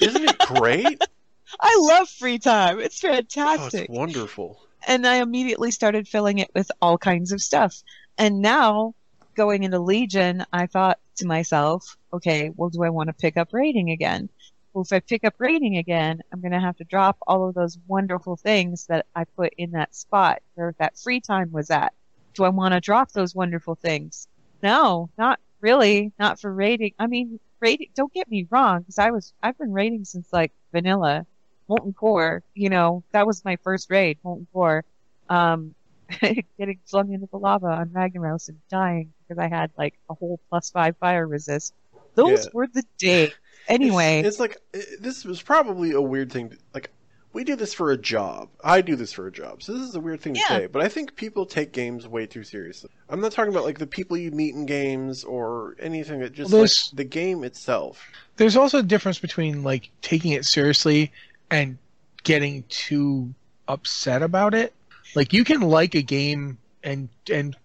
Isn't 0.00 0.24
it 0.24 0.36
great? 0.38 1.00
I 1.60 1.76
love 1.78 2.08
free 2.08 2.40
time. 2.40 2.80
It's 2.80 2.98
fantastic. 2.98 3.82
Oh, 3.82 3.82
it's 3.84 3.88
wonderful. 3.88 4.60
And 4.88 5.06
I 5.06 5.16
immediately 5.22 5.70
started 5.70 6.08
filling 6.08 6.38
it 6.38 6.50
with 6.56 6.72
all 6.82 6.98
kinds 6.98 7.30
of 7.30 7.40
stuff. 7.40 7.80
And 8.18 8.42
now, 8.42 8.94
going 9.36 9.62
into 9.62 9.78
Legion, 9.78 10.44
I 10.52 10.66
thought 10.66 10.98
to 11.18 11.26
myself, 11.26 11.96
okay, 12.12 12.50
well, 12.56 12.70
do 12.70 12.82
I 12.82 12.90
want 12.90 13.10
to 13.10 13.12
pick 13.12 13.36
up 13.36 13.52
raiding 13.52 13.90
again? 13.90 14.28
Well, 14.76 14.82
if 14.82 14.92
I 14.92 15.00
pick 15.00 15.24
up 15.24 15.36
raiding 15.38 15.78
again, 15.78 16.20
I'm 16.30 16.42
going 16.42 16.52
to 16.52 16.60
have 16.60 16.76
to 16.76 16.84
drop 16.84 17.16
all 17.26 17.48
of 17.48 17.54
those 17.54 17.78
wonderful 17.86 18.36
things 18.36 18.84
that 18.88 19.06
I 19.16 19.24
put 19.24 19.54
in 19.56 19.70
that 19.70 19.94
spot 19.94 20.42
where 20.54 20.74
that 20.78 20.98
free 20.98 21.18
time 21.18 21.50
was 21.50 21.70
at. 21.70 21.94
Do 22.34 22.44
I 22.44 22.50
want 22.50 22.74
to 22.74 22.80
drop 22.80 23.10
those 23.10 23.34
wonderful 23.34 23.74
things? 23.74 24.28
No, 24.62 25.08
not 25.16 25.40
really. 25.62 26.12
Not 26.18 26.38
for 26.38 26.52
raiding. 26.52 26.92
I 26.98 27.06
mean, 27.06 27.40
raiding, 27.58 27.88
don't 27.94 28.12
get 28.12 28.30
me 28.30 28.46
wrong, 28.50 28.80
because 28.80 28.98
I 28.98 29.12
was, 29.12 29.32
I've 29.42 29.56
been 29.56 29.72
raiding 29.72 30.04
since 30.04 30.30
like 30.30 30.52
vanilla, 30.72 31.24
Molten 31.68 31.94
Core, 31.94 32.42
you 32.52 32.68
know, 32.68 33.02
that 33.12 33.26
was 33.26 33.46
my 33.46 33.56
first 33.64 33.88
raid, 33.88 34.18
Molten 34.22 34.46
Core. 34.52 34.84
Um, 35.30 35.74
getting 36.20 36.80
flung 36.84 37.14
into 37.14 37.28
the 37.32 37.38
lava 37.38 37.68
on 37.68 37.88
Ragnaros 37.88 38.50
and 38.50 38.58
dying 38.68 39.14
because 39.26 39.42
I 39.42 39.48
had 39.48 39.70
like 39.78 39.94
a 40.10 40.14
whole 40.14 40.38
plus 40.50 40.68
five 40.68 40.98
fire 40.98 41.26
resist. 41.26 41.72
Those 42.14 42.44
yeah. 42.44 42.50
were 42.52 42.66
the 42.66 42.84
days. 42.98 43.32
Anyway, 43.68 44.20
it's, 44.20 44.28
it's 44.28 44.40
like 44.40 44.58
this 45.00 45.24
was 45.24 45.42
probably 45.42 45.92
a 45.92 46.00
weird 46.00 46.32
thing. 46.32 46.50
To, 46.50 46.56
like 46.74 46.90
we 47.32 47.44
do 47.44 47.56
this 47.56 47.74
for 47.74 47.90
a 47.90 47.96
job. 47.98 48.48
I 48.64 48.80
do 48.80 48.96
this 48.96 49.12
for 49.12 49.26
a 49.26 49.32
job, 49.32 49.62
so 49.62 49.72
this 49.74 49.82
is 49.82 49.94
a 49.94 50.00
weird 50.00 50.20
thing 50.20 50.34
to 50.34 50.40
say. 50.40 50.66
But 50.66 50.82
I 50.82 50.88
think 50.88 51.16
people 51.16 51.44
take 51.44 51.72
games 51.72 52.08
way 52.08 52.26
too 52.26 52.42
seriously. 52.44 52.90
I'm 53.08 53.20
not 53.20 53.32
talking 53.32 53.52
about 53.52 53.64
like 53.64 53.78
the 53.78 53.86
people 53.86 54.16
you 54.16 54.30
meet 54.30 54.54
in 54.54 54.66
games 54.66 55.22
or 55.24 55.76
anything 55.78 56.20
that 56.20 56.32
just 56.32 56.52
like 56.52 56.70
the 56.94 57.04
game 57.04 57.44
itself. 57.44 58.08
There's 58.36 58.56
also 58.56 58.78
a 58.78 58.82
difference 58.82 59.18
between 59.18 59.62
like 59.62 59.90
taking 60.00 60.32
it 60.32 60.44
seriously 60.44 61.12
and 61.50 61.78
getting 62.22 62.64
too 62.68 63.34
upset 63.68 64.22
about 64.22 64.54
it. 64.54 64.72
Like 65.14 65.32
you 65.32 65.44
can 65.44 65.60
like 65.60 65.94
a 65.94 66.02
game 66.02 66.58
and 66.82 67.08
and 67.30 67.56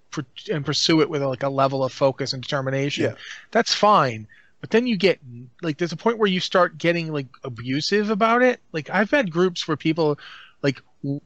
and 0.52 0.66
pursue 0.66 1.02
it 1.02 1.10
with 1.10 1.24
like 1.24 1.44
a 1.44 1.50
level 1.50 1.84
of 1.84 1.94
focus 1.94 2.34
and 2.34 2.44
determination, 2.44 3.06
Yeah. 3.06 3.14
that's 3.52 3.74
fine. 3.74 4.28
But 4.62 4.70
then 4.70 4.88
you 4.88 4.96
get 4.96 5.20
like 5.62 5.78
there's 5.78 5.92
a 5.92 5.98
point 5.98 6.20
where 6.20 6.30
you 6.30 6.40
start 6.40 6.78
getting 6.78 7.12
like 7.12 7.28
abusive 7.44 8.10
about 8.10 8.44
it. 8.44 8.62
Like 8.72 8.90
I've 8.90 9.12
had 9.12 9.32
groups 9.32 9.68
where 9.68 9.76
people 9.76 10.20
like 10.62 10.82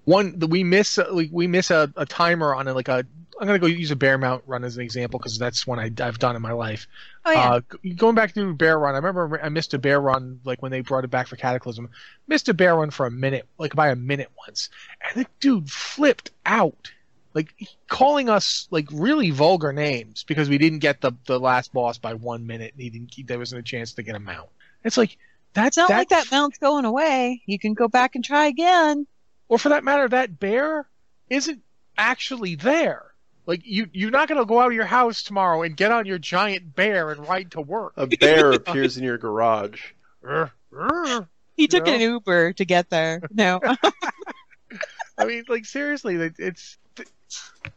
one 0.05 0.39
we 0.39 0.63
miss 0.63 0.97
like 0.97 1.29
we 1.31 1.47
miss 1.47 1.69
a, 1.69 1.91
a 1.97 2.05
timer 2.05 2.55
on 2.55 2.67
a, 2.67 2.73
like 2.73 2.87
a 2.87 3.05
I'm 3.39 3.47
gonna 3.47 3.59
go 3.59 3.67
use 3.67 3.91
a 3.91 3.95
bear 3.95 4.17
mount 4.17 4.43
run 4.47 4.63
as 4.63 4.77
an 4.77 4.83
example 4.83 5.19
because 5.19 5.37
that's 5.37 5.67
one 5.67 5.79
I, 5.79 5.91
I've 6.01 6.19
done 6.19 6.37
in 6.37 6.41
my 6.41 6.53
life. 6.53 6.87
Oh 7.25 7.31
yeah. 7.31 7.51
Uh, 7.51 7.61
going 7.95 8.15
back 8.15 8.33
to 8.35 8.53
bear 8.53 8.79
run, 8.79 8.93
I 8.93 8.97
remember 8.97 9.39
I 9.43 9.49
missed 9.49 9.73
a 9.73 9.77
bear 9.77 9.99
run 9.99 10.39
like 10.45 10.61
when 10.61 10.71
they 10.71 10.79
brought 10.79 11.03
it 11.03 11.09
back 11.09 11.27
for 11.27 11.35
Cataclysm. 11.35 11.89
Missed 12.27 12.47
a 12.47 12.53
bear 12.53 12.75
run 12.75 12.91
for 12.91 13.05
a 13.05 13.11
minute, 13.11 13.47
like 13.57 13.75
by 13.75 13.89
a 13.89 13.95
minute 13.95 14.29
once, 14.47 14.69
and 15.01 15.25
the 15.25 15.29
dude 15.41 15.69
flipped 15.69 16.31
out, 16.45 16.91
like 17.35 17.53
calling 17.87 18.29
us 18.29 18.67
like 18.71 18.87
really 18.91 19.29
vulgar 19.29 19.71
names 19.73 20.23
because 20.23 20.49
we 20.49 20.57
didn't 20.57 20.79
get 20.79 21.01
the 21.01 21.11
the 21.27 21.39
last 21.39 21.73
boss 21.73 21.97
by 21.99 22.13
one 22.15 22.47
minute. 22.47 22.71
And 22.73 22.81
he 22.81 22.89
didn't. 22.89 23.13
He, 23.13 23.21
there 23.23 23.37
wasn't 23.37 23.59
a 23.59 23.63
chance 23.63 23.93
to 23.93 24.03
get 24.03 24.15
a 24.15 24.19
mount. 24.19 24.49
It's 24.83 24.97
like 24.97 25.17
that's 25.53 25.77
it's 25.77 25.77
not 25.77 25.89
that, 25.89 25.97
like 25.97 26.09
that 26.09 26.31
mount's 26.31 26.57
going 26.57 26.85
away. 26.85 27.43
You 27.45 27.59
can 27.59 27.73
go 27.75 27.87
back 27.87 28.15
and 28.15 28.23
try 28.25 28.47
again. 28.47 29.05
or 29.49 29.59
for 29.59 29.69
that 29.69 29.83
matter, 29.83 30.07
that 30.09 30.39
bear 30.39 30.87
isn't 31.29 31.61
actually 31.97 32.55
there. 32.55 33.03
Like 33.45 33.61
you, 33.63 33.87
you're 33.93 34.09
not 34.11 34.27
gonna 34.27 34.45
go 34.45 34.59
out 34.59 34.67
of 34.67 34.73
your 34.73 34.85
house 34.85 35.21
tomorrow 35.21 35.61
and 35.61 35.77
get 35.77 35.91
on 35.91 36.05
your 36.07 36.17
giant 36.17 36.73
bear 36.75 37.11
and 37.11 37.27
ride 37.27 37.51
to 37.51 37.61
work. 37.61 37.93
A 37.97 38.07
bear 38.07 38.51
appears 38.53 38.97
in 38.97 39.03
your 39.03 39.17
garage. 39.19 39.81
Urgh, 40.23 40.51
urgh. 40.73 41.27
He 41.55 41.67
took 41.67 41.85
No. 41.85 41.93
an 41.93 42.01
Uber 42.01 42.53
to 42.53 42.65
get 42.65 42.89
there. 42.89 43.21
No. 43.31 43.59
I 45.17 45.25
mean, 45.25 45.43
like 45.47 45.65
seriously, 45.65 46.15
it's 46.37 46.77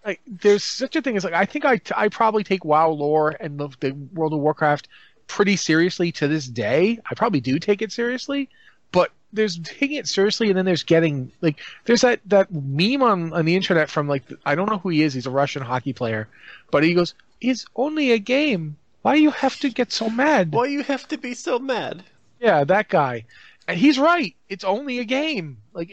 like 0.09 0.21
there's 0.27 0.65
such 0.65 0.97
a 0.97 1.03
thing 1.03 1.19
as 1.19 1.25
like 1.25 1.35
I 1.35 1.45
think 1.45 1.67
I 1.67 1.81
I 1.95 2.09
probably 2.09 2.43
take 2.43 2.65
WoW 2.65 2.89
lore 2.89 3.37
and 3.39 3.61
the, 3.61 3.69
the 3.81 3.91
World 3.93 4.33
of 4.33 4.41
Warcraft 4.41 4.89
pretty 5.27 5.57
seriously 5.57 6.13
to 6.13 6.27
this 6.27 6.47
day. 6.47 6.99
I 7.09 7.15
probably 7.15 7.41
do 7.41 7.59
take 7.59 7.83
it 7.83 7.93
seriously, 7.93 8.49
but 8.91 9.13
there's 9.35 9.59
taking 9.59 9.99
it 9.99 10.09
seriously 10.09 10.49
and 10.49 10.57
then 10.57 10.65
there's 10.65 10.83
getting 10.83 11.31
like 11.43 11.61
there's 11.85 12.01
that 12.01 12.21
that 12.25 12.51
meme 12.51 13.03
on 13.03 13.35
on 13.35 13.45
the 13.45 13.55
internet 13.55 13.91
from 13.91 14.09
like 14.09 14.23
I 14.47 14.55
don't 14.55 14.71
know 14.71 14.79
who 14.79 14.89
he 14.89 15.03
is. 15.03 15.13
He's 15.13 15.27
a 15.27 15.31
Russian 15.31 15.63
hockey 15.63 15.93
player, 15.93 16.27
but 16.71 16.83
he 16.83 16.95
goes, 16.95 17.15
"It's 17.43 17.67
only 17.77 18.13
a 18.13 18.19
game. 18.19 18.79
Why 19.03 19.15
do 19.15 19.21
you 19.21 19.31
have 19.31 19.61
to 19.61 19.69
get 19.69 19.93
so 19.93 20.09
mad?" 20.09 20.53
Why 20.53 20.69
do 20.69 20.73
you 20.73 20.85
have 20.85 21.07
to 21.09 21.19
be 21.19 21.35
so 21.35 21.59
mad? 21.59 22.03
Yeah, 22.41 22.65
that 22.65 22.89
guy. 22.89 23.27
And 23.67 23.79
he's 23.79 23.99
right. 23.99 24.35
It's 24.49 24.65
only 24.65 25.01
a 25.01 25.05
game. 25.05 25.59
Like, 25.75 25.93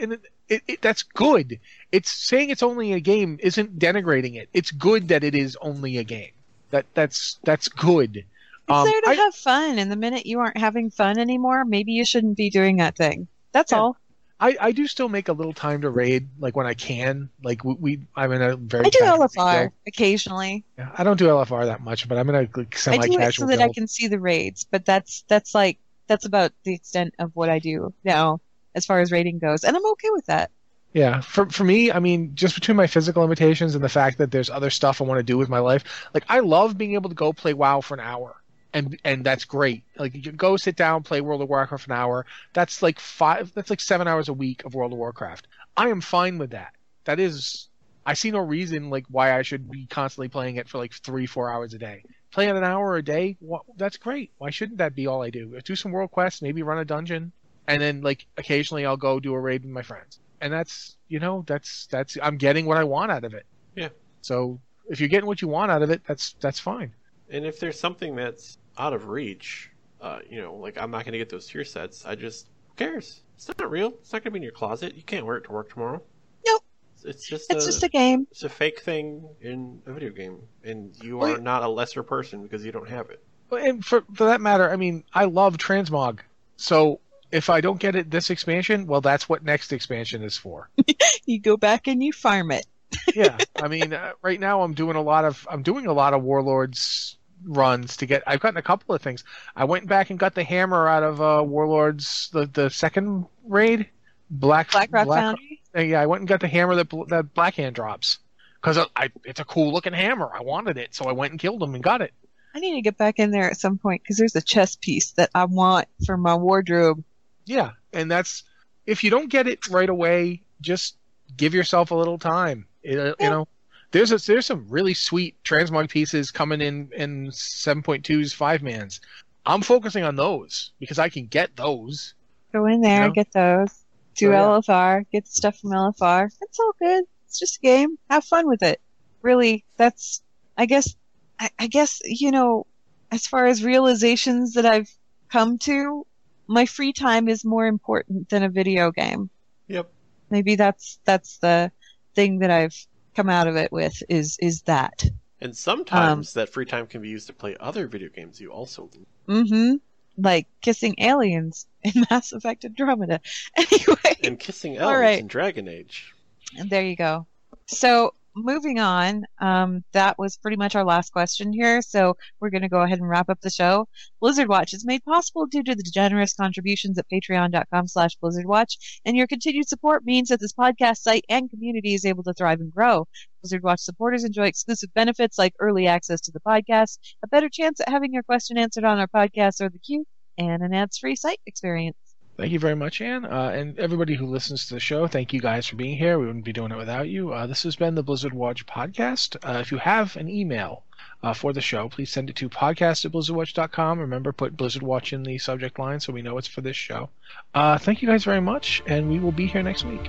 and 0.00 0.16
it, 0.50 0.62
it, 0.68 0.82
that's 0.82 1.02
good. 1.02 1.58
It's 1.92 2.10
saying 2.10 2.50
it's 2.50 2.62
only 2.62 2.92
a 2.92 3.00
game 3.00 3.38
isn't 3.40 3.78
denigrating 3.78 4.34
it. 4.36 4.48
It's 4.52 4.70
good 4.70 5.08
that 5.08 5.24
it 5.24 5.34
is 5.34 5.56
only 5.62 5.96
a 5.98 6.04
game. 6.04 6.32
That 6.70 6.86
that's 6.94 7.38
that's 7.44 7.68
good. 7.68 8.16
It's 8.16 8.26
Um, 8.68 8.84
there 8.86 9.00
to 9.00 9.08
I- 9.08 9.14
have 9.14 9.34
fun, 9.34 9.78
and 9.78 9.90
the 9.90 9.96
minute 9.96 10.26
you 10.26 10.40
aren't 10.40 10.58
having 10.58 10.90
fun 10.90 11.18
anymore, 11.18 11.64
maybe 11.64 11.92
you 11.92 12.04
shouldn't 12.04 12.36
be 12.36 12.50
doing 12.50 12.76
that 12.76 12.96
thing. 12.96 13.26
That's 13.52 13.72
Yeah. 13.72 13.78
all. 13.78 13.96
I, 14.42 14.56
I 14.58 14.72
do 14.72 14.86
still 14.86 15.10
make 15.10 15.28
a 15.28 15.34
little 15.34 15.52
time 15.52 15.82
to 15.82 15.90
raid, 15.90 16.28
like 16.38 16.56
when 16.56 16.66
I 16.66 16.72
can. 16.72 17.28
Like 17.42 17.62
we, 17.62 17.74
we 17.74 18.00
I'm 18.16 18.32
in 18.32 18.40
a 18.40 18.56
very. 18.56 18.86
I 18.86 18.88
do 18.88 19.00
LFR 19.00 19.70
occasionally. 19.86 20.64
Yeah, 20.78 20.88
I 20.96 21.04
don't 21.04 21.18
do 21.18 21.26
LFR 21.26 21.66
that 21.66 21.82
much, 21.82 22.08
but 22.08 22.16
I'm 22.16 22.28
in 22.30 22.34
a 22.34 22.38
like, 22.38 22.48
I 22.86 22.98
do 23.06 23.18
it 23.20 23.34
so 23.34 23.46
that 23.46 23.60
I 23.60 23.68
can 23.68 23.86
see 23.86 24.08
the 24.08 24.18
raids, 24.18 24.64
but 24.64 24.84
that's 24.86 25.24
that's 25.28 25.54
like 25.54 25.78
that's 26.06 26.24
about 26.24 26.52
the 26.64 26.74
extent 26.74 27.14
of 27.18 27.32
what 27.34 27.50
I 27.50 27.58
do 27.58 27.92
now 28.02 28.40
as 28.74 28.86
far 28.86 29.00
as 29.00 29.12
rating 29.12 29.38
goes, 29.38 29.64
and 29.64 29.76
I'm 29.76 29.86
okay 29.86 30.10
with 30.10 30.26
that. 30.26 30.50
Yeah, 30.92 31.20
for 31.20 31.48
for 31.48 31.62
me, 31.62 31.92
I 31.92 32.00
mean, 32.00 32.34
just 32.34 32.56
between 32.56 32.76
my 32.76 32.88
physical 32.88 33.22
limitations 33.22 33.74
and 33.74 33.84
the 33.84 33.88
fact 33.88 34.18
that 34.18 34.32
there's 34.32 34.50
other 34.50 34.70
stuff 34.70 35.00
I 35.00 35.04
want 35.04 35.18
to 35.18 35.22
do 35.22 35.38
with 35.38 35.48
my 35.48 35.60
life, 35.60 35.84
like 36.14 36.24
I 36.28 36.40
love 36.40 36.76
being 36.76 36.94
able 36.94 37.10
to 37.10 37.14
go 37.14 37.32
play 37.32 37.54
WoW 37.54 37.80
for 37.80 37.94
an 37.94 38.00
hour, 38.00 38.42
and 38.72 38.98
and 39.04 39.24
that's 39.24 39.44
great. 39.44 39.84
Like 39.96 40.14
you 40.14 40.32
go 40.32 40.56
sit 40.56 40.74
down, 40.74 41.04
play 41.04 41.20
World 41.20 41.42
of 41.42 41.48
Warcraft 41.48 41.84
for 41.84 41.92
an 41.92 41.98
hour. 41.98 42.26
That's 42.54 42.82
like 42.82 42.98
five. 42.98 43.52
That's 43.54 43.70
like 43.70 43.80
seven 43.80 44.08
hours 44.08 44.28
a 44.28 44.32
week 44.32 44.64
of 44.64 44.74
World 44.74 44.92
of 44.92 44.98
Warcraft. 44.98 45.46
I 45.76 45.88
am 45.88 46.00
fine 46.00 46.38
with 46.38 46.50
that. 46.50 46.72
That 47.04 47.20
is, 47.20 47.68
I 48.04 48.14
see 48.14 48.32
no 48.32 48.40
reason 48.40 48.90
like 48.90 49.06
why 49.08 49.38
I 49.38 49.42
should 49.42 49.70
be 49.70 49.86
constantly 49.86 50.28
playing 50.28 50.56
it 50.56 50.68
for 50.68 50.78
like 50.78 50.92
three, 50.92 51.26
four 51.26 51.52
hours 51.52 51.72
a 51.72 51.78
day. 51.78 52.02
Playing 52.32 52.56
an 52.56 52.64
hour 52.64 52.96
a 52.96 53.02
day, 53.02 53.36
wha 53.40 53.60
that's 53.76 53.96
great. 53.96 54.32
Why 54.38 54.50
shouldn't 54.50 54.78
that 54.78 54.96
be 54.96 55.06
all 55.06 55.22
I 55.22 55.30
do? 55.30 55.58
Do 55.64 55.76
some 55.76 55.92
world 55.92 56.10
quests, 56.10 56.42
maybe 56.42 56.62
run 56.62 56.78
a 56.78 56.84
dungeon, 56.84 57.32
and 57.72 57.82
then 57.82 58.00
like 58.02 58.26
occasionally 58.36 58.86
I'll 58.86 58.96
go 58.96 59.20
do 59.20 59.34
a 59.34 59.40
raid 59.40 59.62
with 59.62 59.72
my 59.72 59.82
friends 59.82 60.20
and 60.40 60.52
that's 60.52 60.96
you 61.08 61.18
know 61.18 61.44
that's 61.46 61.86
that's 61.86 62.16
I'm 62.22 62.36
getting 62.36 62.66
what 62.66 62.78
I 62.78 62.84
want 62.84 63.10
out 63.10 63.24
of 63.24 63.34
it. 63.34 63.46
Yeah. 63.76 63.88
So 64.22 64.60
if 64.88 65.00
you're 65.00 65.08
getting 65.08 65.26
what 65.26 65.42
you 65.42 65.48
want 65.48 65.70
out 65.70 65.82
of 65.82 65.90
it, 65.90 66.02
that's 66.06 66.34
that's 66.40 66.58
fine. 66.58 66.92
And 67.28 67.44
if 67.44 67.60
there's 67.60 67.78
something 67.78 68.16
that's 68.16 68.58
out 68.76 68.92
of 68.92 69.08
reach, 69.08 69.70
uh, 70.00 70.20
you 70.28 70.40
know, 70.40 70.54
like 70.54 70.78
I'm 70.78 70.90
not 70.90 71.04
going 71.04 71.12
to 71.12 71.18
get 71.18 71.28
those 71.28 71.46
tier 71.46 71.64
sets. 71.64 72.04
I 72.06 72.14
just 72.14 72.48
who 72.68 72.74
cares? 72.76 73.20
It's 73.36 73.48
not 73.48 73.70
real. 73.70 73.88
It's 74.00 74.12
not 74.12 74.22
going 74.22 74.24
to 74.24 74.30
be 74.32 74.38
in 74.38 74.42
your 74.42 74.52
closet. 74.52 74.94
You 74.94 75.02
can't 75.02 75.24
wear 75.24 75.36
it 75.36 75.44
to 75.44 75.52
work 75.52 75.72
tomorrow. 75.72 76.02
Nope. 76.46 76.62
It's, 76.94 77.04
it's 77.04 77.28
just 77.28 77.52
It's 77.52 77.64
a, 77.64 77.68
just 77.68 77.82
a 77.82 77.88
game. 77.88 78.26
it's 78.30 78.42
a 78.42 78.48
fake 78.48 78.80
thing 78.80 79.26
in 79.40 79.80
a 79.86 79.92
video 79.92 80.10
game, 80.10 80.40
and 80.64 80.94
you 81.02 81.20
are 81.20 81.30
yeah. 81.30 81.36
not 81.36 81.62
a 81.62 81.68
lesser 81.68 82.02
person 82.02 82.42
because 82.42 82.64
you 82.64 82.72
don't 82.72 82.88
have 82.88 83.10
it. 83.10 83.22
Well, 83.48 83.64
And 83.64 83.84
for 83.84 84.04
for 84.14 84.24
that 84.24 84.40
matter, 84.40 84.70
I 84.70 84.76
mean, 84.76 85.04
I 85.12 85.24
love 85.24 85.56
transmog. 85.56 86.20
So 86.56 87.00
if 87.32 87.50
I 87.50 87.60
don't 87.60 87.78
get 87.78 87.94
it 87.94 88.10
this 88.10 88.30
expansion, 88.30 88.86
well, 88.86 89.00
that's 89.00 89.28
what 89.28 89.42
next 89.44 89.72
expansion 89.72 90.22
is 90.22 90.36
for. 90.36 90.68
You 91.26 91.38
go 91.38 91.56
back 91.56 91.86
and 91.86 92.02
you 92.02 92.12
farm 92.12 92.50
it. 92.50 92.66
yeah, 93.14 93.36
I 93.54 93.68
mean, 93.68 93.92
uh, 93.92 94.12
right 94.20 94.40
now 94.40 94.62
I'm 94.62 94.74
doing 94.74 94.96
a 94.96 95.02
lot 95.02 95.24
of 95.24 95.46
I'm 95.48 95.62
doing 95.62 95.86
a 95.86 95.92
lot 95.92 96.12
of 96.12 96.24
warlords 96.24 97.18
runs 97.44 97.98
to 97.98 98.06
get. 98.06 98.24
I've 98.26 98.40
gotten 98.40 98.56
a 98.56 98.62
couple 98.62 98.94
of 98.96 99.02
things. 99.02 99.22
I 99.54 99.64
went 99.64 99.86
back 99.86 100.10
and 100.10 100.18
got 100.18 100.34
the 100.34 100.42
hammer 100.42 100.88
out 100.88 101.04
of 101.04 101.20
uh, 101.20 101.44
warlords 101.46 102.30
the 102.32 102.46
the 102.46 102.68
second 102.68 103.26
raid, 103.44 103.88
black 104.28 104.72
Blackrock 104.72 105.06
Foundry. 105.06 105.60
Uh, 105.76 105.82
yeah, 105.82 106.00
I 106.00 106.06
went 106.06 106.22
and 106.22 106.28
got 106.28 106.40
the 106.40 106.48
hammer 106.48 106.74
that 106.76 106.90
that 106.90 107.34
Blackhand 107.34 107.74
drops 107.74 108.18
because 108.60 108.78
I 108.96 109.10
it's 109.24 109.40
a 109.40 109.44
cool 109.44 109.72
looking 109.72 109.92
hammer. 109.92 110.30
I 110.34 110.42
wanted 110.42 110.78
it, 110.78 110.94
so 110.94 111.04
I 111.04 111.12
went 111.12 111.32
and 111.32 111.40
killed 111.40 111.62
him 111.62 111.74
and 111.74 111.84
got 111.84 112.02
it. 112.02 112.12
I 112.54 112.58
need 112.58 112.74
to 112.74 112.82
get 112.82 112.98
back 112.98 113.18
in 113.20 113.30
there 113.30 113.48
at 113.48 113.60
some 113.60 113.78
point 113.78 114.02
because 114.02 114.16
there's 114.16 114.34
a 114.34 114.42
chest 114.42 114.80
piece 114.80 115.12
that 115.12 115.30
I 115.34 115.44
want 115.44 115.86
for 116.04 116.16
my 116.16 116.34
wardrobe. 116.34 117.04
Yeah, 117.50 117.70
and 117.92 118.08
that's 118.08 118.44
if 118.86 119.02
you 119.02 119.10
don't 119.10 119.28
get 119.28 119.48
it 119.48 119.66
right 119.68 119.88
away, 119.88 120.42
just 120.60 120.96
give 121.36 121.52
yourself 121.52 121.90
a 121.90 121.96
little 121.96 122.16
time. 122.16 122.66
It, 122.84 122.96
uh, 122.96 123.14
Yeah. 123.18 123.24
You 123.24 123.30
know, 123.30 123.48
there's 123.90 124.12
a, 124.12 124.18
there's 124.18 124.46
some 124.46 124.66
really 124.68 124.94
sweet 124.94 125.34
transmog 125.42 125.90
pieces 125.90 126.30
coming 126.30 126.60
in 126.60 126.90
in 126.96 127.26
7.2's 127.28 128.32
five 128.32 128.62
mans. 128.62 129.00
I'm 129.44 129.62
focusing 129.62 130.04
on 130.04 130.14
those 130.14 130.70
because 130.78 131.00
I 131.00 131.08
can 131.08 131.26
get 131.26 131.56
those. 131.56 132.14
Go 132.52 132.66
in 132.66 132.82
there, 132.82 133.02
You 133.02 133.08
know? 133.08 133.14
get 133.14 133.32
those. 133.32 133.84
Do 134.14 134.26
So, 134.26 134.30
yeah. 134.30 134.38
LFR, 134.42 135.04
get 135.10 135.26
stuff 135.26 135.58
from 135.58 135.70
LFR. 135.70 136.30
It's 136.40 136.60
all 136.60 136.74
good. 136.78 137.04
It's 137.26 137.40
just 137.40 137.56
a 137.56 137.60
game. 137.60 137.98
Have 138.10 138.24
fun 138.24 138.46
with 138.46 138.62
it. 138.62 138.80
Really, 139.22 139.64
that's, 139.76 140.22
I 140.56 140.66
guess, 140.66 140.94
I, 141.40 141.50
I 141.58 141.66
guess, 141.66 142.00
you 142.04 142.30
know, 142.30 142.66
as 143.10 143.26
far 143.26 143.46
as 143.46 143.64
realizations 143.64 144.54
that 144.54 144.66
I've 144.66 144.90
come 145.28 145.58
to, 145.58 146.06
my 146.50 146.66
free 146.66 146.92
time 146.92 147.28
is 147.28 147.44
more 147.44 147.66
important 147.66 148.28
than 148.28 148.42
a 148.42 148.48
video 148.48 148.90
game. 148.90 149.30
Yep. 149.68 149.88
Maybe 150.30 150.56
that's, 150.56 150.98
that's 151.04 151.38
the 151.38 151.70
thing 152.16 152.40
that 152.40 152.50
I've 152.50 152.76
come 153.14 153.28
out 153.30 153.46
of 153.46 153.54
it 153.56 153.70
with 153.70 154.02
is, 154.08 154.36
is 154.40 154.62
that. 154.62 155.04
And 155.40 155.50
Um, 155.50 155.54
sometimes 155.54 156.34
that 156.34 156.48
free 156.48 156.66
time 156.66 156.86
can 156.88 157.02
be 157.02 157.08
used 157.08 157.28
to 157.28 157.32
play 157.32 157.56
other 157.60 157.86
video 157.86 158.08
games 158.08 158.40
you 158.40 158.50
also 158.52 158.90
Mm-hmm. 159.28 159.76
Like 160.18 160.48
kissing 160.60 160.96
aliens 160.98 161.66
in 161.82 161.92
Mass 162.10 162.32
Effect 162.32 162.64
Andromeda. 162.64 163.20
Anyway. 163.56 164.16
and 164.24 164.38
kissing 164.38 164.76
All 164.80 164.90
elves 164.90 165.00
right. 165.00 165.20
in 165.20 165.28
Dragon 165.28 165.68
Age. 165.68 166.12
And 166.58 166.68
there 166.68 166.82
you 166.84 166.96
go. 166.96 167.26
So 167.66 168.14
moving 168.34 168.78
on, 168.78 169.24
um, 169.40 169.84
that 169.92 170.18
was 170.18 170.36
pretty 170.36 170.56
much 170.56 170.74
our 170.74 170.84
last 170.84 171.12
question 171.12 171.52
here. 171.52 171.82
So 171.82 172.16
we're 172.40 172.50
going 172.50 172.62
to 172.62 172.68
go 172.68 172.80
ahead 172.80 172.98
and 172.98 173.08
wrap 173.08 173.28
up 173.28 173.40
the 173.40 173.50
show. 173.50 173.86
Blizzard 174.20 174.48
Watch 174.48 174.72
is 174.72 174.84
made 174.84 175.04
possible 175.04 175.46
due 175.46 175.62
to 175.62 175.74
the 175.74 175.82
generous 175.82 176.34
contributions 176.34 176.98
at 176.98 177.06
patreon.com 177.12 177.88
slash 177.88 178.16
blizzardwatch. 178.22 179.00
And 179.04 179.16
your 179.16 179.26
continued 179.26 179.68
support 179.68 180.04
means 180.04 180.28
that 180.28 180.40
this 180.40 180.52
podcast 180.52 180.98
site 180.98 181.24
and 181.28 181.50
community 181.50 181.94
is 181.94 182.04
able 182.04 182.22
to 182.24 182.34
thrive 182.34 182.60
and 182.60 182.72
grow. 182.72 183.06
Blizzard 183.42 183.62
Watch 183.62 183.80
supporters 183.80 184.24
enjoy 184.24 184.46
exclusive 184.46 184.90
benefits 184.94 185.38
like 185.38 185.54
early 185.60 185.86
access 185.86 186.20
to 186.22 186.32
the 186.32 186.40
podcast, 186.40 186.98
a 187.22 187.28
better 187.28 187.48
chance 187.48 187.80
at 187.80 187.88
having 187.88 188.12
your 188.12 188.22
question 188.22 188.58
answered 188.58 188.84
on 188.84 188.98
our 188.98 189.08
podcast 189.08 189.60
or 189.60 189.68
the 189.68 189.78
queue, 189.78 190.04
and 190.38 190.62
an 190.62 190.74
ads-free 190.74 191.16
site 191.16 191.40
experience. 191.46 192.09
Thank 192.40 192.52
you 192.52 192.58
very 192.58 192.74
much, 192.74 193.02
Ann, 193.02 193.26
uh, 193.26 193.52
and 193.54 193.78
everybody 193.78 194.14
who 194.14 194.24
listens 194.24 194.64
to 194.66 194.72
the 194.72 194.80
show. 194.80 195.06
Thank 195.06 195.34
you 195.34 195.42
guys 195.42 195.66
for 195.66 195.76
being 195.76 195.98
here. 195.98 196.18
We 196.18 196.24
wouldn't 196.24 196.46
be 196.46 196.54
doing 196.54 196.72
it 196.72 196.78
without 196.78 197.06
you. 197.06 197.34
Uh, 197.34 197.46
this 197.46 197.64
has 197.64 197.76
been 197.76 197.94
the 197.94 198.02
Blizzard 198.02 198.32
Watch 198.32 198.64
podcast. 198.64 199.36
Uh, 199.46 199.58
if 199.58 199.70
you 199.70 199.76
have 199.76 200.16
an 200.16 200.26
email 200.26 200.82
uh, 201.22 201.34
for 201.34 201.52
the 201.52 201.60
show, 201.60 201.90
please 201.90 202.08
send 202.08 202.30
it 202.30 202.36
to 202.36 202.48
podcast 202.48 203.04
at 203.04 203.12
blizzardwatch.com. 203.12 203.98
Remember, 203.98 204.32
put 204.32 204.56
Blizzard 204.56 204.82
Watch 204.82 205.12
in 205.12 205.22
the 205.22 205.36
subject 205.36 205.78
line 205.78 206.00
so 206.00 206.14
we 206.14 206.22
know 206.22 206.38
it's 206.38 206.48
for 206.48 206.62
this 206.62 206.76
show. 206.76 207.10
Uh, 207.52 207.76
thank 207.76 208.00
you 208.00 208.08
guys 208.08 208.24
very 208.24 208.40
much, 208.40 208.82
and 208.86 209.10
we 209.10 209.18
will 209.18 209.32
be 209.32 209.46
here 209.46 209.62
next 209.62 209.84
week. 209.84 210.08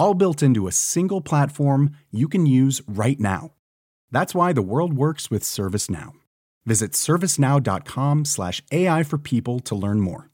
all 0.00 0.14
built 0.14 0.42
into 0.42 0.66
a 0.66 0.72
single 0.72 1.20
platform 1.20 1.90
you 2.10 2.26
can 2.26 2.46
use 2.46 2.80
right 2.88 3.20
now. 3.20 3.50
That's 4.10 4.34
why 4.34 4.54
the 4.54 4.68
world 4.72 4.94
works 4.94 5.30
with 5.30 5.42
ServiceNow. 5.42 6.12
Visit 6.66 6.92
servicenow.com/slash 6.92 8.62
AI 8.72 9.02
for 9.04 9.18
people 9.18 9.60
to 9.60 9.74
learn 9.74 10.00
more. 10.00 10.30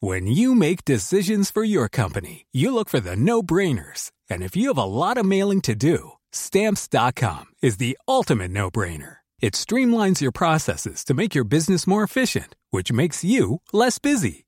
When 0.00 0.26
you 0.28 0.54
make 0.54 0.84
decisions 0.84 1.50
for 1.50 1.64
your 1.64 1.88
company, 1.88 2.46
you 2.52 2.72
look 2.72 2.88
for 2.88 3.00
the 3.00 3.16
no-brainers. 3.16 4.12
And 4.30 4.42
if 4.42 4.54
you 4.54 4.68
have 4.68 4.78
a 4.78 4.84
lot 4.84 5.18
of 5.18 5.26
mailing 5.26 5.62
to 5.62 5.74
do, 5.74 6.12
stamps.com 6.32 7.44
is 7.62 7.78
the 7.78 7.98
ultimate 8.06 8.52
no-brainer. 8.52 9.16
It 9.40 9.54
streamlines 9.54 10.20
your 10.20 10.32
processes 10.32 11.04
to 11.04 11.14
make 11.14 11.34
your 11.34 11.44
business 11.44 11.86
more 11.86 12.02
efficient, 12.02 12.56
which 12.70 12.92
makes 12.92 13.24
you 13.24 13.60
less 13.72 13.98
busy. 13.98 14.47